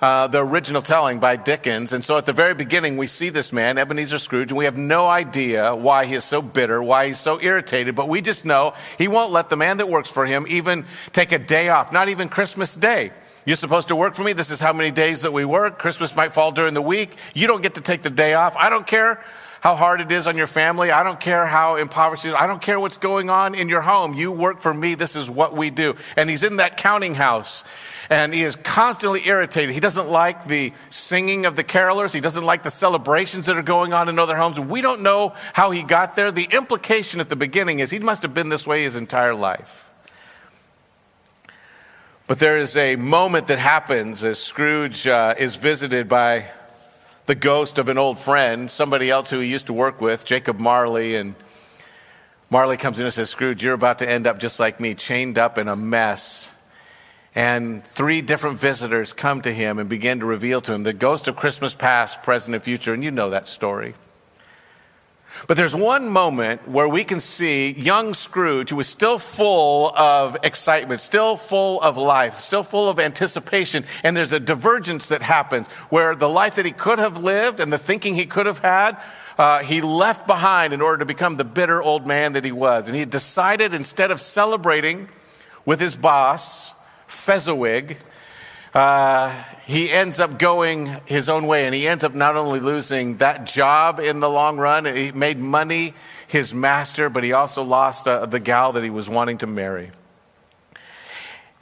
uh, 0.00 0.26
the 0.26 0.44
original 0.44 0.82
telling 0.82 1.20
by 1.20 1.36
Dickens. 1.36 1.92
And 1.92 2.04
so 2.04 2.16
at 2.16 2.26
the 2.26 2.32
very 2.32 2.54
beginning, 2.54 2.96
we 2.96 3.06
see 3.06 3.30
this 3.30 3.52
man, 3.52 3.78
Ebenezer 3.78 4.18
Scrooge, 4.18 4.50
and 4.50 4.58
we 4.58 4.64
have 4.64 4.76
no 4.76 5.06
idea 5.06 5.74
why 5.74 6.04
he 6.04 6.14
is 6.14 6.24
so 6.24 6.42
bitter, 6.42 6.82
why 6.82 7.08
he's 7.08 7.20
so 7.20 7.40
irritated, 7.40 7.94
but 7.94 8.08
we 8.08 8.20
just 8.20 8.44
know 8.44 8.74
he 8.98 9.08
won't 9.08 9.32
let 9.32 9.48
the 9.48 9.56
man 9.56 9.78
that 9.78 9.88
works 9.88 10.10
for 10.10 10.26
him 10.26 10.46
even 10.48 10.84
take 11.12 11.32
a 11.32 11.38
day 11.38 11.68
off, 11.68 11.92
not 11.92 12.08
even 12.08 12.28
Christmas 12.28 12.74
Day. 12.74 13.12
You're 13.44 13.56
supposed 13.56 13.88
to 13.88 13.96
work 13.96 14.14
for 14.14 14.24
me. 14.24 14.32
This 14.32 14.50
is 14.50 14.60
how 14.60 14.72
many 14.72 14.90
days 14.90 15.22
that 15.22 15.32
we 15.32 15.44
work. 15.44 15.78
Christmas 15.78 16.14
might 16.16 16.34
fall 16.34 16.50
during 16.50 16.74
the 16.74 16.82
week. 16.82 17.16
You 17.32 17.46
don't 17.46 17.62
get 17.62 17.76
to 17.76 17.80
take 17.80 18.02
the 18.02 18.10
day 18.10 18.34
off. 18.34 18.56
I 18.56 18.68
don't 18.68 18.86
care 18.86 19.24
how 19.60 19.76
hard 19.76 20.00
it 20.00 20.12
is 20.12 20.26
on 20.26 20.36
your 20.36 20.46
family. 20.46 20.90
I 20.90 21.02
don't 21.02 21.20
care 21.20 21.46
how 21.46 21.76
impoverished. 21.76 22.26
I 22.26 22.46
don't 22.46 22.62
care 22.62 22.78
what's 22.78 22.98
going 22.98 23.30
on 23.30 23.54
in 23.54 23.68
your 23.68 23.80
home. 23.80 24.14
You 24.14 24.32
work 24.32 24.60
for 24.60 24.72
me. 24.72 24.94
This 24.94 25.16
is 25.16 25.30
what 25.30 25.54
we 25.54 25.70
do. 25.70 25.94
And 26.16 26.30
he's 26.30 26.42
in 26.42 26.56
that 26.56 26.76
counting 26.76 27.14
house 27.14 27.64
and 28.10 28.32
he 28.32 28.42
is 28.42 28.56
constantly 28.56 29.26
irritated. 29.26 29.74
He 29.74 29.80
doesn't 29.80 30.08
like 30.08 30.46
the 30.46 30.72
singing 30.90 31.46
of 31.46 31.56
the 31.56 31.64
carolers. 31.64 32.14
He 32.14 32.20
doesn't 32.20 32.44
like 32.44 32.62
the 32.62 32.70
celebrations 32.70 33.46
that 33.46 33.56
are 33.56 33.62
going 33.62 33.92
on 33.92 34.08
in 34.08 34.18
other 34.18 34.36
homes. 34.36 34.60
We 34.60 34.80
don't 34.80 35.02
know 35.02 35.34
how 35.52 35.70
he 35.70 35.82
got 35.82 36.16
there. 36.16 36.30
The 36.30 36.48
implication 36.50 37.20
at 37.20 37.28
the 37.28 37.36
beginning 37.36 37.80
is 37.80 37.90
he 37.90 37.98
must 37.98 38.22
have 38.22 38.34
been 38.34 38.48
this 38.48 38.66
way 38.66 38.84
his 38.84 38.96
entire 38.96 39.34
life. 39.34 39.90
But 42.26 42.38
there 42.40 42.58
is 42.58 42.76
a 42.76 42.96
moment 42.96 43.48
that 43.48 43.58
happens 43.58 44.24
as 44.24 44.40
Scrooge 44.40 45.06
uh, 45.06 45.34
is 45.38 45.56
visited 45.56 46.08
by 46.08 46.46
the 47.26 47.34
ghost 47.34 47.78
of 47.78 47.88
an 47.88 47.98
old 47.98 48.18
friend, 48.18 48.70
somebody 48.70 49.10
else 49.10 49.30
who 49.30 49.40
he 49.40 49.48
used 49.48 49.66
to 49.66 49.72
work 49.72 50.00
with, 50.00 50.24
Jacob 50.24 50.58
Marley. 50.58 51.16
And 51.16 51.34
Marley 52.50 52.76
comes 52.76 52.98
in 52.98 53.04
and 53.04 53.12
says, 53.12 53.30
Scrooge, 53.30 53.62
you're 53.62 53.74
about 53.74 53.98
to 53.98 54.08
end 54.08 54.26
up 54.26 54.38
just 54.38 54.58
like 54.58 54.80
me, 54.80 54.94
chained 54.94 55.38
up 55.38 55.58
in 55.58 55.68
a 55.68 55.76
mess 55.76 56.52
and 57.36 57.84
three 57.84 58.22
different 58.22 58.58
visitors 58.58 59.12
come 59.12 59.42
to 59.42 59.52
him 59.52 59.78
and 59.78 59.90
begin 59.90 60.20
to 60.20 60.26
reveal 60.26 60.62
to 60.62 60.72
him 60.72 60.84
the 60.84 60.94
ghost 60.94 61.28
of 61.28 61.36
Christmas 61.36 61.74
past, 61.74 62.22
present, 62.22 62.54
and 62.54 62.64
future. 62.64 62.94
And 62.94 63.04
you 63.04 63.10
know 63.10 63.28
that 63.28 63.46
story. 63.46 63.94
But 65.46 65.56
there's 65.56 65.74
one 65.76 66.08
moment 66.08 66.66
where 66.66 66.88
we 66.88 67.04
can 67.04 67.20
see 67.20 67.70
young 67.72 68.14
Scrooge, 68.14 68.70
who 68.70 68.80
is 68.80 68.88
still 68.88 69.18
full 69.18 69.96
of 69.96 70.36
excitement, 70.42 71.00
still 71.00 71.36
full 71.36 71.80
of 71.82 71.96
life, 71.96 72.34
still 72.34 72.62
full 72.62 72.88
of 72.88 72.98
anticipation. 72.98 73.84
And 74.02 74.16
there's 74.16 74.32
a 74.32 74.40
divergence 74.40 75.08
that 75.08 75.22
happens 75.22 75.68
where 75.88 76.14
the 76.14 76.28
life 76.28 76.56
that 76.56 76.66
he 76.66 76.72
could 76.72 76.98
have 76.98 77.22
lived 77.22 77.60
and 77.60 77.72
the 77.72 77.78
thinking 77.78 78.14
he 78.14 78.26
could 78.26 78.46
have 78.46 78.58
had, 78.58 78.96
uh, 79.38 79.62
he 79.62 79.80
left 79.80 80.26
behind 80.26 80.72
in 80.72 80.80
order 80.80 80.98
to 80.98 81.04
become 81.04 81.36
the 81.36 81.44
bitter 81.44 81.82
old 81.82 82.06
man 82.06 82.32
that 82.32 82.44
he 82.44 82.52
was. 82.52 82.88
And 82.88 82.96
he 82.96 83.04
decided 83.04 83.74
instead 83.74 84.10
of 84.10 84.20
celebrating 84.20 85.08
with 85.64 85.80
his 85.80 85.96
boss, 85.96 86.74
Fezziwig, 87.06 87.98
uh, 88.76 89.32
he 89.66 89.90
ends 89.90 90.20
up 90.20 90.38
going 90.38 91.00
his 91.06 91.30
own 91.30 91.46
way 91.46 91.64
and 91.64 91.74
he 91.74 91.88
ends 91.88 92.04
up 92.04 92.14
not 92.14 92.36
only 92.36 92.60
losing 92.60 93.16
that 93.16 93.46
job 93.46 93.98
in 93.98 94.20
the 94.20 94.28
long 94.28 94.58
run, 94.58 94.84
he 94.84 95.10
made 95.12 95.40
money, 95.40 95.94
his 96.28 96.52
master, 96.52 97.08
but 97.08 97.24
he 97.24 97.32
also 97.32 97.62
lost 97.62 98.06
uh, 98.06 98.26
the 98.26 98.38
gal 98.38 98.72
that 98.72 98.84
he 98.84 98.90
was 98.90 99.08
wanting 99.08 99.38
to 99.38 99.46
marry. 99.46 99.90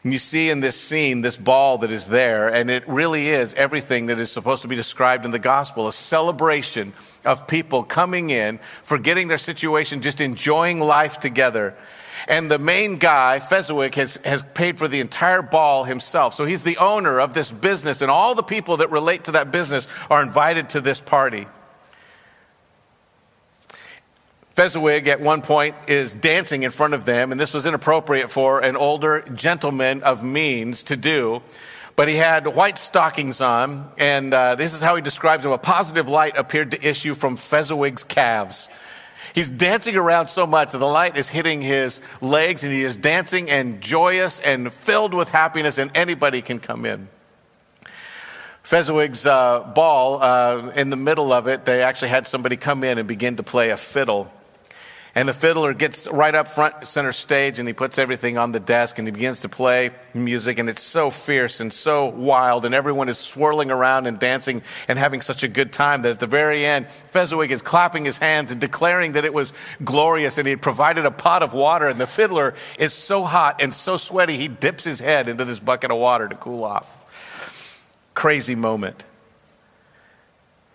And 0.03 0.13
you 0.13 0.19
see 0.19 0.51
in 0.51 0.59
this 0.59 0.79
scene 0.79 1.21
this 1.21 1.37
ball 1.37 1.79
that 1.79 1.93
is 1.93 2.09
there, 2.09 2.53
and 2.53 2.69
it 2.69 2.87
really 2.89 3.29
is 3.29 3.55
everything 3.55 4.07
that 4.07 4.19
is 4.19 4.33
supposed 4.33 4.63
to 4.63 4.69
be 4.69 4.75
described 4.75 5.25
in 5.25 5.31
the 5.31 5.39
gospel 5.39 5.87
a 5.87 5.93
celebration 5.93 6.95
of 7.25 7.47
people 7.47 7.85
coming 7.85 8.31
in, 8.31 8.59
forgetting 8.83 9.29
their 9.29 9.39
situation, 9.39 10.03
just 10.03 10.21
enjoying 10.21 10.81
life 10.81 11.21
together. 11.21 11.77
And 12.29 12.51
the 12.51 12.59
main 12.59 12.99
guy, 12.99 13.41
Fezziwig, 13.41 13.95
has, 13.97 14.17
has 14.25 14.43
paid 14.55 14.79
for 14.79 14.89
the 14.89 15.01
entire 15.01 15.43
ball 15.43 15.85
himself. 15.85 16.35
So 16.35 16.45
he's 16.45 16.63
the 16.63 16.79
owner 16.79 17.21
of 17.21 17.35
this 17.35 17.51
business, 17.51 18.03
and 18.03 18.11
all 18.11 18.35
the 18.35 18.43
people 18.43 18.79
that 18.79 18.91
relate 18.91 19.25
to 19.25 19.33
that 19.33 19.51
business 19.51 19.89
are 20.11 20.23
invited 20.23 20.71
to 20.71 20.81
this 20.81 21.01
party. 21.01 21.47
Fezziwig 24.55 25.09
at 25.09 25.21
one 25.21 25.43
point 25.43 25.75
is 25.89 26.15
dancing 26.15 26.63
in 26.63 26.71
front 26.71 26.95
of 26.95 27.05
them, 27.05 27.33
and 27.33 27.41
this 27.41 27.53
was 27.53 27.67
inappropriate 27.67 28.31
for 28.31 28.61
an 28.61 28.77
older 28.77 29.23
gentleman 29.35 30.05
of 30.05 30.23
means 30.23 30.85
to 30.85 30.97
do. 30.97 31.43
But 31.97 32.09
he 32.09 32.15
had 32.15 32.47
white 32.47 32.79
stockings 32.79 33.41
on, 33.41 33.89
and 33.99 34.33
uh, 34.33 34.55
this 34.55 34.73
is 34.73 34.81
how 34.81 34.95
he 34.95 35.03
describes 35.03 35.43
them. 35.43 35.51
A 35.51 35.59
positive 35.59 36.09
light 36.09 36.37
appeared 36.37 36.71
to 36.71 36.89
issue 36.89 37.15
from 37.15 37.37
Fezziwig's 37.37 38.05
calves. 38.05 38.69
He's 39.35 39.51
dancing 39.51 39.97
around 39.97 40.29
so 40.29 40.47
much 40.47 40.73
that 40.73 40.79
the 40.79 40.87
light 40.87 41.17
is 41.17 41.29
hitting 41.29 41.61
his 41.61 42.01
legs 42.21 42.63
and 42.63 42.73
he 42.73 42.83
is 42.83 42.95
dancing 42.95 43.51
and 43.51 43.81
joyous 43.81 44.39
and 44.39 44.73
filled 44.73 45.13
with 45.13 45.29
happiness, 45.29 45.77
and 45.77 45.91
anybody 45.95 46.41
can 46.41 46.61
come 46.61 46.87
in. 46.87 47.09
Fezziwig's 48.63 49.27
uh, 49.27 49.61
ball, 49.75 50.23
uh, 50.23 50.71
in 50.77 50.89
the 50.89 50.97
middle 50.97 51.33
of 51.33 51.49
it, 51.49 51.65
they 51.65 51.83
actually 51.83 52.09
had 52.09 52.29
somebody 52.29 52.57
come 52.57 52.85
in 52.85 52.97
and 52.97 53.09
begin 53.09 53.37
to 53.37 53.43
play 53.43 53.71
a 53.71 53.77
fiddle. 53.77 54.33
And 55.17 55.29
the 55.29 55.33
fiddler 55.33 55.75
gets 55.75 56.09
right 56.09 56.35
up 56.35 56.49
front, 56.49 56.89
center 56.89 57.13
stage, 57.13 57.61
and 57.61 57.69
he 57.69 57.73
puts 57.73 57.99
everything 57.99 58.37
on 58.37 58.51
the 58.51 58.59
desk 58.59 58.99
and 58.99 59.07
he 59.07 59.13
begins 59.13 59.43
to 59.43 59.49
play 59.49 59.91
music. 60.13 60.59
And 60.59 60.69
it's 60.69 60.83
so 60.83 61.09
fierce 61.09 61.61
and 61.61 61.73
so 61.73 62.07
wild, 62.07 62.65
and 62.65 62.75
everyone 62.75 63.09
is 63.09 63.17
swirling 63.17 63.71
around 63.71 64.09
and 64.09 64.19
dancing 64.19 64.63
and 64.89 64.99
having 64.99 65.21
such 65.21 65.45
a 65.45 65.49
good 65.49 65.73
time 65.73 66.03
that 66.03 66.11
at 66.11 66.19
the 66.19 66.27
very 66.27 66.67
end, 66.67 66.89
Fezziwig 66.89 67.53
is 67.53 67.63
clapping 67.63 68.05
his 68.05 68.19
hands 68.19 68.51
and 68.51 68.61
declaring 68.61 69.13
that 69.13 69.25
it 69.25 69.33
was 69.33 69.53
glorious. 69.85 70.37
And 70.37 70.49
he 70.49 70.51
had 70.51 70.63
provided 70.63 71.07
a 71.07 71.13
pot 71.13 71.45
of 71.45 71.55
water, 71.55 71.87
and 71.87 72.01
the 72.01 72.09
fiddler 72.09 72.55
is 72.77 72.93
so 72.93 73.23
hot 73.23 73.63
and 73.63 73.73
so 73.73 73.97
sweaty, 73.97 74.37
he 74.37 74.49
dips 74.49 74.83
his 74.83 74.99
head 74.99 75.29
into 75.29 75.45
this 75.45 75.61
bucket 75.61 75.93
of 75.93 75.99
water 75.99 76.29
to 76.29 76.35
cool 76.35 76.65
off. 76.65 77.01
Crazy 78.15 78.57
moment. 78.57 79.05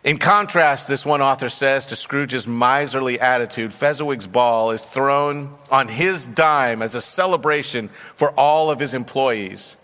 In 0.02 0.18
contrast, 0.18 0.88
this 0.88 1.06
one 1.06 1.22
author 1.22 1.50
says 1.50 1.88
to 1.88 1.96
Scrooge's 1.96 2.48
miserly 2.48 3.20
attitude, 3.20 3.74
Fezziwig's 3.74 4.28
ball 4.28 4.72
is 4.72 4.84
thrown 4.84 5.54
on 5.70 5.90
his 5.90 6.26
dime 6.26 6.82
as 6.82 6.96
a 6.96 7.02
celebration 7.02 7.90
for 8.16 8.32
all 8.32 8.72
of 8.72 8.80
his 8.80 8.94
employees. 8.94 9.76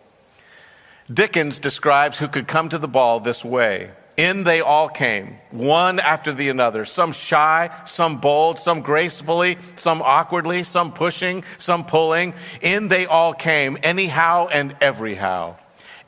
Dickens 1.12 1.60
describes 1.60 2.18
who 2.18 2.30
could 2.30 2.48
come 2.48 2.70
to 2.70 2.78
the 2.78 2.88
ball 2.88 3.20
this 3.20 3.44
way. 3.44 3.92
In 4.16 4.46
they 4.46 4.62
all 4.62 4.88
came, 4.88 5.38
one 5.52 6.00
after 6.00 6.32
the 6.32 6.48
another, 6.48 6.86
some 6.86 7.12
shy, 7.12 7.70
some 7.84 8.22
bold, 8.22 8.58
some 8.58 8.80
gracefully, 8.80 9.58
some 9.76 10.02
awkwardly, 10.02 10.64
some 10.64 10.94
pushing, 10.94 11.44
some 11.58 11.86
pulling. 11.86 12.34
In 12.62 12.88
they 12.88 13.06
all 13.06 13.34
came, 13.34 13.78
anyhow 13.84 14.48
and 14.48 14.78
everyhow. 14.80 15.58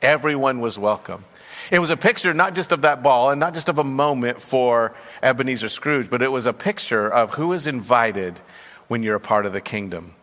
Everyone 0.00 0.60
was 0.60 0.78
welcome. 0.78 1.26
It 1.70 1.80
was 1.80 1.90
a 1.90 1.96
picture 1.96 2.32
not 2.32 2.54
just 2.54 2.72
of 2.72 2.82
that 2.82 3.02
ball 3.02 3.30
and 3.30 3.38
not 3.38 3.52
just 3.52 3.68
of 3.68 3.78
a 3.78 3.84
moment 3.84 4.40
for 4.40 4.94
Ebenezer 5.22 5.68
Scrooge, 5.68 6.08
but 6.08 6.22
it 6.22 6.32
was 6.32 6.46
a 6.46 6.52
picture 6.52 7.12
of 7.12 7.34
who 7.34 7.52
is 7.52 7.66
invited 7.66 8.40
when 8.88 9.02
you're 9.02 9.16
a 9.16 9.20
part 9.20 9.44
of 9.44 9.52
the 9.52 9.60
kingdom. 9.60 10.14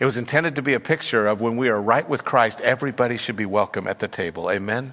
It 0.00 0.06
was 0.06 0.16
intended 0.16 0.54
to 0.54 0.62
be 0.62 0.72
a 0.72 0.80
picture 0.80 1.26
of 1.26 1.40
when 1.40 1.56
we 1.56 1.68
are 1.68 1.80
right 1.80 2.08
with 2.08 2.24
Christ, 2.24 2.60
everybody 2.62 3.16
should 3.16 3.36
be 3.36 3.44
welcome 3.44 3.86
at 3.86 3.98
the 3.98 4.08
table. 4.08 4.50
Amen? 4.50 4.92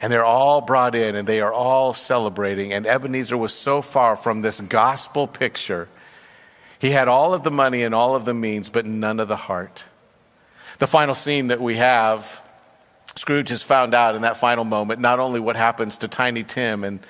And 0.00 0.12
they're 0.12 0.24
all 0.24 0.62
brought 0.62 0.94
in 0.94 1.14
and 1.14 1.28
they 1.28 1.40
are 1.40 1.52
all 1.52 1.92
celebrating. 1.92 2.72
And 2.72 2.86
Ebenezer 2.86 3.36
was 3.36 3.52
so 3.52 3.82
far 3.82 4.16
from 4.16 4.40
this 4.40 4.60
gospel 4.60 5.26
picture. 5.26 5.88
He 6.78 6.90
had 6.90 7.06
all 7.06 7.34
of 7.34 7.42
the 7.42 7.50
money 7.50 7.82
and 7.82 7.94
all 7.94 8.14
of 8.14 8.24
the 8.24 8.34
means, 8.34 8.70
but 8.70 8.86
none 8.86 9.20
of 9.20 9.28
the 9.28 9.36
heart. 9.36 9.84
The 10.78 10.86
final 10.86 11.14
scene 11.14 11.48
that 11.48 11.60
we 11.60 11.76
have 11.76 12.41
Scrooge 13.16 13.50
has 13.50 13.62
found 13.62 13.94
out 13.94 14.14
in 14.14 14.22
that 14.22 14.36
final 14.36 14.64
moment 14.64 15.00
not 15.00 15.20
only 15.20 15.40
what 15.40 15.56
happens 15.56 15.98
to 15.98 16.08
Tiny 16.08 16.42
Tim 16.42 16.82
and, 16.82 17.00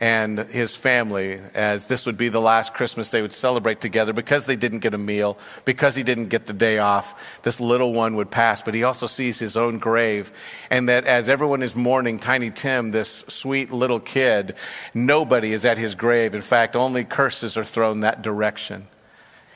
and 0.00 0.40
his 0.50 0.74
family, 0.74 1.38
as 1.54 1.86
this 1.86 2.06
would 2.06 2.18
be 2.18 2.28
the 2.28 2.40
last 2.40 2.74
Christmas 2.74 3.12
they 3.12 3.22
would 3.22 3.32
celebrate 3.32 3.80
together 3.80 4.12
because 4.12 4.46
they 4.46 4.56
didn't 4.56 4.80
get 4.80 4.94
a 4.94 4.98
meal, 4.98 5.38
because 5.64 5.94
he 5.94 6.02
didn't 6.02 6.26
get 6.26 6.46
the 6.46 6.52
day 6.52 6.78
off, 6.78 7.40
this 7.44 7.60
little 7.60 7.92
one 7.92 8.16
would 8.16 8.28
pass. 8.28 8.60
But 8.60 8.74
he 8.74 8.82
also 8.82 9.06
sees 9.06 9.38
his 9.38 9.56
own 9.56 9.78
grave, 9.78 10.32
and 10.70 10.88
that 10.88 11.06
as 11.06 11.28
everyone 11.28 11.62
is 11.62 11.76
mourning 11.76 12.18
Tiny 12.18 12.50
Tim, 12.50 12.90
this 12.90 13.24
sweet 13.28 13.70
little 13.70 14.00
kid, 14.00 14.56
nobody 14.92 15.52
is 15.52 15.64
at 15.64 15.78
his 15.78 15.94
grave. 15.94 16.34
In 16.34 16.42
fact, 16.42 16.74
only 16.74 17.04
curses 17.04 17.56
are 17.56 17.64
thrown 17.64 18.00
that 18.00 18.22
direction. 18.22 18.88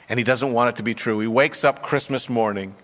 And 0.09 0.20
he 0.20 0.24
doesn't 0.24 0.52
want 0.52 0.68
it 0.68 0.76
to 0.76 0.84
be 0.84 0.94
true. 0.94 1.18
He 1.18 1.26
wakes 1.26 1.64
up 1.64 1.82
Christmas 1.82 2.28
morning 2.30 2.76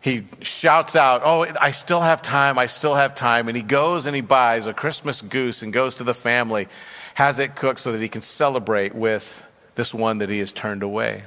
he 0.00 0.22
shouts 0.40 0.96
out, 0.96 1.22
Oh, 1.24 1.46
I 1.60 1.72
still 1.72 2.00
have 2.00 2.22
time, 2.22 2.58
I 2.58 2.66
still 2.66 2.94
have 2.94 3.14
time. 3.14 3.48
And 3.48 3.56
he 3.56 3.62
goes 3.62 4.06
and 4.06 4.14
he 4.14 4.22
buys 4.22 4.66
a 4.66 4.72
Christmas 4.72 5.20
goose 5.20 5.62
and 5.62 5.72
goes 5.72 5.96
to 5.96 6.04
the 6.04 6.14
family, 6.14 6.68
has 7.14 7.38
it 7.38 7.54
cooked 7.54 7.80
so 7.80 7.92
that 7.92 8.00
he 8.00 8.08
can 8.08 8.22
celebrate 8.22 8.94
with 8.94 9.46
this 9.74 9.92
one 9.92 10.18
that 10.18 10.30
he 10.30 10.38
has 10.38 10.52
turned 10.52 10.82
away. 10.82 11.24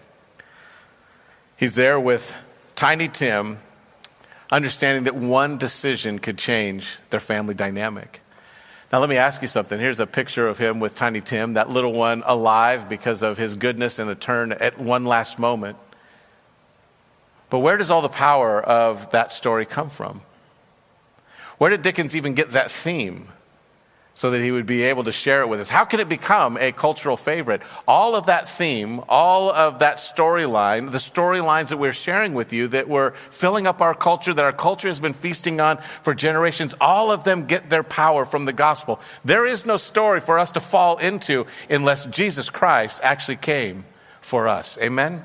He's 1.56 1.76
there 1.76 2.00
with 2.00 2.38
Tiny 2.76 3.08
Tim, 3.08 3.60
understanding 4.52 5.04
that 5.04 5.16
one 5.16 5.58
decision 5.58 6.20
could 6.20 6.38
change 6.38 6.98
their 7.12 7.20
family 7.20 7.54
dynamic. 7.54 8.22
Now, 8.92 9.00
let 9.00 9.10
me 9.10 9.18
ask 9.18 9.42
you 9.42 9.48
something. 9.48 9.80
Here's 9.80 10.00
a 10.00 10.06
picture 10.06 10.48
of 10.48 10.58
him 10.58 10.80
with 10.80 10.96
Tiny 10.96 11.22
Tim, 11.22 11.54
that 11.54 11.70
little 11.70 11.94
one 11.94 12.22
alive 12.26 12.90
because 12.90 13.24
of 13.24 13.38
his 13.38 13.56
goodness 13.56 13.98
and 13.98 14.10
the 14.10 14.16
turn 14.16 14.52
at 14.52 14.78
one 14.80 15.06
last 15.06 15.40
moment. 15.40 15.78
But 17.54 17.60
where 17.60 17.78
does 17.78 17.91
all 17.91 18.01
the 18.01 18.10
power 18.10 18.60
of 18.60 19.12
that 19.12 19.32
story 19.32 19.68
come 19.68 19.88
from? 19.88 20.22
Where 21.60 21.70
did 21.70 21.84
Dickens 21.84 22.16
even 22.16 22.34
get 22.34 22.49
that 22.49 22.72
theme? 22.72 23.28
so 24.16 24.30
that 24.30 24.41
he 24.41 24.51
would 24.51 24.68
be 24.68 24.84
able 24.84 25.04
to 25.04 25.12
share 25.12 25.41
it 25.41 25.49
with 25.49 25.60
us. 25.60 25.70
How 25.70 25.86
can 25.86 25.99
it 25.99 26.08
become 26.08 26.56
a 26.58 26.72
cultural 26.72 27.18
favorite? 27.18 27.64
All 27.88 28.14
of 28.14 28.28
that 28.28 28.47
theme, 28.47 29.01
all 29.10 29.51
of 29.51 29.80
that 29.80 29.97
storyline, 29.97 30.91
the 30.91 30.99
storylines 30.99 31.70
that 31.70 31.78
we're 31.78 31.93
sharing 31.93 32.36
with 32.36 32.54
you 32.54 32.68
that 32.68 32.88
we're 32.88 33.14
filling 33.32 33.66
up 33.66 33.82
our 33.82 33.95
culture, 33.95 34.32
that 34.32 34.45
our 34.45 34.54
culture 34.54 34.88
has 34.88 34.99
been 34.99 35.14
feasting 35.14 35.60
on 35.60 35.78
for 36.04 36.14
generations, 36.14 36.76
all 36.80 37.12
of 37.12 37.24
them 37.24 37.45
get 37.45 37.72
their 37.72 37.82
power 37.82 38.24
from 38.24 38.45
the 38.45 38.54
gospel. 38.54 39.01
There 39.26 39.47
is 39.47 39.66
no 39.66 39.78
story 39.78 40.20
for 40.20 40.38
us 40.38 40.51
to 40.51 40.60
fall 40.60 40.99
into 40.99 41.47
unless 41.68 42.06
Jesus 42.06 42.51
Christ 42.51 43.01
actually 43.04 43.38
came 43.38 43.84
for 44.22 44.47
us. 44.47 44.78
Amen? 44.80 45.24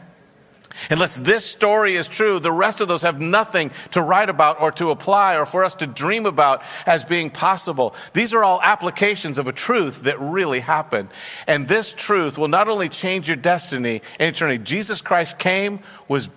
Unless 0.90 1.16
this 1.16 1.44
story 1.44 1.96
is 1.96 2.08
true, 2.08 2.38
the 2.38 2.52
rest 2.52 2.80
of 2.80 2.88
those 2.88 3.02
have 3.02 3.20
nothing 3.20 3.70
to 3.92 4.02
write 4.02 4.28
about 4.28 4.60
or 4.60 4.72
to 4.72 4.90
apply 4.90 5.36
or 5.36 5.46
for 5.46 5.64
us 5.64 5.74
to 5.74 5.86
dream 5.86 6.26
about 6.26 6.62
as 6.86 7.04
being 7.04 7.30
possible. 7.30 7.94
These 8.12 8.32
are 8.34 8.44
all 8.44 8.60
applications 8.62 9.38
of 9.38 9.48
a 9.48 9.52
truth 9.52 10.02
that 10.02 10.18
really 10.20 10.60
happened. 10.60 11.08
And 11.46 11.68
this 11.68 11.92
truth 11.92 12.38
will 12.38 12.48
not 12.48 12.68
only 12.68 12.88
change 12.88 13.28
your 13.28 13.36
destiny 13.36 14.02
in 14.18 14.28
eternity, 14.28 14.62
Jesus 14.62 15.00
Christ 15.00 15.38
came, 15.38 15.80
was, 16.06 16.28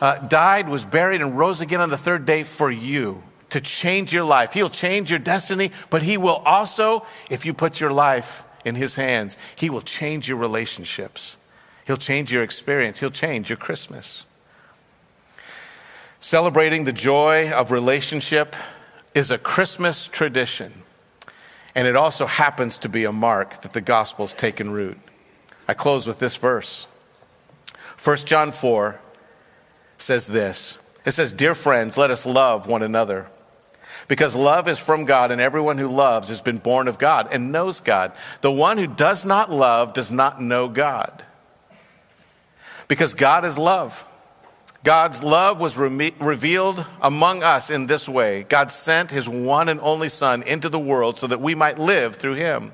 uh, 0.00 0.18
died, 0.18 0.68
was 0.68 0.84
buried, 0.84 1.20
and 1.20 1.38
rose 1.38 1.60
again 1.60 1.80
on 1.80 1.90
the 1.90 1.98
third 1.98 2.24
day 2.24 2.44
for 2.44 2.70
you 2.70 3.22
to 3.50 3.60
change 3.60 4.14
your 4.14 4.24
life. 4.24 4.54
He'll 4.54 4.70
change 4.70 5.10
your 5.10 5.18
destiny, 5.18 5.72
but 5.90 6.02
He 6.02 6.16
will 6.16 6.36
also, 6.46 7.06
if 7.28 7.44
you 7.44 7.52
put 7.52 7.80
your 7.80 7.92
life 7.92 8.44
in 8.64 8.74
His 8.74 8.96
hands, 8.96 9.36
He 9.56 9.68
will 9.68 9.82
change 9.82 10.28
your 10.28 10.38
relationships. 10.38 11.36
He'll 11.92 11.98
change 11.98 12.32
your 12.32 12.42
experience, 12.42 13.00
He'll 13.00 13.10
change 13.10 13.50
your 13.50 13.58
Christmas. 13.58 14.24
Celebrating 16.20 16.84
the 16.84 16.92
joy 16.92 17.52
of 17.52 17.70
relationship 17.70 18.56
is 19.14 19.30
a 19.30 19.36
Christmas 19.36 20.06
tradition, 20.06 20.84
and 21.74 21.86
it 21.86 21.94
also 21.94 22.24
happens 22.24 22.78
to 22.78 22.88
be 22.88 23.04
a 23.04 23.12
mark 23.12 23.60
that 23.60 23.74
the 23.74 23.82
gospel's 23.82 24.32
taken 24.32 24.70
root. 24.70 24.96
I 25.68 25.74
close 25.74 26.06
with 26.06 26.18
this 26.18 26.38
verse. 26.38 26.86
1 28.02 28.16
John 28.24 28.52
4 28.52 28.98
says 29.98 30.26
this 30.28 30.78
It 31.04 31.10
says, 31.10 31.30
Dear 31.30 31.54
friends, 31.54 31.98
let 31.98 32.10
us 32.10 32.24
love 32.24 32.68
one 32.68 32.82
another. 32.82 33.28
Because 34.08 34.34
love 34.34 34.66
is 34.66 34.78
from 34.78 35.04
God, 35.04 35.30
and 35.30 35.42
everyone 35.42 35.76
who 35.76 35.88
loves 35.88 36.30
has 36.30 36.40
been 36.40 36.56
born 36.56 36.88
of 36.88 36.98
God 36.98 37.28
and 37.30 37.52
knows 37.52 37.80
God. 37.80 38.12
The 38.40 38.50
one 38.50 38.78
who 38.78 38.86
does 38.86 39.26
not 39.26 39.52
love 39.52 39.92
does 39.92 40.10
not 40.10 40.40
know 40.40 40.68
God 40.68 41.26
because 42.92 43.14
God 43.14 43.46
is 43.46 43.56
love. 43.56 44.04
God's 44.84 45.24
love 45.24 45.62
was 45.62 45.78
re- 45.78 46.12
revealed 46.20 46.84
among 47.00 47.42
us 47.42 47.70
in 47.70 47.86
this 47.86 48.06
way 48.06 48.42
God 48.42 48.70
sent 48.70 49.10
his 49.10 49.26
one 49.26 49.70
and 49.70 49.80
only 49.80 50.10
Son 50.10 50.42
into 50.42 50.68
the 50.68 50.78
world 50.78 51.16
so 51.16 51.26
that 51.26 51.40
we 51.40 51.54
might 51.54 51.78
live 51.78 52.16
through 52.16 52.34
him. 52.34 52.70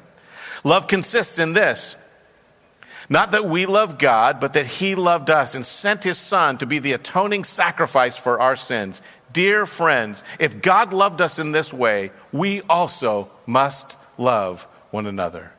Love 0.65 0.89
consists 0.89 1.39
in 1.39 1.53
this 1.53 1.95
not 3.09 3.31
that 3.31 3.45
we 3.45 3.65
love 3.67 3.97
God, 3.97 4.41
but 4.41 4.55
that 4.55 4.67
he 4.67 4.97
loved 4.97 5.31
us 5.31 5.55
and 5.55 5.65
sent 5.65 6.03
his 6.03 6.19
Son 6.19 6.59
to 6.59 6.67
be 6.67 6.81
the 6.81 6.95
atoning 6.95 7.45
sacrifice 7.45 8.19
for 8.19 8.41
our 8.41 8.57
sins. 8.57 9.01
Dear 9.33 9.67
friends, 9.67 10.25
if 10.41 10.61
God 10.61 10.93
loved 10.93 11.21
us 11.21 11.39
in 11.39 11.53
this 11.53 11.73
way, 11.73 12.11
we 12.33 12.63
also 12.63 13.31
must 13.47 13.97
love 14.19 14.65
one 14.91 15.07
another. 15.07 15.53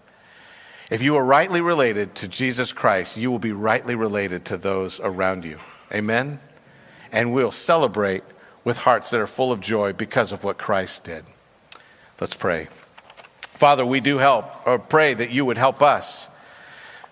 If 0.90 1.04
you 1.04 1.16
are 1.18 1.24
rightly 1.24 1.62
related 1.62 2.16
to 2.16 2.28
Jesus 2.28 2.74
Christ, 2.74 3.16
you 3.16 3.30
will 3.30 3.38
be 3.38 3.52
rightly 3.52 3.94
related 3.94 4.44
to 4.46 4.58
those 4.58 5.00
around 5.00 5.46
you. 5.46 5.60
Amen? 5.94 6.40
And 7.12 7.32
we'll 7.32 7.52
celebrate 7.52 8.24
with 8.64 8.80
hearts 8.80 9.12
that 9.12 9.20
are 9.20 9.28
full 9.28 9.52
of 9.52 9.62
joy 9.62 9.94
because 9.94 10.32
of 10.32 10.44
what 10.44 10.58
Christ 10.58 11.04
did. 11.04 11.26
Let's 12.20 12.36
pray. 12.36 12.70
Father, 13.54 13.86
we 13.86 14.00
do 14.00 14.18
help 14.18 14.66
or 14.66 14.80
pray 14.80 15.14
that 15.14 15.30
you 15.30 15.46
would 15.46 15.58
help 15.58 15.84
us 15.84 16.28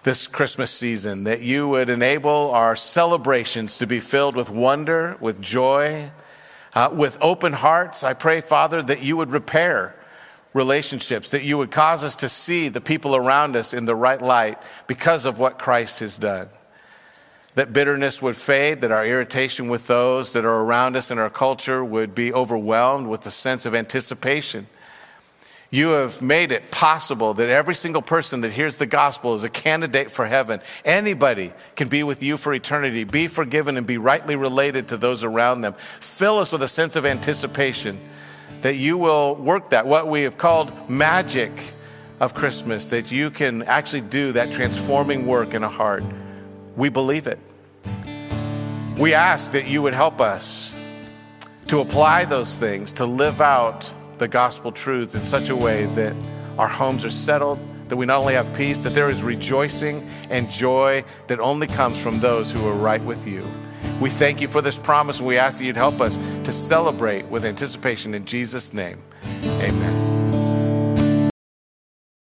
this 0.01 0.25
Christmas 0.25 0.71
season, 0.71 1.25
that 1.25 1.41
you 1.41 1.67
would 1.67 1.89
enable 1.89 2.49
our 2.51 2.75
celebrations 2.75 3.77
to 3.77 3.85
be 3.85 3.99
filled 3.99 4.35
with 4.35 4.49
wonder, 4.49 5.17
with 5.19 5.39
joy, 5.39 6.09
uh, 6.73 6.89
with 6.91 7.17
open 7.21 7.53
hearts. 7.53 8.03
I 8.03 8.13
pray, 8.13 8.41
Father, 8.41 8.81
that 8.81 9.03
you 9.03 9.17
would 9.17 9.29
repair 9.29 9.95
relationships, 10.53 11.31
that 11.31 11.43
you 11.43 11.57
would 11.57 11.71
cause 11.71 12.03
us 12.03 12.15
to 12.17 12.29
see 12.29 12.69
the 12.69 12.81
people 12.81 13.15
around 13.15 13.55
us 13.55 13.73
in 13.73 13.85
the 13.85 13.95
right 13.95 14.21
light 14.21 14.57
because 14.87 15.25
of 15.25 15.39
what 15.39 15.59
Christ 15.59 15.99
has 15.99 16.17
done. 16.17 16.49
That 17.55 17.73
bitterness 17.73 18.21
would 18.21 18.35
fade, 18.35 18.81
that 18.81 18.91
our 18.91 19.05
irritation 19.05 19.67
with 19.67 19.87
those 19.87 20.33
that 20.33 20.45
are 20.45 20.61
around 20.61 20.95
us 20.95 21.09
in 21.09 21.17
our 21.17 21.29
culture 21.29 21.83
would 21.83 22.13
be 22.13 22.31
overwhelmed 22.31 23.07
with 23.07 23.21
the 23.21 23.31
sense 23.31 23.65
of 23.65 23.73
anticipation. 23.73 24.67
You 25.69 25.89
have 25.89 26.21
made 26.21 26.53
it 26.53 26.71
possible 26.71 27.33
that 27.33 27.49
every 27.49 27.75
single 27.75 28.01
person 28.01 28.41
that 28.41 28.53
hears 28.53 28.77
the 28.77 28.85
gospel 28.85 29.35
is 29.35 29.43
a 29.43 29.49
candidate 29.49 30.11
for 30.11 30.25
heaven. 30.25 30.61
Anybody 30.85 31.51
can 31.75 31.89
be 31.89 32.03
with 32.03 32.23
you 32.23 32.37
for 32.37 32.53
eternity, 32.53 33.03
be 33.03 33.27
forgiven, 33.27 33.75
and 33.75 33.85
be 33.85 33.97
rightly 33.97 34.37
related 34.37 34.87
to 34.89 34.97
those 34.97 35.25
around 35.25 35.61
them. 35.61 35.73
Fill 35.99 36.39
us 36.39 36.53
with 36.53 36.63
a 36.63 36.69
sense 36.69 36.95
of 36.95 37.05
anticipation 37.05 37.99
that 38.61 38.75
you 38.75 38.97
will 38.97 39.35
work 39.35 39.69
that, 39.69 39.85
what 39.85 40.07
we 40.07 40.23
have 40.23 40.37
called 40.37 40.89
magic 40.89 41.51
of 42.19 42.33
Christmas, 42.33 42.89
that 42.89 43.11
you 43.11 43.29
can 43.29 43.63
actually 43.63 44.01
do 44.01 44.31
that 44.31 44.51
transforming 44.51 45.25
work 45.25 45.53
in 45.53 45.63
a 45.63 45.69
heart. 45.69 46.03
We 46.75 46.89
believe 46.89 47.27
it. 47.27 47.39
We 48.97 49.13
ask 49.13 49.51
that 49.51 49.67
you 49.67 49.83
would 49.83 49.93
help 49.93 50.19
us 50.19 50.73
to 51.67 51.79
apply 51.79 52.25
those 52.25 52.55
things, 52.55 52.93
to 52.93 53.05
live 53.05 53.41
out 53.41 53.91
the 54.17 54.27
gospel 54.27 54.71
truths 54.71 55.13
in 55.13 55.21
such 55.21 55.49
a 55.49 55.55
way 55.55 55.85
that 55.85 56.15
our 56.57 56.67
homes 56.67 57.05
are 57.05 57.09
settled, 57.09 57.59
that 57.89 57.95
we 57.95 58.05
not 58.05 58.19
only 58.19 58.33
have 58.33 58.51
peace, 58.55 58.83
that 58.83 58.93
there 58.93 59.09
is 59.09 59.21
rejoicing 59.21 60.07
and 60.29 60.49
joy 60.49 61.03
that 61.27 61.39
only 61.39 61.67
comes 61.67 62.01
from 62.01 62.19
those 62.19 62.51
who 62.51 62.67
are 62.67 62.73
right 62.73 63.01
with 63.03 63.27
you. 63.27 63.45
We 63.99 64.09
thank 64.09 64.41
you 64.41 64.47
for 64.47 64.61
this 64.61 64.77
promise 64.77 65.19
and 65.19 65.27
we 65.27 65.37
ask 65.37 65.57
that 65.57 65.65
you'd 65.65 65.75
help 65.75 66.01
us 66.01 66.17
to 66.43 66.51
celebrate 66.51 67.25
with 67.25 67.45
anticipation 67.45 68.13
in 68.13 68.25
Jesus' 68.25 68.73
name. 68.73 69.01
Amen. 69.43 69.96